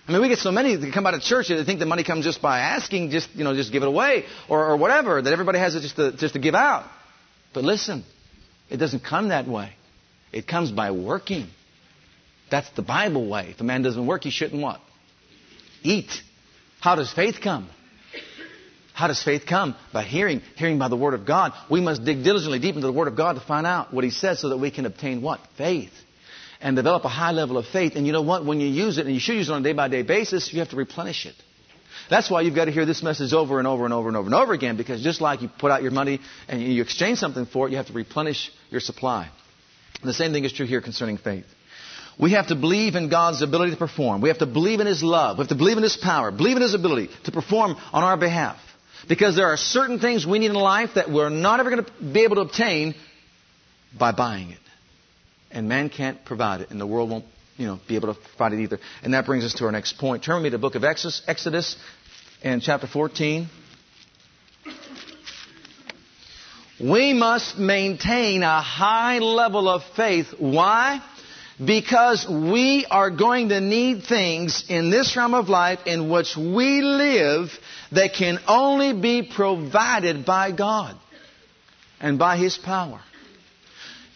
I 0.05 0.11
mean, 0.11 0.21
we 0.21 0.27
get 0.27 0.39
so 0.39 0.51
many 0.51 0.75
that 0.75 0.93
come 0.93 1.05
out 1.07 1.13
of 1.13 1.21
church 1.21 1.47
that 1.47 1.55
they 1.55 1.63
think 1.63 1.79
the 1.79 1.85
money 1.85 2.03
comes 2.03 2.25
just 2.25 2.41
by 2.41 2.59
asking, 2.59 3.11
just, 3.11 3.29
you 3.33 3.45
know, 3.45 3.55
just 3.55 3.71
give 3.71 3.83
it 3.83 3.87
away 3.87 4.25
or, 4.49 4.71
or 4.71 4.75
whatever, 4.75 5.21
that 5.21 5.31
everybody 5.31 5.59
has 5.59 5.75
it 5.75 5.81
just 5.81 5.95
to, 5.95 6.11
just 6.11 6.33
to 6.33 6.39
give 6.41 6.55
out. 6.55 6.85
But 7.53 7.63
listen, 7.63 8.03
it 8.69 8.77
doesn't 8.77 9.05
come 9.05 9.29
that 9.29 9.47
way. 9.47 9.73
It 10.33 10.45
comes 10.45 10.71
by 10.71 10.91
working. 10.91 11.47
That's 12.51 12.69
the 12.71 12.81
Bible 12.81 13.29
way. 13.29 13.51
If 13.51 13.61
a 13.61 13.63
man 13.63 13.81
doesn't 13.81 14.05
work, 14.05 14.25
he 14.25 14.31
shouldn't 14.31 14.61
what? 14.61 14.81
Eat. 15.83 16.11
How 16.83 16.95
does 16.95 17.13
faith 17.13 17.39
come? 17.41 17.69
How 18.93 19.07
does 19.07 19.23
faith 19.23 19.45
come? 19.47 19.73
By 19.93 20.03
hearing, 20.03 20.41
hearing 20.57 20.79
by 20.79 20.89
the 20.89 20.97
Word 20.97 21.13
of 21.13 21.25
God. 21.25 21.53
We 21.71 21.79
must 21.79 22.03
dig 22.03 22.25
diligently 22.25 22.59
deep 22.59 22.75
into 22.75 22.85
the 22.85 22.91
Word 22.91 23.07
of 23.07 23.15
God 23.15 23.35
to 23.35 23.39
find 23.39 23.65
out 23.65 23.93
what 23.93 24.03
He 24.03 24.09
says 24.09 24.41
so 24.41 24.49
that 24.49 24.57
we 24.57 24.69
can 24.69 24.85
obtain 24.85 25.21
what? 25.21 25.39
Faith. 25.57 25.93
And 26.59 26.75
develop 26.75 27.05
a 27.05 27.07
high 27.07 27.31
level 27.31 27.57
of 27.57 27.67
faith. 27.67 27.93
And 27.95 28.05
you 28.05 28.11
know 28.11 28.21
what? 28.21 28.45
When 28.45 28.59
you 28.59 28.67
use 28.67 28.97
it, 28.97 29.05
and 29.05 29.13
you 29.13 29.21
should 29.21 29.35
use 29.35 29.47
it 29.47 29.53
on 29.53 29.61
a 29.61 29.63
day 29.63 29.71
by 29.71 29.87
day 29.87 30.01
basis, 30.01 30.51
you 30.51 30.59
have 30.59 30.71
to 30.71 30.75
replenish 30.75 31.25
it. 31.25 31.35
That's 32.09 32.29
why 32.29 32.41
you've 32.41 32.53
got 32.53 32.65
to 32.65 32.71
hear 32.71 32.85
this 32.85 33.01
message 33.01 33.31
over 33.31 33.59
and 33.59 33.67
over 33.67 33.85
and 33.85 33.93
over 33.93 34.09
and 34.09 34.17
over 34.17 34.25
and 34.25 34.35
over 34.35 34.51
again, 34.51 34.75
because 34.75 35.01
just 35.01 35.21
like 35.21 35.41
you 35.41 35.49
put 35.57 35.71
out 35.71 35.83
your 35.83 35.91
money 35.91 36.19
and 36.49 36.61
you 36.61 36.81
exchange 36.81 37.17
something 37.17 37.45
for 37.45 37.65
it, 37.65 37.71
you 37.71 37.77
have 37.77 37.87
to 37.87 37.93
replenish 37.93 38.51
your 38.71 38.81
supply. 38.81 39.29
The 40.03 40.13
same 40.13 40.33
thing 40.33 40.43
is 40.43 40.51
true 40.51 40.65
here 40.65 40.81
concerning 40.81 41.17
faith. 41.17 41.45
We 42.19 42.31
have 42.31 42.47
to 42.47 42.55
believe 42.55 42.95
in 42.95 43.09
God's 43.09 43.41
ability 43.41 43.71
to 43.71 43.77
perform. 43.77 44.21
We 44.21 44.29
have 44.29 44.39
to 44.39 44.45
believe 44.45 44.79
in 44.79 44.87
His 44.87 45.03
love. 45.03 45.37
We 45.37 45.43
have 45.43 45.49
to 45.49 45.55
believe 45.55 45.77
in 45.77 45.83
His 45.83 45.97
power. 45.97 46.31
Believe 46.31 46.57
in 46.57 46.61
His 46.61 46.73
ability 46.73 47.09
to 47.25 47.31
perform 47.31 47.75
on 47.91 48.03
our 48.03 48.17
behalf. 48.17 48.57
Because 49.07 49.35
there 49.35 49.47
are 49.47 49.57
certain 49.57 49.99
things 49.99 50.25
we 50.25 50.39
need 50.39 50.51
in 50.51 50.55
life 50.55 50.91
that 50.95 51.09
we're 51.09 51.29
not 51.29 51.59
ever 51.59 51.69
going 51.69 51.83
to 51.83 51.91
be 52.13 52.21
able 52.21 52.35
to 52.35 52.41
obtain 52.41 52.95
by 53.97 54.11
buying 54.11 54.51
it. 54.51 54.59
And 55.51 55.67
man 55.67 55.89
can't 55.89 56.23
provide 56.25 56.61
it, 56.61 56.71
and 56.71 56.79
the 56.79 56.87
world 56.87 57.09
won't 57.09 57.25
you 57.57 57.67
know, 57.67 57.79
be 57.87 57.95
able 57.95 58.13
to 58.13 58.19
provide 58.19 58.53
it 58.53 58.61
either. 58.61 58.79
And 59.03 59.13
that 59.13 59.25
brings 59.25 59.43
us 59.43 59.53
to 59.55 59.65
our 59.65 59.71
next 59.71 59.97
point. 59.97 60.23
Turn 60.23 60.35
with 60.35 60.43
me 60.43 60.49
to 60.49 60.57
the 60.57 60.61
book 60.61 60.75
of 60.75 60.83
Exodus, 60.83 61.21
Exodus 61.27 61.75
and 62.43 62.61
chapter 62.61 62.87
14. 62.87 63.47
We 66.81 67.13
must 67.13 67.57
maintain 67.57 68.41
a 68.43 68.61
high 68.61 69.19
level 69.19 69.69
of 69.69 69.83
faith. 69.95 70.33
Why? 70.39 71.01
Because 71.65 72.27
we 72.27 72.85
are 72.89 73.09
going 73.09 73.49
to 73.49 73.61
need 73.61 74.03
things 74.03 74.65
in 74.69 74.89
this 74.89 75.15
realm 75.15 75.33
of 75.33 75.49
life 75.49 75.79
in 75.85 76.09
which 76.09 76.35
we 76.35 76.81
live 76.81 77.51
that 77.91 78.13
can 78.13 78.39
only 78.47 78.93
be 78.93 79.21
provided 79.23 80.25
by 80.25 80.51
God 80.51 80.95
and 81.99 82.17
by 82.17 82.37
His 82.37 82.57
power. 82.57 83.01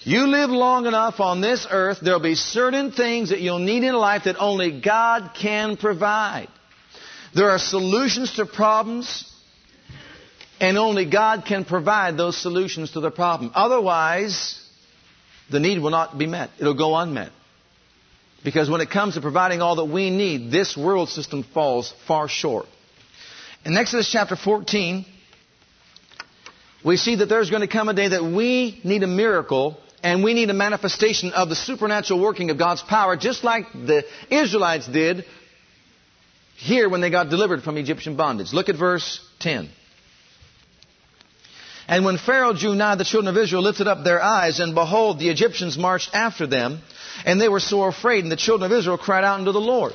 You 0.01 0.27
live 0.27 0.49
long 0.49 0.85
enough 0.85 1.19
on 1.19 1.41
this 1.41 1.67
earth, 1.69 1.99
there'll 2.01 2.19
be 2.19 2.35
certain 2.35 2.91
things 2.91 3.29
that 3.29 3.41
you'll 3.41 3.59
need 3.59 3.83
in 3.83 3.93
life 3.93 4.23
that 4.23 4.37
only 4.39 4.79
God 4.79 5.31
can 5.39 5.77
provide. 5.77 6.47
There 7.35 7.49
are 7.49 7.59
solutions 7.59 8.35
to 8.37 8.45
problems, 8.45 9.29
and 10.59 10.77
only 10.77 11.09
God 11.09 11.43
can 11.45 11.65
provide 11.65 12.17
those 12.17 12.37
solutions 12.37 12.91
to 12.91 12.99
the 12.99 13.11
problem. 13.11 13.51
Otherwise, 13.53 14.59
the 15.49 15.59
need 15.59 15.79
will 15.79 15.91
not 15.91 16.17
be 16.17 16.25
met. 16.25 16.51
It'll 16.59 16.73
go 16.73 16.95
unmet. 16.95 17.31
Because 18.47 18.69
when 18.69 18.79
it 18.79 18.89
comes 18.89 19.15
to 19.15 19.21
providing 19.21 19.61
all 19.61 19.75
that 19.75 19.89
we 19.89 20.09
need, 20.09 20.51
this 20.51 20.77
world 20.77 21.09
system 21.09 21.43
falls 21.43 21.93
far 22.07 22.29
short. 22.29 22.65
In 23.65 23.75
Exodus 23.75 24.09
chapter 24.09 24.37
14, 24.37 25.05
we 26.81 26.95
see 26.95 27.15
that 27.15 27.25
there's 27.25 27.49
going 27.49 27.59
to 27.59 27.67
come 27.67 27.89
a 27.89 27.93
day 27.93 28.07
that 28.07 28.23
we 28.23 28.79
need 28.85 29.03
a 29.03 29.07
miracle 29.07 29.77
and 30.01 30.23
we 30.23 30.33
need 30.33 30.49
a 30.49 30.53
manifestation 30.53 31.33
of 31.33 31.49
the 31.49 31.55
supernatural 31.55 32.21
working 32.21 32.49
of 32.49 32.57
God's 32.57 32.81
power, 32.81 33.17
just 33.17 33.43
like 33.43 33.65
the 33.73 34.05
Israelites 34.29 34.87
did 34.87 35.25
here 36.55 36.87
when 36.87 37.01
they 37.01 37.09
got 37.09 37.29
delivered 37.29 37.63
from 37.63 37.75
Egyptian 37.75 38.15
bondage. 38.15 38.53
Look 38.53 38.69
at 38.69 38.77
verse 38.77 39.19
10. 39.41 39.67
And 41.89 42.05
when 42.05 42.17
Pharaoh 42.17 42.53
drew 42.53 42.75
nigh, 42.75 42.95
the 42.95 43.03
children 43.03 43.35
of 43.35 43.41
Israel 43.41 43.61
lifted 43.61 43.87
up 43.87 44.05
their 44.05 44.21
eyes, 44.21 44.61
and 44.61 44.73
behold, 44.73 45.19
the 45.19 45.27
Egyptians 45.27 45.77
marched 45.77 46.11
after 46.13 46.47
them, 46.47 46.79
and 47.25 47.39
they 47.39 47.49
were 47.49 47.59
sore 47.59 47.89
afraid, 47.89 48.23
and 48.23 48.31
the 48.31 48.37
children 48.37 48.71
of 48.71 48.77
Israel 48.77 48.97
cried 48.97 49.23
out 49.23 49.39
unto 49.39 49.51
the 49.51 49.59
Lord. 49.59 49.93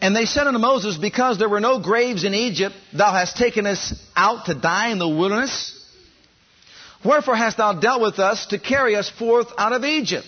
And 0.00 0.14
they 0.14 0.26
said 0.26 0.46
unto 0.46 0.60
Moses, 0.60 0.96
Because 0.96 1.38
there 1.38 1.48
were 1.48 1.60
no 1.60 1.80
graves 1.80 2.24
in 2.24 2.34
Egypt, 2.34 2.74
thou 2.92 3.12
hast 3.12 3.36
taken 3.36 3.66
us 3.66 3.94
out 4.14 4.46
to 4.46 4.54
die 4.54 4.90
in 4.90 4.98
the 4.98 5.08
wilderness. 5.08 5.74
Wherefore 7.04 7.36
hast 7.36 7.56
thou 7.56 7.74
dealt 7.74 8.00
with 8.00 8.18
us 8.18 8.46
to 8.46 8.58
carry 8.58 8.96
us 8.96 9.10
forth 9.10 9.48
out 9.56 9.72
of 9.72 9.84
Egypt? 9.84 10.26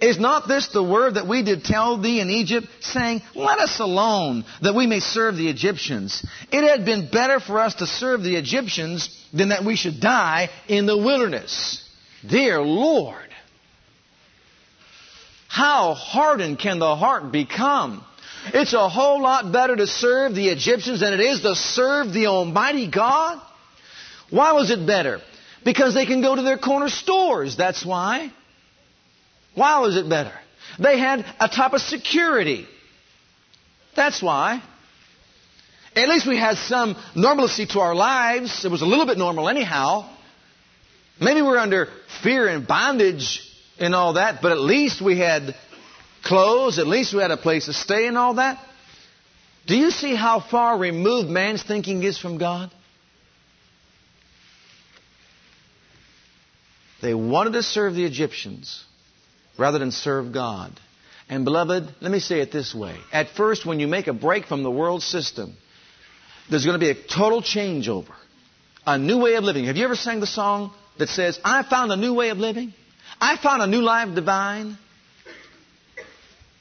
Is 0.00 0.18
not 0.18 0.46
this 0.46 0.68
the 0.68 0.82
word 0.82 1.14
that 1.14 1.26
we 1.26 1.42
did 1.42 1.64
tell 1.64 1.96
thee 1.96 2.20
in 2.20 2.30
Egypt, 2.30 2.68
saying, 2.80 3.20
Let 3.34 3.58
us 3.58 3.80
alone, 3.80 4.44
that 4.62 4.74
we 4.74 4.86
may 4.86 5.00
serve 5.00 5.36
the 5.36 5.48
Egyptians? 5.48 6.24
It 6.52 6.62
had 6.62 6.84
been 6.84 7.10
better 7.10 7.40
for 7.40 7.58
us 7.58 7.74
to 7.76 7.86
serve 7.86 8.22
the 8.22 8.36
Egyptians 8.36 9.08
than 9.32 9.48
that 9.48 9.64
we 9.64 9.74
should 9.74 10.00
die 10.00 10.50
in 10.68 10.86
the 10.86 10.96
wilderness. 10.96 11.82
Dear 12.24 12.60
Lord, 12.60 13.27
how 15.48 15.94
hardened 15.94 16.58
can 16.58 16.78
the 16.78 16.94
heart 16.94 17.32
become? 17.32 18.04
It's 18.54 18.74
a 18.74 18.88
whole 18.88 19.20
lot 19.20 19.50
better 19.50 19.74
to 19.74 19.86
serve 19.86 20.34
the 20.34 20.50
Egyptians 20.50 21.00
than 21.00 21.14
it 21.14 21.20
is 21.20 21.40
to 21.40 21.54
serve 21.54 22.12
the 22.12 22.26
Almighty 22.26 22.88
God. 22.88 23.42
Why 24.30 24.52
was 24.52 24.70
it 24.70 24.86
better? 24.86 25.20
Because 25.64 25.94
they 25.94 26.06
can 26.06 26.20
go 26.20 26.36
to 26.36 26.42
their 26.42 26.58
corner 26.58 26.88
stores, 26.88 27.56
that's 27.56 27.84
why. 27.84 28.30
Why 29.54 29.80
was 29.80 29.96
it 29.96 30.08
better? 30.08 30.32
They 30.78 30.98
had 30.98 31.24
a 31.40 31.48
type 31.48 31.72
of 31.72 31.80
security. 31.80 32.66
That's 33.96 34.22
why. 34.22 34.62
At 35.96 36.08
least 36.08 36.26
we 36.26 36.36
had 36.36 36.58
some 36.58 36.94
normalcy 37.16 37.66
to 37.66 37.80
our 37.80 37.94
lives. 37.94 38.64
It 38.64 38.70
was 38.70 38.82
a 38.82 38.86
little 38.86 39.06
bit 39.06 39.18
normal 39.18 39.48
anyhow. 39.48 40.08
Maybe 41.20 41.42
we're 41.42 41.58
under 41.58 41.88
fear 42.22 42.46
and 42.46 42.68
bondage 42.68 43.42
and 43.78 43.94
all 43.94 44.14
that, 44.14 44.42
but 44.42 44.52
at 44.52 44.58
least 44.58 45.00
we 45.00 45.18
had 45.18 45.54
clothes, 46.24 46.78
at 46.78 46.86
least 46.86 47.14
we 47.14 47.20
had 47.20 47.30
a 47.30 47.36
place 47.36 47.66
to 47.66 47.72
stay 47.72 48.06
and 48.06 48.18
all 48.18 48.34
that. 48.34 48.58
Do 49.66 49.76
you 49.76 49.90
see 49.90 50.14
how 50.14 50.40
far 50.40 50.78
removed 50.78 51.28
man's 51.28 51.62
thinking 51.62 52.02
is 52.02 52.18
from 52.18 52.38
God? 52.38 52.70
They 57.00 57.14
wanted 57.14 57.52
to 57.52 57.62
serve 57.62 57.94
the 57.94 58.04
Egyptians 58.04 58.84
rather 59.58 59.78
than 59.78 59.92
serve 59.92 60.32
God. 60.32 60.78
And 61.28 61.44
beloved, 61.44 61.94
let 62.00 62.10
me 62.10 62.18
say 62.18 62.40
it 62.40 62.50
this 62.50 62.74
way. 62.74 62.96
At 63.12 63.28
first, 63.30 63.66
when 63.66 63.78
you 63.78 63.86
make 63.86 64.06
a 64.06 64.12
break 64.12 64.46
from 64.46 64.62
the 64.62 64.70
world 64.70 65.02
system, 65.02 65.54
there's 66.50 66.64
going 66.64 66.78
to 66.78 66.84
be 66.84 66.90
a 66.90 66.94
total 66.94 67.42
changeover. 67.42 68.14
A 68.86 68.98
new 68.98 69.18
way 69.18 69.34
of 69.34 69.44
living. 69.44 69.66
Have 69.66 69.76
you 69.76 69.84
ever 69.84 69.96
sang 69.96 70.20
the 70.20 70.26
song 70.26 70.72
that 70.98 71.10
says, 71.10 71.38
I 71.44 71.62
found 71.62 71.92
a 71.92 71.96
new 71.96 72.14
way 72.14 72.30
of 72.30 72.38
living? 72.38 72.72
I 73.20 73.36
found 73.36 73.62
a 73.62 73.66
new 73.66 73.80
life 73.80 74.14
divine? 74.14 74.78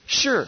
Sure. 0.05 0.45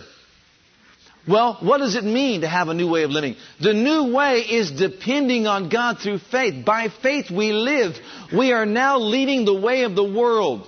Well, 1.28 1.57
what 1.62 1.78
does 1.80 1.95
it 1.95 2.03
mean 2.03 2.41
to 2.41 2.47
have 2.47 2.70
a 2.70 2.74
new 2.74 2.89
way 2.89 3.03
of 3.03 3.12
living? 3.12 3.36
The 3.62 3.74
new 3.74 4.14
way 4.16 4.39
is 4.39 4.72
depending 4.72 5.45
on 5.45 5.70
God 5.70 5.99
through 5.99 6.20
faith. 6.20 6.66
By 6.66 6.88
faith 6.89 7.30
we 7.30 7.51
live. 7.51 7.95
We 8.34 8.51
are 8.51 8.66
now 8.66 8.97
leading 8.99 9.45
the 9.45 9.53
way 9.53 9.84
of 9.84 9.95
the 9.95 10.03
world. 10.03 10.68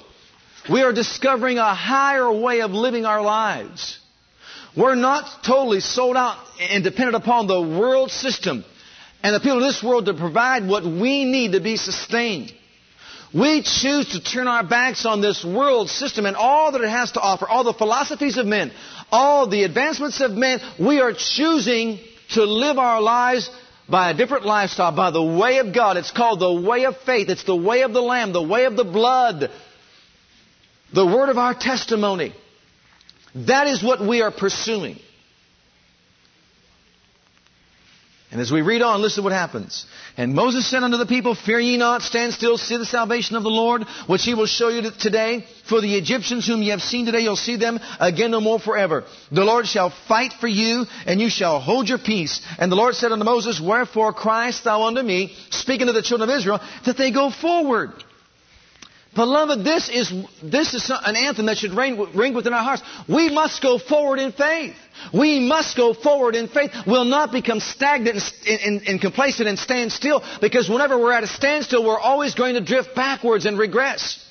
We 0.70 0.84
are 0.84 0.94
discovering 0.94 1.58
a 1.58 1.74
higher 1.74 2.32
way 2.32 2.62
of 2.62 2.72
living 2.72 3.06
our 3.06 3.22
lives. 3.22 3.98
We're 4.78 4.96
not 4.96 5.44
totally 5.44 5.80
sold 5.80 6.16
out 6.16 6.38
and 6.60 6.84
dependent 6.84 7.16
upon 7.16 7.48
the 7.48 7.62
world 7.62 8.12
system 8.12 8.64
and 9.24 9.36
the 9.36 9.40
people 9.40 9.58
of 9.58 9.64
this 9.64 9.84
world 9.84 10.06
to 10.06 10.14
provide 10.14 10.68
what 10.68 10.84
we 10.84 11.26
need 11.26 11.54
to 11.54 11.60
be 11.60 11.78
sustained. 11.78 12.54
We 13.34 13.62
choose 13.62 14.10
to 14.10 14.22
turn 14.22 14.48
our 14.48 14.64
backs 14.64 15.06
on 15.06 15.22
this 15.22 15.44
world 15.44 15.90
system 15.90 16.26
and 16.26 16.36
all 16.36 16.74
that 16.74 16.82
it 16.82 16.90
has 16.90 17.14
to 17.14 17.22
offer, 17.22 17.48
all 17.48 17.64
the 17.64 17.74
philosophies 17.74 18.38
of 18.38 18.46
men, 18.46 18.72
all 19.12 19.48
the 19.48 19.64
advancements 19.64 20.20
of 20.20 20.32
men. 20.32 20.60
We 20.78 21.00
are 21.00 21.14
choosing 21.14 22.00
to 22.32 22.44
live 22.44 22.78
our 22.78 23.02
lives 23.02 23.50
by 23.88 24.10
a 24.10 24.14
different 24.14 24.46
lifestyle, 24.46 24.94
by 24.94 25.12
the 25.12 25.24
way 25.24 25.60
of 25.60 25.74
God. 25.74 25.96
It's 25.96 26.12
called 26.12 26.40
the 26.40 26.54
way 26.54 26.86
of 26.86 26.98
faith. 27.06 27.30
It's 27.30 27.46
the 27.46 27.56
way 27.56 27.84
of 27.84 27.94
the 27.94 28.02
Lamb, 28.02 28.34
the 28.34 28.44
way 28.44 28.66
of 28.66 28.76
the 28.76 28.84
blood, 28.84 29.50
the 30.94 31.06
word 31.06 31.30
of 31.30 31.38
our 31.38 31.54
testimony. 31.54 32.34
That 33.36 33.68
is 33.68 33.82
what 33.82 34.06
we 34.06 34.22
are 34.22 34.32
pursuing. 34.32 35.00
And 38.32 38.40
as 38.40 38.50
we 38.50 38.62
read 38.62 38.82
on, 38.82 39.02
listen 39.02 39.22
to 39.22 39.26
what 39.26 39.34
happens. 39.34 39.86
And 40.16 40.34
Moses 40.34 40.66
said 40.66 40.84
unto 40.84 40.96
the 40.96 41.06
people, 41.06 41.36
Fear 41.36 41.60
ye 41.60 41.76
not, 41.76 42.02
stand 42.02 42.34
still, 42.34 42.58
see 42.58 42.78
the 42.78 42.86
salvation 42.86 43.36
of 43.36 43.44
the 43.44 43.50
Lord, 43.50 43.84
which 44.08 44.24
he 44.24 44.34
will 44.34 44.46
show 44.46 44.70
you 44.70 44.90
today. 44.90 45.46
For 45.68 45.82
the 45.82 45.96
Egyptians 45.96 46.48
whom 46.48 46.62
ye 46.62 46.70
have 46.70 46.82
seen 46.82 47.06
today, 47.06 47.20
you'll 47.20 47.36
see 47.36 47.58
them 47.58 47.78
again 48.00 48.32
no 48.32 48.40
more 48.40 48.58
forever. 48.58 49.04
The 49.34 49.44
Lord 49.44 49.68
shall 49.68 49.90
fight 50.08 50.32
for 50.40 50.48
you, 50.48 50.86
and 51.06 51.20
you 51.20 51.30
shall 51.30 51.60
hold 51.60 51.90
your 51.90 51.98
peace. 51.98 52.42
And 52.58 52.72
the 52.72 52.78
Lord 52.78 52.96
said 52.96 53.12
unto 53.12 53.26
Moses, 53.26 53.60
Wherefore 53.60 54.14
criest 54.14 54.64
thou 54.64 54.84
unto 54.84 55.02
me, 55.02 55.36
speaking 55.50 55.88
to 55.88 55.94
the 55.94 56.02
children 56.02 56.30
of 56.30 56.36
Israel, 56.36 56.62
that 56.86 56.98
they 56.98 57.12
go 57.12 57.32
forward? 57.32 57.92
Beloved, 59.14 59.66
this 59.66 59.90
is, 59.90 60.14
this 60.42 60.74
is 60.74 60.90
an 60.90 61.18
anthem 61.18 61.48
that 61.48 61.58
should 61.58 61.74
ring, 61.74 62.16
ring 62.16 62.34
within 62.34 62.54
our 62.54 62.64
hearts. 62.64 62.82
We 63.10 63.30
must 63.30 63.62
go 63.62 63.78
forward 63.78 64.20
in 64.20 64.32
faith. 64.32 64.74
We 65.14 65.40
must 65.40 65.76
go 65.76 65.94
forward 65.94 66.34
in 66.34 66.48
faith. 66.48 66.72
We'll 66.88 67.04
not 67.04 67.34
become 67.34 67.60
stagnant 67.60 68.24
and, 68.48 68.62
and, 68.62 68.88
and, 68.88 69.02
complacent 69.02 69.50
and 69.50 69.60
stand 69.60 69.92
still 69.92 70.24
because 70.40 70.70
whenever 70.70 70.98
we're 70.98 71.12
at 71.12 71.26
a 71.26 71.28
standstill, 71.28 71.86
we're 71.86 72.00
always 72.00 72.36
going 72.36 72.56
to 72.56 72.62
drift 72.62 72.96
backwards 72.96 73.46
and 73.46 73.60
regress. 73.60 74.26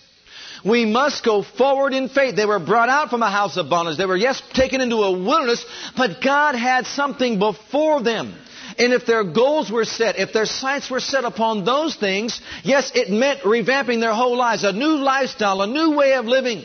We 0.65 0.87
must 0.87 1.25
go 1.25 1.43
forward 1.43 1.93
in 1.93 2.09
faith. 2.09 2.37
They 2.37 2.47
were 2.47 2.59
brought 2.59 2.89
out 2.89 3.11
from 3.11 3.23
a 3.23 3.31
house 3.31 3.59
of 3.59 3.69
bondage. 3.69 3.99
They 3.99 4.07
were, 4.07 4.17
yes, 4.17 4.43
taken 4.55 4.81
into 4.81 4.97
a 4.97 5.13
wilderness, 5.13 5.65
but 5.95 6.23
God 6.23 6.55
had 6.55 6.87
something 6.87 7.39
before 7.39 8.03
them. 8.03 8.35
And 8.81 8.95
if 8.95 9.05
their 9.05 9.25
goals 9.25 9.71
were 9.71 9.85
set, 9.85 10.19
if 10.19 10.33
their 10.33 10.47
sights 10.47 10.91
were 10.91 11.01
set 11.01 11.25
upon 11.25 11.67
those 11.67 11.95
things, 11.97 12.41
yes, 12.65 12.91
it 12.95 13.11
meant 13.11 13.41
revamping 13.43 14.01
their 14.01 14.15
whole 14.15 14.37
lives, 14.39 14.65
a 14.65 14.73
new 14.73 14.97
lifestyle, 14.97 15.61
a 15.61 15.67
new 15.67 15.95
way 15.97 16.15
of 16.15 16.25
living. 16.25 16.65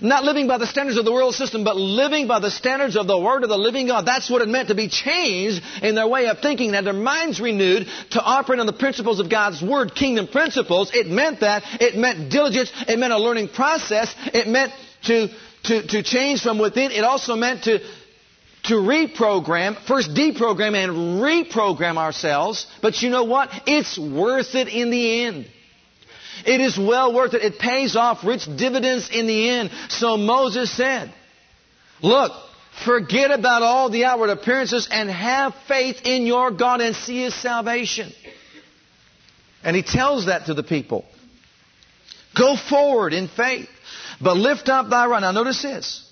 Not 0.00 0.24
living 0.24 0.46
by 0.46 0.58
the 0.58 0.66
standards 0.66 0.96
of 0.96 1.04
the 1.04 1.12
world 1.12 1.34
system, 1.34 1.64
but 1.64 1.76
living 1.76 2.28
by 2.28 2.38
the 2.38 2.50
standards 2.50 2.96
of 2.96 3.08
the 3.08 3.18
Word 3.18 3.42
of 3.42 3.48
the 3.48 3.58
living 3.58 3.88
God. 3.88 4.06
That's 4.06 4.30
what 4.30 4.42
it 4.42 4.48
meant 4.48 4.68
to 4.68 4.74
be 4.74 4.88
changed 4.88 5.62
in 5.82 5.96
their 5.96 6.06
way 6.06 6.26
of 6.26 6.38
thinking, 6.38 6.72
that 6.72 6.84
their 6.84 6.92
minds 6.92 7.40
renewed 7.40 7.88
to 8.10 8.22
operate 8.22 8.60
on 8.60 8.66
the 8.66 8.72
principles 8.72 9.18
of 9.18 9.28
God's 9.28 9.60
Word, 9.62 9.94
kingdom 9.94 10.28
principles. 10.28 10.94
It 10.94 11.08
meant 11.08 11.40
that. 11.40 11.62
It 11.80 11.96
meant 11.96 12.30
diligence. 12.30 12.72
It 12.86 12.98
meant 12.98 13.12
a 13.12 13.18
learning 13.18 13.48
process. 13.48 14.14
It 14.26 14.46
meant 14.46 14.72
to, 15.04 15.28
to, 15.64 15.86
to 15.86 16.02
change 16.02 16.42
from 16.42 16.58
within. 16.58 16.90
It 16.92 17.04
also 17.04 17.34
meant 17.34 17.64
to, 17.64 17.80
to 18.66 18.74
reprogram, 18.74 19.76
first 19.86 20.14
deprogram 20.14 20.74
and 20.74 21.20
reprogram 21.22 21.96
ourselves. 21.96 22.66
But 22.82 23.02
you 23.02 23.10
know 23.10 23.24
what? 23.24 23.50
It's 23.66 23.98
worth 23.98 24.54
it 24.54 24.68
in 24.68 24.90
the 24.90 25.24
end. 25.24 25.46
It 26.44 26.60
is 26.60 26.78
well 26.78 27.14
worth 27.14 27.34
it. 27.34 27.42
It 27.42 27.58
pays 27.58 27.96
off 27.96 28.24
rich 28.24 28.46
dividends 28.56 29.08
in 29.10 29.26
the 29.26 29.48
end. 29.48 29.70
So 29.88 30.16
Moses 30.16 30.70
said, 30.70 31.12
Look, 32.02 32.32
forget 32.84 33.30
about 33.30 33.62
all 33.62 33.88
the 33.88 34.04
outward 34.04 34.30
appearances 34.30 34.88
and 34.90 35.08
have 35.08 35.54
faith 35.66 36.02
in 36.04 36.26
your 36.26 36.50
God 36.50 36.80
and 36.80 36.94
see 36.94 37.22
His 37.22 37.34
salvation. 37.34 38.12
And 39.62 39.74
he 39.74 39.82
tells 39.82 40.26
that 40.26 40.46
to 40.46 40.54
the 40.54 40.62
people. 40.62 41.04
Go 42.36 42.56
forward 42.56 43.12
in 43.12 43.28
faith, 43.28 43.68
but 44.20 44.36
lift 44.36 44.68
up 44.68 44.90
thy 44.90 45.06
rod. 45.06 45.20
Now 45.20 45.32
notice 45.32 45.62
this. 45.62 46.05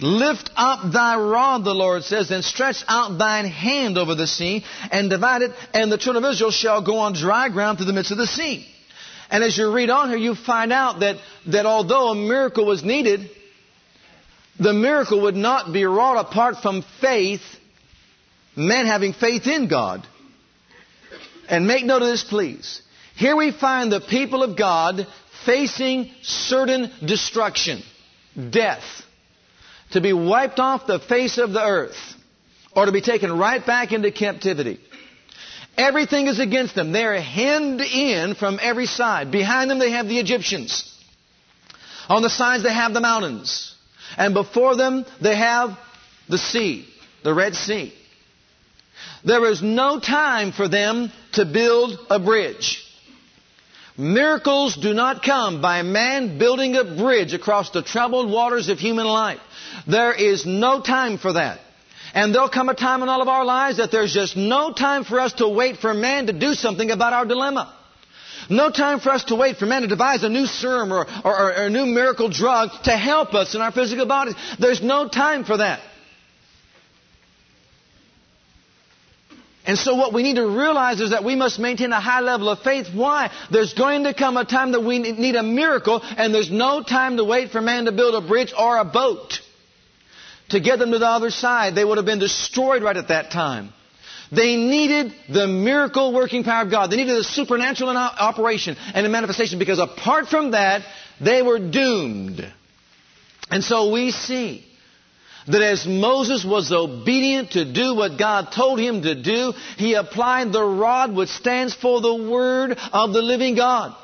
Lift 0.00 0.50
up 0.54 0.92
thy 0.92 1.16
rod, 1.16 1.64
the 1.64 1.74
Lord 1.74 2.04
says, 2.04 2.30
and 2.30 2.44
stretch 2.44 2.84
out 2.86 3.18
thine 3.18 3.46
hand 3.46 3.98
over 3.98 4.14
the 4.14 4.28
sea 4.28 4.64
and 4.92 5.10
divide 5.10 5.42
it, 5.42 5.52
and 5.74 5.90
the 5.90 5.98
children 5.98 6.24
of 6.24 6.30
Israel 6.30 6.52
shall 6.52 6.82
go 6.82 6.98
on 6.98 7.14
dry 7.14 7.48
ground 7.48 7.78
through 7.78 7.86
the 7.86 7.92
midst 7.92 8.12
of 8.12 8.18
the 8.18 8.26
sea. 8.26 8.68
And 9.30 9.42
as 9.42 9.58
you 9.58 9.72
read 9.72 9.90
on 9.90 10.08
here, 10.08 10.18
you 10.18 10.34
find 10.34 10.72
out 10.72 11.00
that, 11.00 11.16
that 11.48 11.66
although 11.66 12.10
a 12.10 12.14
miracle 12.14 12.64
was 12.64 12.84
needed, 12.84 13.28
the 14.58 14.72
miracle 14.72 15.22
would 15.22 15.36
not 15.36 15.72
be 15.72 15.84
wrought 15.84 16.26
apart 16.26 16.56
from 16.62 16.84
faith, 17.00 17.42
men 18.56 18.86
having 18.86 19.12
faith 19.12 19.46
in 19.46 19.68
God. 19.68 20.06
And 21.48 21.66
make 21.66 21.84
note 21.84 22.02
of 22.02 22.08
this, 22.08 22.24
please. 22.24 22.82
Here 23.16 23.34
we 23.34 23.50
find 23.50 23.90
the 23.90 24.00
people 24.00 24.44
of 24.44 24.56
God 24.56 25.06
facing 25.44 26.12
certain 26.22 26.92
destruction, 27.04 27.82
death, 28.50 28.84
to 29.92 30.00
be 30.00 30.12
wiped 30.12 30.58
off 30.58 30.86
the 30.86 30.98
face 30.98 31.38
of 31.38 31.52
the 31.52 31.62
earth, 31.62 31.96
or 32.72 32.86
to 32.86 32.92
be 32.92 33.00
taken 33.00 33.36
right 33.36 33.64
back 33.64 33.92
into 33.92 34.10
captivity. 34.10 34.80
Everything 35.76 36.26
is 36.26 36.40
against 36.40 36.74
them. 36.74 36.92
They 36.92 37.04
are 37.04 37.20
hemmed 37.20 37.80
in 37.80 38.34
from 38.34 38.58
every 38.60 38.86
side. 38.86 39.30
Behind 39.30 39.70
them 39.70 39.78
they 39.78 39.92
have 39.92 40.08
the 40.08 40.18
Egyptians. 40.18 40.84
On 42.08 42.20
the 42.20 42.30
sides 42.30 42.64
they 42.64 42.72
have 42.72 42.92
the 42.92 43.00
mountains. 43.00 43.74
And 44.16 44.34
before 44.34 44.76
them 44.76 45.06
they 45.20 45.36
have 45.36 45.78
the 46.28 46.38
sea, 46.38 46.88
the 47.22 47.32
Red 47.32 47.54
Sea. 47.54 47.94
There 49.24 49.46
is 49.46 49.62
no 49.62 50.00
time 50.00 50.52
for 50.52 50.68
them 50.68 51.12
to 51.32 51.44
build 51.44 51.98
a 52.10 52.18
bridge. 52.18 52.84
Miracles 53.96 54.76
do 54.76 54.94
not 54.94 55.22
come 55.22 55.60
by 55.60 55.82
man 55.82 56.38
building 56.38 56.76
a 56.76 56.84
bridge 56.84 57.34
across 57.34 57.70
the 57.70 57.82
troubled 57.82 58.30
waters 58.30 58.68
of 58.68 58.78
human 58.78 59.06
life. 59.06 59.40
There 59.86 60.12
is 60.12 60.46
no 60.46 60.80
time 60.80 61.18
for 61.18 61.34
that. 61.34 61.60
And 62.14 62.34
there'll 62.34 62.48
come 62.48 62.68
a 62.68 62.74
time 62.74 63.02
in 63.02 63.08
all 63.08 63.22
of 63.22 63.28
our 63.28 63.44
lives 63.44 63.76
that 63.76 63.90
there's 63.90 64.12
just 64.12 64.36
no 64.36 64.72
time 64.72 65.04
for 65.04 65.20
us 65.20 65.34
to 65.34 65.48
wait 65.48 65.78
for 65.78 65.92
man 65.92 66.26
to 66.26 66.32
do 66.32 66.54
something 66.54 66.90
about 66.90 67.12
our 67.12 67.26
dilemma. 67.26 67.74
No 68.48 68.70
time 68.70 69.00
for 69.00 69.10
us 69.10 69.24
to 69.24 69.34
wait 69.34 69.56
for 69.56 69.66
man 69.66 69.82
to 69.82 69.88
devise 69.88 70.22
a 70.22 70.28
new 70.28 70.46
serum 70.46 70.92
or, 70.92 71.06
or, 71.24 71.36
or 71.36 71.50
a 71.50 71.70
new 71.70 71.84
miracle 71.84 72.30
drug 72.30 72.70
to 72.84 72.96
help 72.96 73.34
us 73.34 73.54
in 73.54 73.60
our 73.60 73.72
physical 73.72 74.06
bodies. 74.06 74.34
There's 74.58 74.82
no 74.82 75.08
time 75.08 75.44
for 75.44 75.58
that. 75.58 75.80
And 79.66 79.76
so 79.76 79.96
what 79.96 80.14
we 80.14 80.22
need 80.22 80.36
to 80.36 80.46
realize 80.46 80.98
is 80.98 81.10
that 81.10 81.24
we 81.24 81.36
must 81.36 81.58
maintain 81.58 81.92
a 81.92 82.00
high 82.00 82.20
level 82.20 82.48
of 82.48 82.60
faith. 82.60 82.86
Why? 82.94 83.30
There's 83.50 83.74
going 83.74 84.04
to 84.04 84.14
come 84.14 84.38
a 84.38 84.46
time 84.46 84.72
that 84.72 84.80
we 84.80 84.98
need 84.98 85.36
a 85.36 85.42
miracle 85.42 86.00
and 86.02 86.34
there's 86.34 86.50
no 86.50 86.82
time 86.82 87.18
to 87.18 87.24
wait 87.24 87.50
for 87.50 87.60
man 87.60 87.84
to 87.84 87.92
build 87.92 88.14
a 88.14 88.26
bridge 88.26 88.54
or 88.58 88.78
a 88.78 88.84
boat 88.86 89.40
to 90.50 90.60
get 90.60 90.78
them 90.78 90.92
to 90.92 90.98
the 90.98 91.06
other 91.06 91.30
side. 91.30 91.74
They 91.74 91.84
would 91.84 91.98
have 91.98 92.06
been 92.06 92.18
destroyed 92.18 92.82
right 92.82 92.96
at 92.96 93.08
that 93.08 93.30
time. 93.30 93.72
They 94.30 94.56
needed 94.56 95.14
the 95.28 95.46
miracle 95.46 96.12
working 96.12 96.44
power 96.44 96.64
of 96.64 96.70
God. 96.70 96.90
They 96.90 96.96
needed 96.96 97.16
the 97.16 97.24
supernatural 97.24 97.96
operation 97.96 98.76
and 98.94 99.06
a 99.06 99.08
manifestation 99.08 99.58
because 99.58 99.78
apart 99.78 100.28
from 100.28 100.50
that, 100.50 100.82
they 101.20 101.40
were 101.40 101.58
doomed. 101.58 102.52
And 103.50 103.64
so 103.64 103.90
we 103.90 104.10
see 104.10 104.66
that 105.46 105.62
as 105.62 105.86
Moses 105.86 106.44
was 106.44 106.70
obedient 106.70 107.52
to 107.52 107.64
do 107.72 107.94
what 107.94 108.18
God 108.18 108.52
told 108.52 108.78
him 108.78 109.00
to 109.02 109.14
do, 109.14 109.54
he 109.78 109.94
applied 109.94 110.52
the 110.52 110.62
rod 110.62 111.14
which 111.14 111.30
stands 111.30 111.74
for 111.74 112.02
the 112.02 112.14
Word 112.14 112.76
of 112.92 113.14
the 113.14 113.22
living 113.22 113.54
God. 113.54 113.96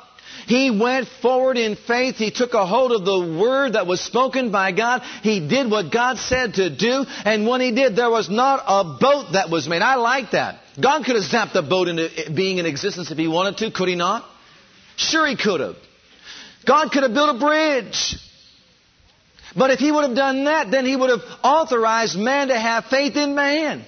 He 0.47 0.71
went 0.71 1.07
forward 1.21 1.57
in 1.57 1.75
faith. 1.75 2.15
He 2.15 2.31
took 2.31 2.53
a 2.53 2.65
hold 2.65 2.91
of 2.91 3.03
the 3.03 3.39
word 3.39 3.73
that 3.73 3.87
was 3.87 4.01
spoken 4.01 4.51
by 4.51 4.71
God. 4.71 5.01
He 5.23 5.47
did 5.47 5.71
what 5.71 5.91
God 5.91 6.17
said 6.17 6.55
to 6.55 6.69
do. 6.69 7.05
And 7.25 7.47
when 7.47 7.61
he 7.61 7.71
did, 7.71 7.95
there 7.95 8.09
was 8.09 8.29
not 8.29 8.63
a 8.67 8.97
boat 8.99 9.33
that 9.33 9.49
was 9.49 9.67
made. 9.67 9.81
I 9.81 9.95
like 9.95 10.31
that. 10.31 10.59
God 10.79 11.05
could 11.05 11.15
have 11.15 11.23
zapped 11.23 11.53
the 11.53 11.61
boat 11.61 11.87
into 11.87 12.09
being 12.33 12.57
in 12.59 12.65
existence 12.65 13.09
if 13.11 13.17
he 13.17 13.27
wanted 13.27 13.57
to, 13.57 13.71
could 13.71 13.87
he 13.87 13.95
not? 13.95 14.23
Sure 14.97 15.25
he 15.25 15.35
could 15.35 15.61
have. 15.61 15.75
God 16.65 16.91
could 16.91 17.03
have 17.03 17.13
built 17.13 17.35
a 17.35 17.39
bridge. 17.39 18.15
But 19.55 19.71
if 19.71 19.79
he 19.79 19.91
would 19.91 20.03
have 20.03 20.15
done 20.15 20.45
that, 20.45 20.69
then 20.69 20.85
he 20.85 20.95
would 20.95 21.09
have 21.09 21.21
authorized 21.43 22.17
man 22.17 22.49
to 22.49 22.59
have 22.59 22.85
faith 22.85 23.15
in 23.15 23.35
man. 23.35 23.85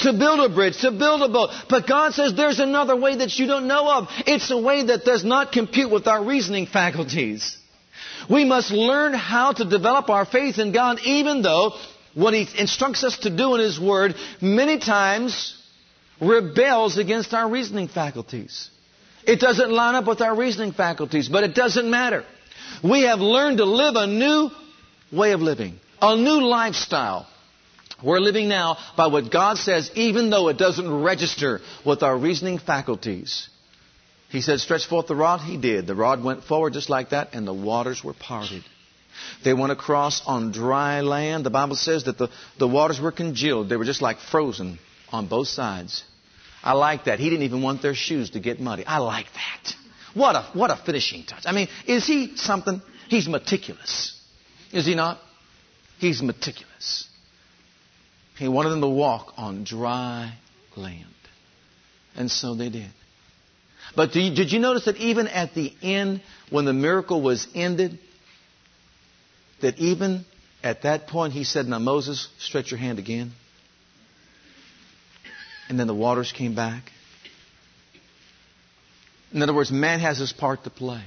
To 0.00 0.12
build 0.12 0.40
a 0.40 0.54
bridge, 0.54 0.78
to 0.78 0.90
build 0.90 1.22
a 1.22 1.28
boat. 1.28 1.50
But 1.68 1.86
God 1.86 2.14
says 2.14 2.34
there's 2.34 2.58
another 2.58 2.96
way 2.96 3.16
that 3.16 3.38
you 3.38 3.46
don't 3.46 3.68
know 3.68 3.90
of. 3.90 4.08
It's 4.26 4.50
a 4.50 4.58
way 4.58 4.84
that 4.84 5.04
does 5.04 5.24
not 5.24 5.52
compute 5.52 5.90
with 5.90 6.06
our 6.06 6.22
reasoning 6.22 6.66
faculties. 6.66 7.56
We 8.28 8.44
must 8.44 8.70
learn 8.70 9.14
how 9.14 9.52
to 9.52 9.64
develop 9.64 10.08
our 10.10 10.24
faith 10.24 10.58
in 10.58 10.72
God 10.72 10.98
even 11.04 11.42
though 11.42 11.72
what 12.14 12.34
He 12.34 12.48
instructs 12.58 13.04
us 13.04 13.18
to 13.18 13.30
do 13.30 13.54
in 13.54 13.60
His 13.60 13.78
Word 13.78 14.14
many 14.40 14.78
times 14.78 15.56
rebels 16.20 16.96
against 16.98 17.34
our 17.34 17.48
reasoning 17.48 17.88
faculties. 17.88 18.70
It 19.26 19.40
doesn't 19.40 19.70
line 19.70 19.94
up 19.94 20.06
with 20.06 20.20
our 20.20 20.34
reasoning 20.36 20.72
faculties, 20.72 21.28
but 21.28 21.44
it 21.44 21.54
doesn't 21.54 21.88
matter. 21.88 22.24
We 22.82 23.02
have 23.02 23.20
learned 23.20 23.58
to 23.58 23.64
live 23.64 23.94
a 23.96 24.06
new 24.06 24.50
way 25.12 25.32
of 25.32 25.40
living, 25.40 25.78
a 26.00 26.16
new 26.16 26.46
lifestyle. 26.46 27.26
We're 28.04 28.20
living 28.20 28.48
now 28.48 28.76
by 28.96 29.06
what 29.06 29.30
God 29.30 29.56
says, 29.58 29.90
even 29.94 30.30
though 30.30 30.48
it 30.48 30.58
doesn't 30.58 31.02
register 31.02 31.60
with 31.84 32.02
our 32.02 32.16
reasoning 32.16 32.58
faculties. 32.58 33.48
He 34.28 34.40
said, 34.40 34.60
stretch 34.60 34.86
forth 34.86 35.06
the 35.06 35.14
rod. 35.14 35.40
He 35.40 35.56
did. 35.56 35.86
The 35.86 35.94
rod 35.94 36.22
went 36.22 36.44
forward 36.44 36.72
just 36.72 36.90
like 36.90 37.10
that, 37.10 37.34
and 37.34 37.46
the 37.46 37.54
waters 37.54 38.02
were 38.02 38.14
parted. 38.14 38.64
They 39.44 39.54
went 39.54 39.72
across 39.72 40.22
on 40.26 40.52
dry 40.52 41.00
land. 41.02 41.46
The 41.46 41.50
Bible 41.50 41.76
says 41.76 42.04
that 42.04 42.18
the, 42.18 42.28
the 42.58 42.68
waters 42.68 43.00
were 43.00 43.12
congealed. 43.12 43.68
They 43.68 43.76
were 43.76 43.84
just 43.84 44.02
like 44.02 44.18
frozen 44.18 44.78
on 45.10 45.28
both 45.28 45.48
sides. 45.48 46.02
I 46.62 46.72
like 46.72 47.04
that. 47.04 47.20
He 47.20 47.30
didn't 47.30 47.44
even 47.44 47.62
want 47.62 47.80
their 47.80 47.94
shoes 47.94 48.30
to 48.30 48.40
get 48.40 48.60
muddy. 48.60 48.84
I 48.84 48.98
like 48.98 49.26
that. 49.34 49.74
What 50.14 50.34
a, 50.34 50.42
what 50.52 50.70
a 50.70 50.76
finishing 50.76 51.24
touch. 51.24 51.44
I 51.46 51.52
mean, 51.52 51.68
is 51.86 52.06
he 52.06 52.36
something? 52.36 52.82
He's 53.08 53.28
meticulous. 53.28 54.18
Is 54.72 54.86
he 54.86 54.94
not? 54.94 55.20
He's 55.98 56.22
meticulous. 56.22 57.08
He 58.36 58.48
wanted 58.48 58.70
them 58.70 58.80
to 58.80 58.88
walk 58.88 59.34
on 59.36 59.64
dry 59.64 60.34
land. 60.76 61.04
And 62.16 62.30
so 62.30 62.54
they 62.54 62.68
did. 62.68 62.90
But 63.96 64.12
did 64.12 64.50
you 64.50 64.58
notice 64.58 64.86
that 64.86 64.96
even 64.96 65.28
at 65.28 65.54
the 65.54 65.72
end, 65.82 66.20
when 66.50 66.64
the 66.64 66.72
miracle 66.72 67.22
was 67.22 67.46
ended, 67.54 67.98
that 69.60 69.78
even 69.78 70.24
at 70.62 70.82
that 70.82 71.06
point 71.06 71.32
he 71.32 71.44
said, 71.44 71.66
Now 71.66 71.78
Moses, 71.78 72.28
stretch 72.38 72.70
your 72.70 72.78
hand 72.78 72.98
again. 72.98 73.32
And 75.68 75.78
then 75.78 75.86
the 75.86 75.94
waters 75.94 76.32
came 76.32 76.54
back. 76.54 76.90
In 79.32 79.42
other 79.42 79.54
words, 79.54 79.70
man 79.70 80.00
has 80.00 80.18
his 80.18 80.32
part 80.32 80.64
to 80.64 80.70
play. 80.70 81.02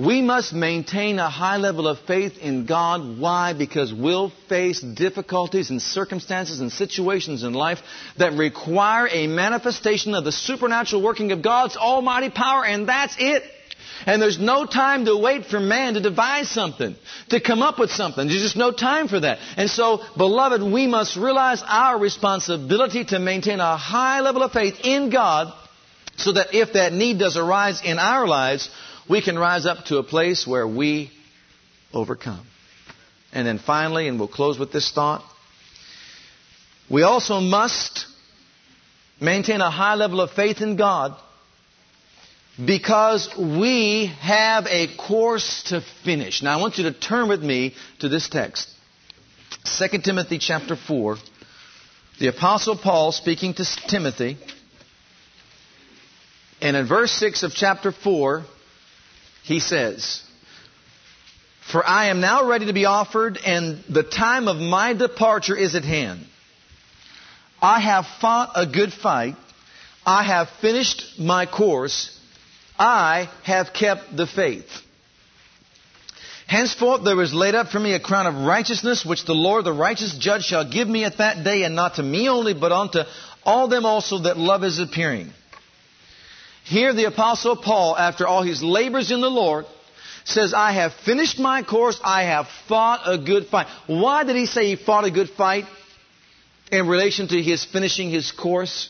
We 0.00 0.22
must 0.22 0.54
maintain 0.54 1.18
a 1.18 1.28
high 1.28 1.58
level 1.58 1.86
of 1.86 1.98
faith 2.00 2.38
in 2.38 2.64
God. 2.64 3.18
Why? 3.18 3.52
Because 3.52 3.92
we'll 3.92 4.30
face 4.48 4.80
difficulties 4.80 5.68
and 5.68 5.82
circumstances 5.82 6.60
and 6.60 6.72
situations 6.72 7.42
in 7.42 7.52
life 7.52 7.80
that 8.16 8.32
require 8.32 9.08
a 9.10 9.26
manifestation 9.26 10.14
of 10.14 10.24
the 10.24 10.32
supernatural 10.32 11.02
working 11.02 11.32
of 11.32 11.42
God's 11.42 11.76
almighty 11.76 12.30
power, 12.30 12.64
and 12.64 12.88
that's 12.88 13.14
it. 13.18 13.42
And 14.06 14.22
there's 14.22 14.38
no 14.38 14.64
time 14.64 15.04
to 15.04 15.16
wait 15.16 15.44
for 15.46 15.60
man 15.60 15.92
to 15.94 16.00
devise 16.00 16.48
something, 16.48 16.96
to 17.28 17.40
come 17.40 17.60
up 17.60 17.78
with 17.78 17.90
something. 17.90 18.26
There's 18.26 18.40
just 18.40 18.56
no 18.56 18.72
time 18.72 19.06
for 19.08 19.20
that. 19.20 19.38
And 19.58 19.68
so, 19.68 20.02
beloved, 20.16 20.62
we 20.62 20.86
must 20.86 21.16
realize 21.16 21.62
our 21.66 21.98
responsibility 21.98 23.04
to 23.06 23.18
maintain 23.18 23.60
a 23.60 23.76
high 23.76 24.20
level 24.20 24.42
of 24.42 24.52
faith 24.52 24.80
in 24.82 25.10
God 25.10 25.52
so 26.16 26.32
that 26.32 26.54
if 26.54 26.72
that 26.72 26.94
need 26.94 27.18
does 27.18 27.36
arise 27.36 27.82
in 27.82 27.98
our 27.98 28.26
lives, 28.26 28.70
we 29.10 29.20
can 29.20 29.36
rise 29.36 29.66
up 29.66 29.86
to 29.86 29.98
a 29.98 30.04
place 30.04 30.46
where 30.46 30.66
we 30.66 31.10
overcome. 31.92 32.46
And 33.32 33.44
then 33.44 33.58
finally, 33.58 34.06
and 34.06 34.20
we'll 34.20 34.28
close 34.28 34.56
with 34.56 34.72
this 34.72 34.92
thought, 34.92 35.24
we 36.88 37.02
also 37.02 37.40
must 37.40 38.06
maintain 39.20 39.60
a 39.60 39.70
high 39.70 39.96
level 39.96 40.20
of 40.20 40.30
faith 40.30 40.60
in 40.60 40.76
God 40.76 41.16
because 42.64 43.28
we 43.36 44.06
have 44.20 44.66
a 44.66 44.86
course 44.96 45.64
to 45.68 45.82
finish. 46.04 46.40
Now 46.42 46.56
I 46.56 46.60
want 46.60 46.78
you 46.78 46.84
to 46.84 46.92
turn 46.92 47.28
with 47.28 47.42
me 47.42 47.74
to 47.98 48.08
this 48.08 48.28
text. 48.28 48.72
2 49.78 49.98
Timothy 50.02 50.38
chapter 50.38 50.76
4. 50.76 51.16
The 52.20 52.28
apostle 52.28 52.76
Paul 52.76 53.10
speaking 53.10 53.54
to 53.54 53.64
Timothy. 53.88 54.36
And 56.60 56.76
in 56.76 56.86
verse 56.86 57.10
6 57.12 57.42
of 57.42 57.54
chapter 57.54 57.90
4, 57.90 58.44
he 59.50 59.60
says, 59.60 60.22
For 61.70 61.86
I 61.86 62.06
am 62.06 62.20
now 62.20 62.46
ready 62.46 62.66
to 62.66 62.72
be 62.72 62.84
offered, 62.84 63.38
and 63.44 63.82
the 63.88 64.04
time 64.04 64.48
of 64.48 64.56
my 64.56 64.94
departure 64.94 65.56
is 65.56 65.74
at 65.74 65.84
hand. 65.84 66.24
I 67.60 67.80
have 67.80 68.06
fought 68.20 68.52
a 68.54 68.64
good 68.64 68.92
fight. 68.92 69.34
I 70.06 70.22
have 70.22 70.48
finished 70.60 71.18
my 71.18 71.46
course. 71.46 72.16
I 72.78 73.28
have 73.42 73.72
kept 73.72 74.16
the 74.16 74.26
faith. 74.26 74.68
Henceforth 76.46 77.04
there 77.04 77.20
is 77.20 77.34
laid 77.34 77.54
up 77.54 77.68
for 77.68 77.78
me 77.78 77.94
a 77.94 78.00
crown 78.00 78.26
of 78.26 78.34
righteousness, 78.34 79.04
which 79.04 79.24
the 79.24 79.34
Lord, 79.34 79.64
the 79.64 79.72
righteous 79.72 80.16
judge, 80.16 80.44
shall 80.44 80.68
give 80.68 80.88
me 80.88 81.04
at 81.04 81.18
that 81.18 81.44
day, 81.44 81.64
and 81.64 81.74
not 81.74 81.96
to 81.96 82.02
me 82.02 82.28
only, 82.28 82.54
but 82.54 82.72
unto 82.72 83.00
all 83.44 83.68
them 83.68 83.84
also 83.84 84.20
that 84.20 84.38
love 84.38 84.64
is 84.64 84.78
appearing. 84.78 85.32
Here 86.70 86.92
the 86.92 87.06
apostle 87.06 87.56
Paul, 87.56 87.96
after 87.96 88.28
all 88.28 88.44
his 88.44 88.62
labors 88.62 89.10
in 89.10 89.20
the 89.20 89.28
Lord, 89.28 89.66
says, 90.24 90.54
I 90.54 90.70
have 90.70 90.92
finished 91.04 91.36
my 91.36 91.64
course, 91.64 92.00
I 92.04 92.22
have 92.22 92.46
fought 92.68 93.00
a 93.06 93.18
good 93.18 93.48
fight. 93.48 93.66
Why 93.88 94.22
did 94.22 94.36
he 94.36 94.46
say 94.46 94.68
he 94.68 94.76
fought 94.76 95.04
a 95.04 95.10
good 95.10 95.30
fight 95.30 95.64
in 96.70 96.86
relation 96.86 97.26
to 97.26 97.42
his 97.42 97.64
finishing 97.64 98.08
his 98.08 98.30
course? 98.30 98.88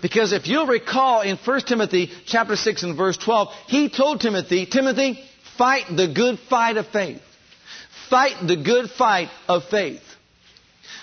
Because 0.00 0.32
if 0.32 0.46
you'll 0.46 0.68
recall 0.68 1.22
in 1.22 1.36
1 1.36 1.60
Timothy 1.62 2.12
chapter 2.26 2.54
6 2.54 2.84
and 2.84 2.96
verse 2.96 3.16
12, 3.16 3.48
he 3.66 3.88
told 3.88 4.20
Timothy, 4.20 4.66
Timothy, 4.66 5.20
fight 5.58 5.86
the 5.88 6.06
good 6.06 6.38
fight 6.48 6.76
of 6.76 6.86
faith. 6.86 7.20
Fight 8.08 8.36
the 8.46 8.56
good 8.56 8.88
fight 8.88 9.30
of 9.48 9.64
faith. 9.64 10.02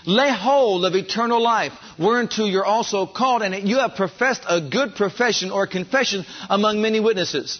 Lay 0.07 0.31
hold 0.31 0.85
of 0.85 0.95
eternal 0.95 1.43
life, 1.43 1.73
whereunto 1.99 2.45
you're 2.45 2.65
also 2.65 3.05
called, 3.05 3.41
and 3.41 3.67
you 3.67 3.79
have 3.79 3.95
professed 3.95 4.41
a 4.47 4.61
good 4.61 4.95
profession 4.95 5.51
or 5.51 5.67
confession 5.67 6.25
among 6.49 6.81
many 6.81 7.01
witnesses. 7.01 7.59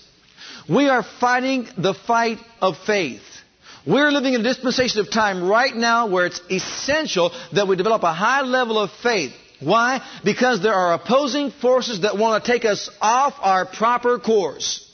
We 0.69 0.87
are 0.87 1.03
fighting 1.03 1.67
the 1.77 1.93
fight 1.93 2.39
of 2.61 2.77
faith. 2.85 3.21
We're 3.85 4.11
living 4.11 4.33
in 4.33 4.41
a 4.41 4.43
dispensation 4.45 5.01
of 5.01 5.11
time 5.11 5.45
right 5.45 5.75
now 5.75 6.07
where 6.07 6.25
it's 6.25 6.39
essential 6.49 7.33
that 7.51 7.67
we 7.67 7.75
develop 7.75 8.03
a 8.03 8.13
high 8.13 8.43
level 8.43 8.79
of 8.79 8.91
faith. 9.03 9.33
Why? 9.59 10.01
Because 10.23 10.63
there 10.63 10.73
are 10.73 10.93
opposing 10.93 11.51
forces 11.51 12.01
that 12.01 12.17
want 12.17 12.43
to 12.43 12.49
take 12.49 12.63
us 12.63 12.89
off 13.01 13.33
our 13.41 13.65
proper 13.65 14.19
course. 14.19 14.89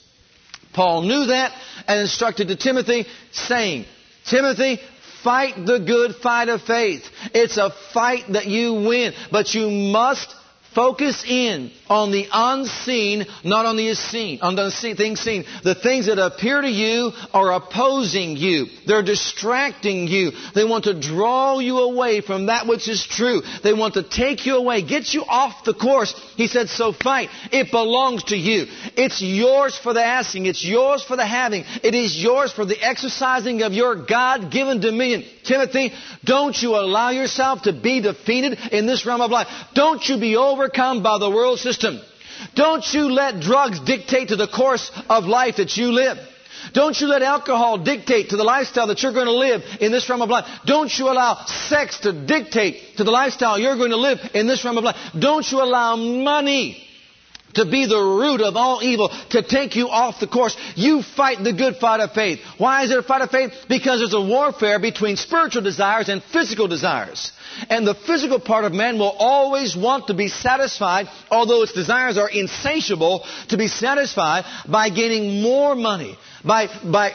Paul 0.73 1.03
knew 1.03 1.27
that 1.27 1.53
and 1.87 2.01
instructed 2.01 2.47
to 2.47 2.55
Timothy, 2.55 3.05
saying, 3.31 3.85
Timothy, 4.25 4.79
fight 5.23 5.65
the 5.65 5.79
good 5.79 6.15
fight 6.15 6.49
of 6.49 6.61
faith. 6.61 7.03
It's 7.33 7.57
a 7.57 7.71
fight 7.93 8.25
that 8.29 8.45
you 8.45 8.73
win, 8.73 9.13
but 9.31 9.53
you 9.53 9.69
must 9.69 10.35
Focus 10.73 11.23
in 11.27 11.71
on 11.93 12.11
the 12.11 12.27
unseen, 12.33 13.25
not 13.43 13.67
on 13.67 13.77
the 13.77 13.93
seen, 13.93 14.39
on 14.41 14.55
the 14.55 14.71
things 14.97 15.19
seen. 15.19 15.45
The 15.63 15.75
things 15.75 16.07
that 16.07 16.17
appear 16.17 16.59
to 16.59 16.69
you 16.69 17.11
are 17.33 17.53
opposing 17.53 18.35
you. 18.35 18.65
They're 18.87 19.03
distracting 19.03 20.07
you. 20.07 20.31
They 20.55 20.63
want 20.65 20.85
to 20.85 20.99
draw 20.99 21.59
you 21.59 21.77
away 21.79 22.21
from 22.21 22.47
that 22.47 22.65
which 22.65 22.89
is 22.89 23.05
true. 23.05 23.43
They 23.63 23.73
want 23.73 23.93
to 23.93 24.03
take 24.03 24.47
you 24.47 24.55
away, 24.55 24.81
get 24.81 25.13
you 25.13 25.23
off 25.23 25.65
the 25.65 25.75
course. 25.75 26.13
He 26.35 26.47
said, 26.47 26.69
so 26.69 26.93
fight. 26.93 27.29
It 27.51 27.69
belongs 27.69 28.23
to 28.25 28.37
you. 28.37 28.65
It's 28.97 29.21
yours 29.21 29.77
for 29.77 29.93
the 29.93 30.03
asking. 30.03 30.47
It's 30.47 30.65
yours 30.65 31.03
for 31.03 31.15
the 31.15 31.25
having. 31.27 31.63
It 31.83 31.93
is 31.93 32.17
yours 32.19 32.51
for 32.51 32.65
the 32.65 32.81
exercising 32.81 33.61
of 33.61 33.73
your 33.73 33.95
God-given 34.05 34.79
dominion. 34.79 35.25
Timothy, 35.43 35.91
don't 36.23 36.59
you 36.59 36.75
allow 36.75 37.11
yourself 37.11 37.63
to 37.63 37.73
be 37.73 38.01
defeated 38.01 38.57
in 38.71 38.87
this 38.87 39.05
realm 39.05 39.21
of 39.21 39.29
life. 39.29 39.47
Don't 39.75 40.03
you 40.07 40.17
be 40.19 40.37
overcome 40.37 41.03
by 41.03 41.19
the 41.19 41.29
world 41.29 41.59
system. 41.59 41.82
Don't 42.55 42.93
you 42.93 43.11
let 43.11 43.39
drugs 43.39 43.79
dictate 43.79 44.29
to 44.29 44.35
the 44.35 44.47
course 44.47 44.91
of 45.09 45.25
life 45.25 45.57
that 45.57 45.77
you 45.77 45.91
live. 45.91 46.17
Don't 46.71 46.99
you 46.99 47.07
let 47.07 47.21
alcohol 47.21 47.77
dictate 47.77 48.29
to 48.29 48.37
the 48.37 48.43
lifestyle 48.43 48.87
that 48.87 49.03
you're 49.03 49.11
going 49.11 49.25
to 49.25 49.31
live 49.31 49.61
in 49.81 49.91
this 49.91 50.07
realm 50.09 50.21
of 50.21 50.29
life. 50.29 50.45
Don't 50.65 50.97
you 50.97 51.09
allow 51.09 51.45
sex 51.45 51.99
to 52.01 52.13
dictate 52.13 52.97
to 52.97 53.03
the 53.03 53.11
lifestyle 53.11 53.59
you're 53.59 53.75
going 53.75 53.91
to 53.91 53.97
live 53.97 54.19
in 54.33 54.47
this 54.47 54.63
realm 54.63 54.77
of 54.77 54.83
life. 54.85 54.95
Don't 55.17 55.49
you 55.51 55.61
allow 55.61 55.95
money 55.95 56.87
to 57.55 57.65
be 57.65 57.85
the 57.85 57.99
root 57.99 58.41
of 58.41 58.55
all 58.55 58.81
evil, 58.81 59.09
to 59.29 59.41
take 59.41 59.75
you 59.75 59.89
off 59.89 60.19
the 60.19 60.27
course. 60.27 60.55
You 60.75 61.01
fight 61.01 61.43
the 61.43 61.53
good 61.53 61.77
fight 61.77 61.99
of 61.99 62.11
faith. 62.13 62.39
Why 62.57 62.83
is 62.83 62.89
there 62.89 62.99
a 62.99 63.03
fight 63.03 63.21
of 63.21 63.31
faith? 63.31 63.53
Because 63.69 63.99
there's 63.99 64.13
a 64.13 64.21
warfare 64.21 64.79
between 64.79 65.17
spiritual 65.17 65.61
desires 65.61 66.09
and 66.09 66.23
physical 66.23 66.67
desires. 66.67 67.31
And 67.69 67.85
the 67.85 67.95
physical 67.95 68.39
part 68.39 68.65
of 68.65 68.73
man 68.73 68.97
will 68.97 69.15
always 69.17 69.75
want 69.75 70.07
to 70.07 70.13
be 70.13 70.27
satisfied, 70.27 71.07
although 71.29 71.63
its 71.63 71.73
desires 71.73 72.17
are 72.17 72.29
insatiable, 72.29 73.25
to 73.49 73.57
be 73.57 73.67
satisfied 73.67 74.45
by 74.67 74.89
gaining 74.89 75.41
more 75.41 75.75
money, 75.75 76.17
by, 76.43 76.67
by 76.83 77.13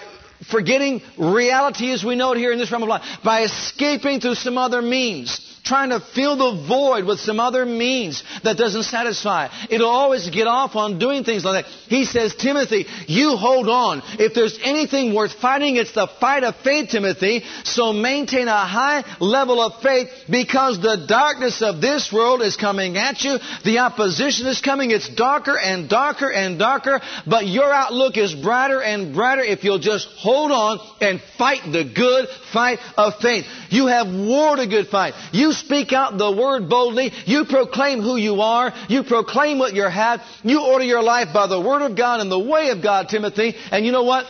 forgetting 0.51 1.03
reality 1.18 1.91
as 1.91 2.05
we 2.05 2.14
know 2.14 2.32
it 2.32 2.39
here 2.39 2.53
in 2.53 2.59
this 2.59 2.70
realm 2.70 2.84
of 2.84 2.89
life, 2.89 3.03
by 3.24 3.43
escaping 3.43 4.20
through 4.20 4.36
some 4.36 4.59
other 4.59 4.80
means 4.80 5.47
trying 5.68 5.90
to 5.90 6.00
fill 6.00 6.36
the 6.36 6.66
void 6.66 7.04
with 7.04 7.20
some 7.20 7.38
other 7.38 7.64
means 7.66 8.24
that 8.42 8.56
doesn't 8.56 8.84
satisfy. 8.84 9.48
It'll 9.68 9.88
always 9.88 10.28
get 10.30 10.46
off 10.46 10.74
on 10.74 10.98
doing 10.98 11.24
things 11.24 11.44
like 11.44 11.64
that. 11.64 11.72
He 11.88 12.04
says, 12.06 12.34
Timothy, 12.34 12.86
you 13.06 13.36
hold 13.36 13.68
on. 13.68 14.02
If 14.18 14.34
there's 14.34 14.58
anything 14.62 15.14
worth 15.14 15.34
fighting, 15.34 15.76
it's 15.76 15.92
the 15.92 16.08
fight 16.20 16.42
of 16.42 16.56
faith, 16.56 16.90
Timothy. 16.90 17.44
So 17.64 17.92
maintain 17.92 18.48
a 18.48 18.64
high 18.64 19.04
level 19.20 19.60
of 19.60 19.82
faith 19.82 20.08
because 20.30 20.80
the 20.80 21.04
darkness 21.06 21.60
of 21.62 21.80
this 21.80 22.10
world 22.12 22.42
is 22.42 22.56
coming 22.56 22.96
at 22.96 23.22
you. 23.22 23.38
The 23.64 23.78
opposition 23.78 24.46
is 24.46 24.60
coming. 24.60 24.90
It's 24.90 25.08
darker 25.08 25.58
and 25.58 25.88
darker 25.88 26.32
and 26.32 26.58
darker, 26.58 27.00
but 27.26 27.46
your 27.46 27.72
outlook 27.72 28.16
is 28.16 28.34
brighter 28.34 28.82
and 28.82 29.14
brighter 29.14 29.42
if 29.42 29.64
you'll 29.64 29.78
just 29.78 30.08
hold 30.16 30.50
on 30.50 30.78
and 31.00 31.20
fight 31.36 31.60
the 31.70 31.84
good 31.84 32.28
fight 32.52 32.78
of 32.96 33.14
faith. 33.20 33.44
You 33.68 33.88
have 33.88 34.06
warred 34.08 34.60
a 34.60 34.66
good 34.66 34.88
fight. 34.88 35.12
You 35.32 35.52
speak 35.59 35.92
out 35.92 36.18
the 36.18 36.30
word 36.30 36.68
boldly. 36.68 37.12
You 37.26 37.44
proclaim 37.44 38.00
who 38.00 38.16
you 38.16 38.40
are. 38.40 38.72
You 38.88 39.02
proclaim 39.02 39.59
what 39.59 39.74
you 39.74 39.82
have. 39.82 40.20
You 40.42 40.64
order 40.64 40.84
your 40.84 41.02
life 41.02 41.28
by 41.32 41.46
the 41.46 41.61
word 41.61 41.82
of 41.82 41.96
God 41.96 42.20
and 42.20 42.30
the 42.30 42.38
way 42.38 42.70
of 42.70 42.82
God, 42.82 43.09
Timothy. 43.09 43.54
And 43.70 43.84
you 43.84 43.92
know 43.92 44.04
what? 44.04 44.26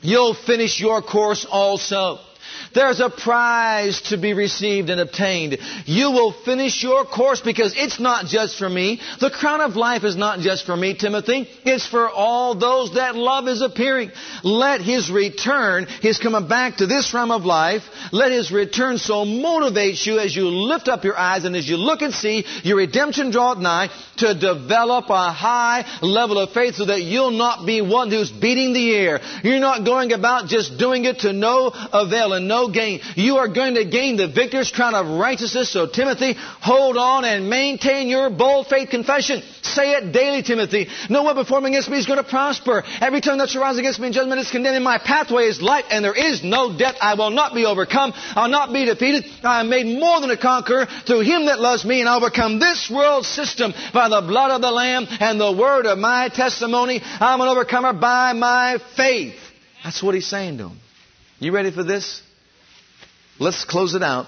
You'll 0.00 0.34
finish 0.34 0.80
your 0.80 1.02
course 1.02 1.46
also. 1.48 2.18
There's 2.74 3.00
a 3.00 3.10
prize 3.10 4.00
to 4.02 4.18
be 4.18 4.32
received 4.34 4.90
and 4.90 5.00
obtained. 5.00 5.58
You 5.86 6.10
will 6.10 6.32
finish 6.32 6.82
your 6.82 7.04
course 7.04 7.40
because 7.40 7.74
it's 7.76 7.98
not 8.00 8.26
just 8.26 8.58
for 8.58 8.68
me. 8.68 9.00
The 9.20 9.30
crown 9.30 9.60
of 9.60 9.76
life 9.76 10.04
is 10.04 10.16
not 10.16 10.40
just 10.40 10.66
for 10.66 10.76
me, 10.76 10.94
Timothy. 10.94 11.48
It's 11.64 11.86
for 11.86 12.08
all 12.08 12.54
those 12.54 12.94
that 12.94 13.14
love 13.14 13.48
is 13.48 13.62
appearing. 13.62 14.10
Let 14.44 14.80
His 14.80 15.10
return, 15.10 15.86
His 16.02 16.18
coming 16.18 16.48
back 16.48 16.76
to 16.76 16.86
this 16.86 17.12
realm 17.14 17.30
of 17.30 17.44
life, 17.44 17.82
let 18.12 18.32
His 18.32 18.50
return 18.52 18.98
so 18.98 19.24
motivate 19.24 20.04
you 20.06 20.18
as 20.18 20.34
you 20.34 20.48
lift 20.48 20.88
up 20.88 21.04
your 21.04 21.16
eyes 21.16 21.44
and 21.44 21.56
as 21.56 21.68
you 21.68 21.76
look 21.76 22.02
and 22.02 22.12
see 22.12 22.44
your 22.62 22.76
redemption 22.76 23.30
draw 23.30 23.54
nigh 23.54 23.90
to 24.18 24.34
develop 24.34 25.06
a 25.08 25.32
high 25.32 25.84
level 26.02 26.38
of 26.38 26.50
faith 26.50 26.76
so 26.76 26.86
that 26.86 27.02
you'll 27.02 27.30
not 27.30 27.66
be 27.66 27.80
one 27.80 28.10
who's 28.10 28.30
beating 28.30 28.72
the 28.72 28.94
air. 28.94 29.20
You're 29.42 29.60
not 29.60 29.84
going 29.84 30.12
about 30.12 30.48
just 30.48 30.78
doing 30.78 31.04
it 31.04 31.20
to 31.20 31.32
no 31.32 31.68
avail 31.92 32.32
and 32.32 32.48
no 32.48 32.57
no 32.58 32.68
gain. 32.72 33.00
You 33.14 33.36
are 33.36 33.48
going 33.48 33.74
to 33.74 33.84
gain 33.84 34.16
the 34.16 34.28
victor's 34.28 34.70
crown 34.70 34.94
of 34.94 35.06
righteousness. 35.06 35.70
So 35.70 35.86
Timothy, 35.86 36.34
hold 36.36 36.96
on 36.96 37.24
and 37.24 37.48
maintain 37.48 38.08
your 38.08 38.30
bold 38.30 38.66
faith 38.66 38.90
confession. 38.90 39.42
Say 39.62 39.92
it 39.92 40.12
daily, 40.12 40.42
Timothy. 40.42 40.88
No 41.08 41.24
weapon 41.24 41.44
formed 41.44 41.66
against 41.66 41.88
me 41.88 41.98
is 41.98 42.06
going 42.06 42.22
to 42.22 42.28
prosper. 42.28 42.82
Every 43.00 43.20
tongue 43.20 43.38
that 43.38 43.50
shall 43.50 43.62
rise 43.62 43.78
against 43.78 44.00
me 44.00 44.08
in 44.08 44.12
judgment 44.12 44.40
is 44.40 44.50
condemned. 44.50 44.82
My 44.82 44.98
pathway 44.98 45.44
is 45.44 45.62
light 45.62 45.84
and 45.90 46.04
there 46.04 46.16
is 46.16 46.42
no 46.42 46.76
death. 46.76 46.96
I 47.00 47.14
will 47.14 47.30
not 47.30 47.54
be 47.54 47.64
overcome. 47.64 48.12
I'll 48.14 48.48
not 48.48 48.72
be 48.72 48.84
defeated. 48.84 49.24
I 49.44 49.60
am 49.60 49.68
made 49.68 49.86
more 49.86 50.20
than 50.20 50.30
a 50.30 50.36
conqueror 50.36 50.86
through 51.06 51.20
him 51.20 51.46
that 51.46 51.60
loves 51.60 51.84
me 51.84 52.00
and 52.00 52.08
I 52.08 52.16
overcome 52.16 52.58
this 52.58 52.90
world 52.90 53.24
system 53.24 53.72
by 53.92 54.08
the 54.08 54.22
blood 54.22 54.50
of 54.50 54.60
the 54.60 54.70
Lamb 54.70 55.06
and 55.20 55.40
the 55.40 55.52
word 55.52 55.86
of 55.86 55.98
my 55.98 56.28
testimony. 56.28 57.00
I'm 57.02 57.40
an 57.40 57.48
overcomer 57.48 57.92
by 57.92 58.32
my 58.32 58.78
faith. 58.96 59.36
That's 59.84 60.02
what 60.02 60.14
he's 60.14 60.26
saying 60.26 60.58
to 60.58 60.68
him. 60.68 60.78
You 61.38 61.52
ready 61.52 61.70
for 61.70 61.84
this? 61.84 62.22
Let's 63.38 63.64
close 63.64 63.94
it 63.94 64.02
out. 64.02 64.26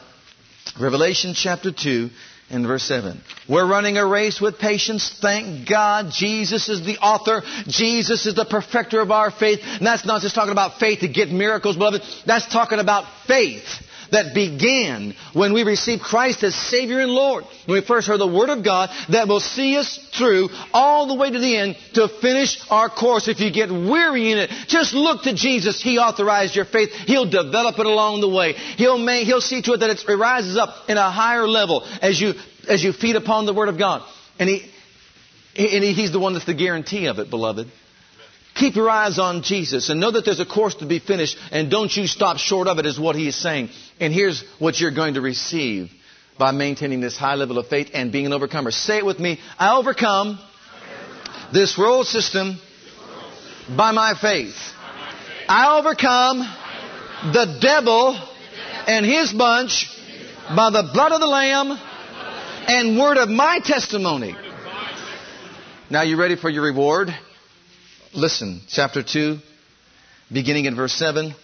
Revelation 0.80 1.34
chapter 1.34 1.72
2 1.72 2.10
and 2.50 2.66
verse 2.66 2.84
7. 2.84 3.20
We're 3.48 3.68
running 3.68 3.96
a 3.96 4.06
race 4.06 4.40
with 4.40 4.58
patience. 4.58 5.18
Thank 5.20 5.68
God 5.68 6.12
Jesus 6.12 6.68
is 6.68 6.84
the 6.84 6.98
author. 6.98 7.42
Jesus 7.66 8.26
is 8.26 8.34
the 8.34 8.44
perfecter 8.44 9.00
of 9.00 9.10
our 9.10 9.30
faith. 9.30 9.60
And 9.62 9.86
that's 9.86 10.06
not 10.06 10.22
just 10.22 10.34
talking 10.34 10.52
about 10.52 10.78
faith 10.78 11.00
to 11.00 11.08
get 11.08 11.30
miracles, 11.30 11.76
beloved. 11.76 12.02
That's 12.26 12.46
talking 12.52 12.78
about 12.78 13.04
faith 13.26 13.64
that 14.12 14.34
began 14.34 15.14
when 15.32 15.52
we 15.52 15.62
received 15.62 16.02
Christ 16.02 16.42
as 16.42 16.54
Savior 16.54 17.00
and 17.00 17.10
Lord. 17.10 17.44
When 17.66 17.80
we 17.80 17.86
first 17.86 18.08
heard 18.08 18.20
the 18.20 18.26
Word 18.26 18.50
of 18.50 18.64
God 18.64 18.90
that 19.10 19.28
will 19.28 19.40
see 19.40 19.76
us 19.76 19.98
through 20.16 20.48
all 20.72 21.06
the 21.06 21.14
way 21.14 21.30
to 21.30 21.38
the 21.38 21.56
end 21.56 21.76
to 21.94 22.08
finish 22.08 22.60
our 22.70 22.88
course. 22.88 23.28
If 23.28 23.40
you 23.40 23.52
get 23.52 23.70
weary 23.70 24.32
in 24.32 24.38
it, 24.38 24.50
just 24.68 24.94
look 24.94 25.22
to 25.22 25.34
Jesus. 25.34 25.82
He 25.82 25.98
authorized 25.98 26.54
your 26.54 26.64
faith. 26.64 26.90
He'll 26.90 27.30
develop 27.30 27.78
it 27.78 27.86
along 27.86 28.20
the 28.20 28.28
way. 28.28 28.52
He'll 28.52 28.98
He'll 29.06 29.40
see 29.40 29.62
to 29.62 29.72
it 29.72 29.78
that 29.78 29.90
it 29.90 30.08
rises 30.08 30.56
up 30.56 30.88
in 30.88 30.96
a 30.96 31.10
higher 31.10 31.46
level 31.46 31.86
as 32.02 32.20
you, 32.20 32.34
as 32.68 32.82
you 32.82 32.92
feed 32.92 33.16
upon 33.16 33.46
the 33.46 33.54
Word 33.54 33.68
of 33.68 33.78
God. 33.78 34.02
And 34.38 34.48
He, 34.48 34.70
and 35.56 35.84
he, 35.84 35.92
He's 35.92 36.12
the 36.12 36.20
one 36.20 36.32
that's 36.32 36.46
the 36.46 36.54
guarantee 36.54 37.06
of 37.06 37.18
it, 37.18 37.30
beloved. 37.30 37.66
Keep 38.54 38.76
your 38.76 38.90
eyes 38.90 39.18
on 39.18 39.42
Jesus 39.42 39.88
and 39.88 40.00
know 40.00 40.10
that 40.10 40.24
there's 40.24 40.40
a 40.40 40.46
course 40.46 40.74
to 40.76 40.86
be 40.86 40.98
finished 40.98 41.38
and 41.52 41.70
don't 41.70 41.94
you 41.96 42.06
stop 42.06 42.38
short 42.38 42.68
of 42.68 42.78
it 42.78 42.86
is 42.86 42.98
what 42.98 43.16
he 43.16 43.28
is 43.28 43.36
saying. 43.36 43.70
And 44.00 44.12
here's 44.12 44.44
what 44.58 44.80
you're 44.80 44.90
going 44.90 45.14
to 45.14 45.20
receive 45.20 45.90
by 46.38 46.52
maintaining 46.52 47.00
this 47.00 47.16
high 47.16 47.34
level 47.34 47.58
of 47.58 47.68
faith 47.68 47.90
and 47.94 48.10
being 48.10 48.26
an 48.26 48.32
overcomer. 48.32 48.70
Say 48.70 48.98
it 48.98 49.06
with 49.06 49.18
me. 49.18 49.38
I 49.58 49.76
overcome 49.76 50.38
this 51.52 51.76
world 51.78 52.06
system 52.06 52.58
by 53.76 53.92
my 53.92 54.14
faith. 54.20 54.56
I 55.48 55.78
overcome 55.78 56.38
the 57.32 57.58
devil 57.60 58.18
and 58.86 59.04
his 59.04 59.32
bunch 59.32 59.88
by 60.56 60.70
the 60.70 60.90
blood 60.92 61.12
of 61.12 61.20
the 61.20 61.26
Lamb 61.26 61.78
and 62.66 62.98
word 62.98 63.16
of 63.16 63.28
my 63.28 63.60
testimony. 63.62 64.34
Now 65.90 66.02
you 66.02 66.16
ready 66.16 66.36
for 66.36 66.48
your 66.48 66.64
reward? 66.64 67.14
Listen, 68.14 68.60
chapter 68.68 69.02
2, 69.02 69.38
beginning 70.32 70.64
in 70.64 70.74
verse 70.74 70.92
7. 70.94 71.34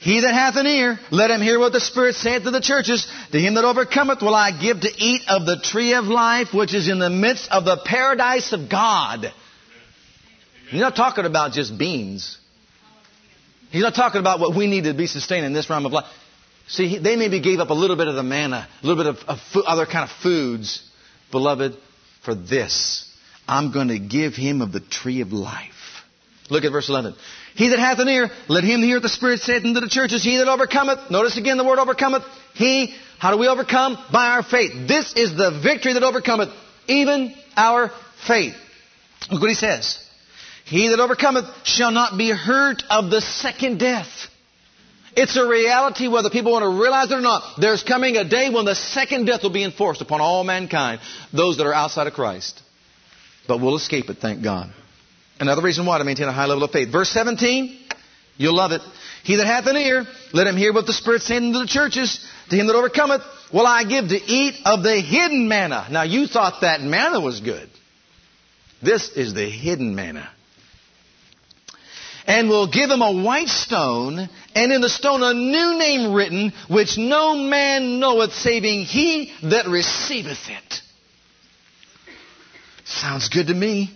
He 0.00 0.20
that 0.20 0.32
hath 0.32 0.56
an 0.56 0.66
ear, 0.66 0.98
let 1.10 1.30
him 1.30 1.42
hear 1.42 1.58
what 1.58 1.72
the 1.72 1.80
Spirit 1.80 2.14
saith 2.14 2.44
to 2.44 2.50
the 2.50 2.60
churches. 2.60 3.06
To 3.32 3.38
him 3.38 3.54
that 3.54 3.64
overcometh 3.64 4.22
will 4.22 4.34
I 4.34 4.52
give 4.58 4.80
to 4.80 4.90
eat 4.96 5.22
of 5.28 5.44
the 5.44 5.58
tree 5.60 5.94
of 5.94 6.04
life, 6.04 6.54
which 6.54 6.72
is 6.72 6.88
in 6.88 6.98
the 6.98 7.10
midst 7.10 7.50
of 7.50 7.64
the 7.64 7.76
paradise 7.84 8.52
of 8.52 8.70
God. 8.70 9.32
He's 10.70 10.80
not 10.80 10.94
talking 10.94 11.24
about 11.24 11.52
just 11.52 11.76
beans. 11.76 12.38
He's 13.70 13.82
not 13.82 13.94
talking 13.94 14.20
about 14.20 14.40
what 14.40 14.56
we 14.56 14.68
need 14.68 14.84
to 14.84 14.94
be 14.94 15.06
sustained 15.06 15.44
in 15.44 15.52
this 15.52 15.68
realm 15.68 15.84
of 15.84 15.92
life. 15.92 16.06
See, 16.68 16.98
they 16.98 17.16
maybe 17.16 17.40
gave 17.40 17.58
up 17.58 17.70
a 17.70 17.74
little 17.74 17.96
bit 17.96 18.08
of 18.08 18.14
the 18.14 18.22
manna, 18.22 18.68
a 18.82 18.86
little 18.86 19.02
bit 19.02 19.14
of, 19.14 19.28
of 19.28 19.38
food, 19.52 19.64
other 19.66 19.84
kind 19.84 20.08
of 20.08 20.16
foods, 20.22 20.82
beloved, 21.30 21.76
for 22.24 22.34
this. 22.34 23.07
I'm 23.48 23.72
going 23.72 23.88
to 23.88 23.98
give 23.98 24.34
him 24.34 24.60
of 24.60 24.72
the 24.72 24.80
tree 24.80 25.22
of 25.22 25.32
life. 25.32 25.72
Look 26.50 26.64
at 26.64 26.72
verse 26.72 26.88
11. 26.88 27.14
He 27.54 27.70
that 27.70 27.78
hath 27.78 27.98
an 27.98 28.08
ear, 28.08 28.30
let 28.48 28.62
him 28.62 28.82
hear 28.82 28.96
what 28.96 29.02
the 29.02 29.08
Spirit 29.08 29.40
saith 29.40 29.64
unto 29.64 29.80
the 29.80 29.88
churches. 29.88 30.22
He 30.22 30.36
that 30.36 30.48
overcometh, 30.48 31.10
notice 31.10 31.36
again 31.36 31.56
the 31.56 31.64
word 31.64 31.78
overcometh. 31.78 32.22
He, 32.54 32.94
how 33.18 33.32
do 33.32 33.38
we 33.38 33.48
overcome? 33.48 33.98
By 34.12 34.28
our 34.28 34.42
faith. 34.42 34.86
This 34.86 35.14
is 35.14 35.36
the 35.36 35.60
victory 35.62 35.94
that 35.94 36.02
overcometh, 36.02 36.50
even 36.86 37.34
our 37.56 37.90
faith. 38.26 38.54
Look 39.30 39.40
what 39.40 39.50
he 39.50 39.56
says. 39.56 39.98
He 40.64 40.88
that 40.88 41.00
overcometh 41.00 41.46
shall 41.64 41.90
not 41.90 42.16
be 42.16 42.30
hurt 42.30 42.82
of 42.90 43.10
the 43.10 43.20
second 43.20 43.78
death. 43.78 44.08
It's 45.16 45.36
a 45.36 45.48
reality 45.48 46.06
whether 46.06 46.30
people 46.30 46.52
want 46.52 46.62
to 46.62 46.80
realize 46.80 47.10
it 47.10 47.14
or 47.14 47.20
not. 47.20 47.58
There's 47.58 47.82
coming 47.82 48.16
a 48.16 48.28
day 48.28 48.50
when 48.50 48.66
the 48.66 48.74
second 48.74 49.24
death 49.24 49.42
will 49.42 49.50
be 49.50 49.64
enforced 49.64 50.00
upon 50.00 50.20
all 50.20 50.44
mankind, 50.44 51.00
those 51.32 51.56
that 51.56 51.66
are 51.66 51.74
outside 51.74 52.06
of 52.06 52.12
Christ 52.12 52.62
but 53.48 53.60
we'll 53.60 53.76
escape 53.76 54.08
it, 54.10 54.18
thank 54.18 54.44
God. 54.44 54.70
Another 55.40 55.62
reason 55.62 55.86
why 55.86 55.98
to 55.98 56.04
maintain 56.04 56.28
a 56.28 56.32
high 56.32 56.46
level 56.46 56.62
of 56.64 56.70
faith. 56.70 56.92
Verse 56.92 57.08
17, 57.10 57.76
you'll 58.36 58.54
love 58.54 58.72
it. 58.72 58.82
He 59.24 59.36
that 59.36 59.46
hath 59.46 59.66
an 59.66 59.76
ear, 59.76 60.04
let 60.32 60.46
him 60.46 60.56
hear 60.56 60.72
what 60.72 60.86
the 60.86 60.92
Spirit 60.92 61.22
saith 61.22 61.42
unto 61.42 61.58
the 61.58 61.66
churches. 61.66 62.24
To 62.50 62.56
him 62.56 62.66
that 62.66 62.76
overcometh, 62.76 63.22
will 63.52 63.66
I 63.66 63.84
give 63.84 64.08
to 64.08 64.16
eat 64.16 64.56
of 64.64 64.82
the 64.82 65.00
hidden 65.00 65.48
manna. 65.48 65.88
Now 65.90 66.02
you 66.02 66.26
thought 66.26 66.60
that 66.60 66.82
manna 66.82 67.20
was 67.20 67.40
good. 67.40 67.68
This 68.82 69.10
is 69.10 69.34
the 69.34 69.48
hidden 69.48 69.94
manna. 69.94 70.28
And 72.26 72.48
will 72.48 72.70
give 72.70 72.90
him 72.90 73.00
a 73.00 73.22
white 73.22 73.48
stone, 73.48 74.28
and 74.54 74.72
in 74.72 74.82
the 74.82 74.90
stone 74.90 75.22
a 75.22 75.32
new 75.32 75.78
name 75.78 76.12
written, 76.12 76.52
which 76.68 76.98
no 76.98 77.34
man 77.36 78.00
knoweth, 78.00 78.34
saving 78.34 78.82
he 78.82 79.32
that 79.44 79.66
receiveth 79.66 80.48
it. 80.48 80.67
Sounds 83.00 83.28
good 83.28 83.46
to 83.46 83.54
me. 83.54 83.90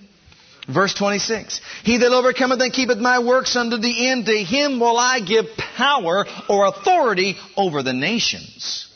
Verse 0.68 0.94
26. 0.94 1.60
He 1.82 1.98
that 1.98 2.12
overcometh 2.12 2.60
and 2.60 2.72
keepeth 2.72 2.98
my 2.98 3.18
works 3.18 3.56
unto 3.56 3.78
the 3.78 4.08
end, 4.08 4.26
to 4.26 4.36
him 4.36 4.78
will 4.78 4.96
I 4.96 5.20
give 5.20 5.46
power 5.56 6.24
or 6.48 6.66
authority 6.66 7.36
over 7.56 7.82
the 7.82 7.92
nations. 7.92 8.88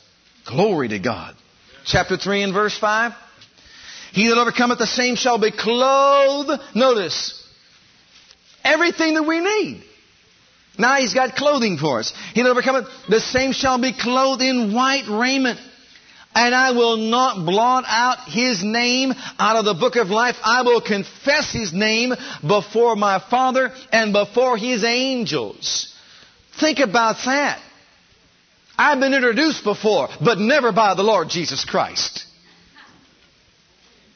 Glory 0.46 0.88
to 0.88 1.00
God. 1.00 1.34
Chapter 1.84 2.16
3 2.16 2.42
and 2.42 2.54
verse 2.54 2.78
5. 2.78 3.12
He 4.12 4.28
that 4.28 4.38
overcometh 4.38 4.78
the 4.78 4.86
same 4.86 5.16
shall 5.16 5.38
be 5.38 5.50
clothed. 5.50 6.60
Notice. 6.74 7.42
Everything 8.62 9.14
that 9.14 9.24
we 9.24 9.40
need. 9.40 9.82
Now 10.78 10.96
he's 10.96 11.14
got 11.14 11.34
clothing 11.34 11.78
for 11.78 11.98
us. 11.98 12.12
He 12.32 12.42
that 12.42 12.48
overcometh 12.48 12.86
the 13.08 13.20
same 13.20 13.52
shall 13.52 13.80
be 13.80 13.92
clothed 13.92 14.42
in 14.42 14.72
white 14.72 15.08
raiment 15.08 15.58
and 16.36 16.54
I 16.54 16.72
will 16.72 16.98
not 16.98 17.46
blot 17.46 17.84
out 17.86 18.28
his 18.28 18.62
name 18.62 19.14
out 19.38 19.56
of 19.56 19.64
the 19.64 19.72
book 19.72 19.96
of 19.96 20.08
life. 20.08 20.36
I 20.44 20.62
will 20.62 20.82
confess 20.82 21.50
his 21.50 21.72
name 21.72 22.12
before 22.46 22.94
my 22.94 23.24
Father 23.30 23.72
and 23.90 24.12
before 24.12 24.58
his 24.58 24.84
angels. 24.84 25.94
Think 26.60 26.78
about 26.78 27.16
that. 27.24 27.58
I've 28.76 29.00
been 29.00 29.14
introduced 29.14 29.64
before, 29.64 30.10
but 30.22 30.36
never 30.38 30.72
by 30.72 30.94
the 30.94 31.02
Lord 31.02 31.30
Jesus 31.30 31.64
Christ. 31.64 32.26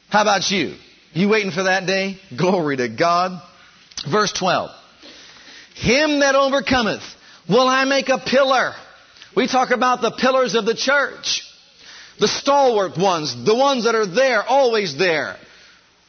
How 0.09 0.21
about 0.21 0.51
you? 0.51 0.75
You 1.13 1.27
waiting 1.27 1.51
for 1.51 1.63
that 1.63 1.87
day? 1.87 2.17
Glory 2.37 2.77
to 2.77 2.87
God. 2.87 3.41
Verse 4.09 4.31
12. 4.33 4.69
Him 5.73 6.19
that 6.19 6.35
overcometh 6.35 7.01
will 7.49 7.67
I 7.67 7.85
make 7.85 8.09
a 8.09 8.19
pillar. 8.19 8.73
We 9.35 9.47
talk 9.47 9.71
about 9.71 10.01
the 10.01 10.11
pillars 10.11 10.53
of 10.53 10.67
the 10.67 10.75
church. 10.75 11.47
The 12.21 12.27
stalwart 12.27 12.99
ones, 12.99 13.35
the 13.45 13.55
ones 13.55 13.85
that 13.85 13.95
are 13.95 14.05
there, 14.05 14.43
always 14.43 14.95
there. 14.95 15.37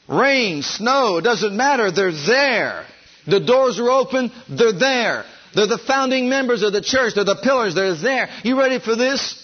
Rain, 0.08 0.60
snow, 0.62 1.22
doesn't 1.22 1.56
matter, 1.56 1.90
they're 1.90 2.12
there. 2.12 2.84
The 3.26 3.40
doors 3.40 3.80
are 3.80 3.90
open, 3.90 4.30
they're 4.46 4.78
there. 4.78 5.24
They're 5.54 5.66
the 5.66 5.78
founding 5.78 6.28
members 6.28 6.62
of 6.62 6.74
the 6.74 6.82
church, 6.82 7.14
they're 7.14 7.24
the 7.24 7.40
pillars, 7.42 7.74
they're 7.74 7.94
there. 7.94 8.28
You 8.44 8.58
ready 8.58 8.78
for 8.78 8.94
this? 8.94 9.38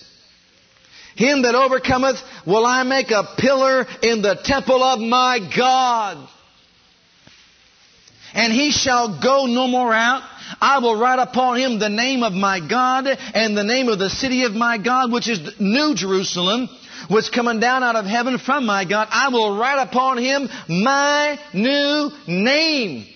Him 1.17 1.41
that 1.43 1.55
overcometh 1.55 2.17
will 2.47 2.67
I 2.67 2.83
make 2.83 3.11
a 3.13 3.25
pillar 3.39 3.87
in 4.03 4.21
the 4.21 4.39
temple 4.45 4.83
of 4.83 5.01
my 5.01 5.41
God. 5.57 6.29
And 8.35 8.53
he 8.53 8.73
shall 8.73 9.19
go 9.23 9.47
no 9.47 9.69
more 9.69 9.95
out. 9.95 10.23
I 10.61 10.79
will 10.79 10.99
write 10.99 11.19
upon 11.19 11.59
him 11.59 11.79
the 11.79 11.89
name 11.89 12.23
of 12.23 12.33
my 12.33 12.61
God 12.67 13.07
and 13.07 13.57
the 13.57 13.65
name 13.65 13.89
of 13.89 13.99
the 13.99 14.11
city 14.11 14.45
of 14.45 14.53
my 14.53 14.79
God, 14.79 15.13
which 15.13 15.29
is 15.29 15.61
New 15.61 15.95
Jerusalem, 15.95 16.69
which 17.09 17.31
coming 17.33 17.61
down 17.61 17.83
out 17.83 17.97
of 17.97 18.05
heaven 18.05 18.39
from 18.39 18.67
my 18.67 18.85
God. 18.85 19.09
I 19.11 19.29
will 19.29 19.59
write 19.59 19.83
upon 19.83 20.19
him 20.19 20.49
my 20.69 21.39
new 21.55 22.11
name. 22.27 23.07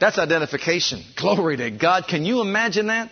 That's 0.00 0.18
identification. 0.18 1.04
Glory 1.16 1.56
to 1.58 1.70
God. 1.70 2.08
Can 2.08 2.24
you 2.24 2.40
imagine 2.40 2.88
that? 2.88 3.10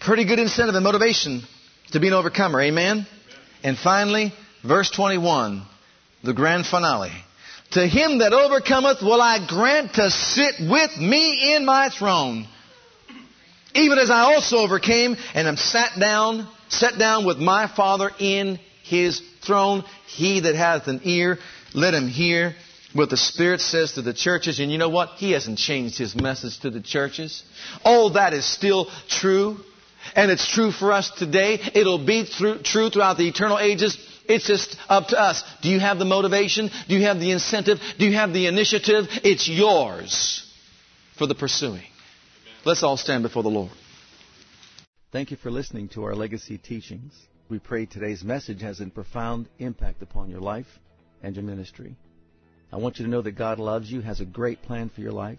Pretty 0.00 0.24
good 0.24 0.38
incentive 0.38 0.74
and 0.74 0.84
motivation 0.84 1.42
to 1.92 2.00
be 2.00 2.08
an 2.08 2.14
overcomer. 2.14 2.60
Amen? 2.60 3.06
And 3.62 3.76
finally, 3.76 4.32
verse 4.64 4.90
21, 4.90 5.62
the 6.22 6.32
grand 6.32 6.66
finale. 6.66 7.12
To 7.72 7.86
him 7.86 8.18
that 8.18 8.32
overcometh 8.32 9.02
will 9.02 9.20
I 9.20 9.46
grant 9.46 9.94
to 9.94 10.10
sit 10.10 10.54
with 10.60 10.96
me 10.98 11.54
in 11.54 11.64
my 11.64 11.90
throne. 11.90 12.46
Even 13.74 13.98
as 13.98 14.10
I 14.10 14.20
also 14.20 14.58
overcame 14.58 15.16
and 15.34 15.46
am 15.46 15.56
sat 15.56 15.98
down, 16.00 16.48
sat 16.68 16.98
down 16.98 17.26
with 17.26 17.38
my 17.38 17.66
Father 17.66 18.10
in 18.18 18.58
his 18.82 19.20
throne. 19.42 19.84
He 20.06 20.40
that 20.40 20.54
hath 20.54 20.88
an 20.88 21.02
ear, 21.04 21.38
let 21.74 21.92
him 21.92 22.08
hear 22.08 22.54
what 22.94 23.10
the 23.10 23.18
Spirit 23.18 23.60
says 23.60 23.92
to 23.92 24.02
the 24.02 24.14
churches. 24.14 24.60
And 24.60 24.72
you 24.72 24.78
know 24.78 24.88
what? 24.88 25.10
He 25.16 25.32
hasn't 25.32 25.58
changed 25.58 25.98
his 25.98 26.16
message 26.16 26.58
to 26.60 26.70
the 26.70 26.80
churches. 26.80 27.42
All 27.84 28.10
that 28.10 28.32
is 28.32 28.46
still 28.46 28.90
true. 29.08 29.58
And 30.14 30.30
it's 30.30 30.50
true 30.50 30.70
for 30.70 30.92
us 30.92 31.10
today. 31.10 31.58
It'll 31.74 32.04
be 32.04 32.24
through, 32.24 32.62
true 32.62 32.90
throughout 32.90 33.18
the 33.18 33.28
eternal 33.28 33.58
ages. 33.58 33.96
It's 34.28 34.46
just 34.46 34.76
up 34.88 35.08
to 35.08 35.20
us. 35.20 35.42
Do 35.62 35.68
you 35.68 35.80
have 35.80 35.98
the 35.98 36.04
motivation? 36.04 36.70
Do 36.88 36.96
you 36.96 37.04
have 37.04 37.18
the 37.18 37.32
incentive? 37.32 37.78
Do 37.98 38.06
you 38.06 38.14
have 38.14 38.32
the 38.32 38.46
initiative? 38.46 39.06
It's 39.24 39.48
yours 39.48 40.44
for 41.16 41.26
the 41.26 41.34
pursuing. 41.34 41.86
Let's 42.64 42.82
all 42.82 42.96
stand 42.96 43.22
before 43.22 43.42
the 43.42 43.48
Lord. 43.48 43.70
Thank 45.10 45.30
you 45.30 45.38
for 45.38 45.50
listening 45.50 45.88
to 45.90 46.04
our 46.04 46.14
legacy 46.14 46.58
teachings. 46.58 47.14
We 47.48 47.58
pray 47.58 47.86
today's 47.86 48.22
message 48.22 48.60
has 48.60 48.80
a 48.80 48.86
profound 48.86 49.48
impact 49.58 50.02
upon 50.02 50.28
your 50.28 50.40
life 50.40 50.66
and 51.22 51.34
your 51.34 51.44
ministry. 51.44 51.96
I 52.70 52.76
want 52.76 52.98
you 52.98 53.06
to 53.06 53.10
know 53.10 53.22
that 53.22 53.32
God 53.32 53.58
loves 53.58 53.90
you, 53.90 54.02
has 54.02 54.20
a 54.20 54.26
great 54.26 54.60
plan 54.60 54.90
for 54.90 55.00
your 55.00 55.12
life, 55.12 55.38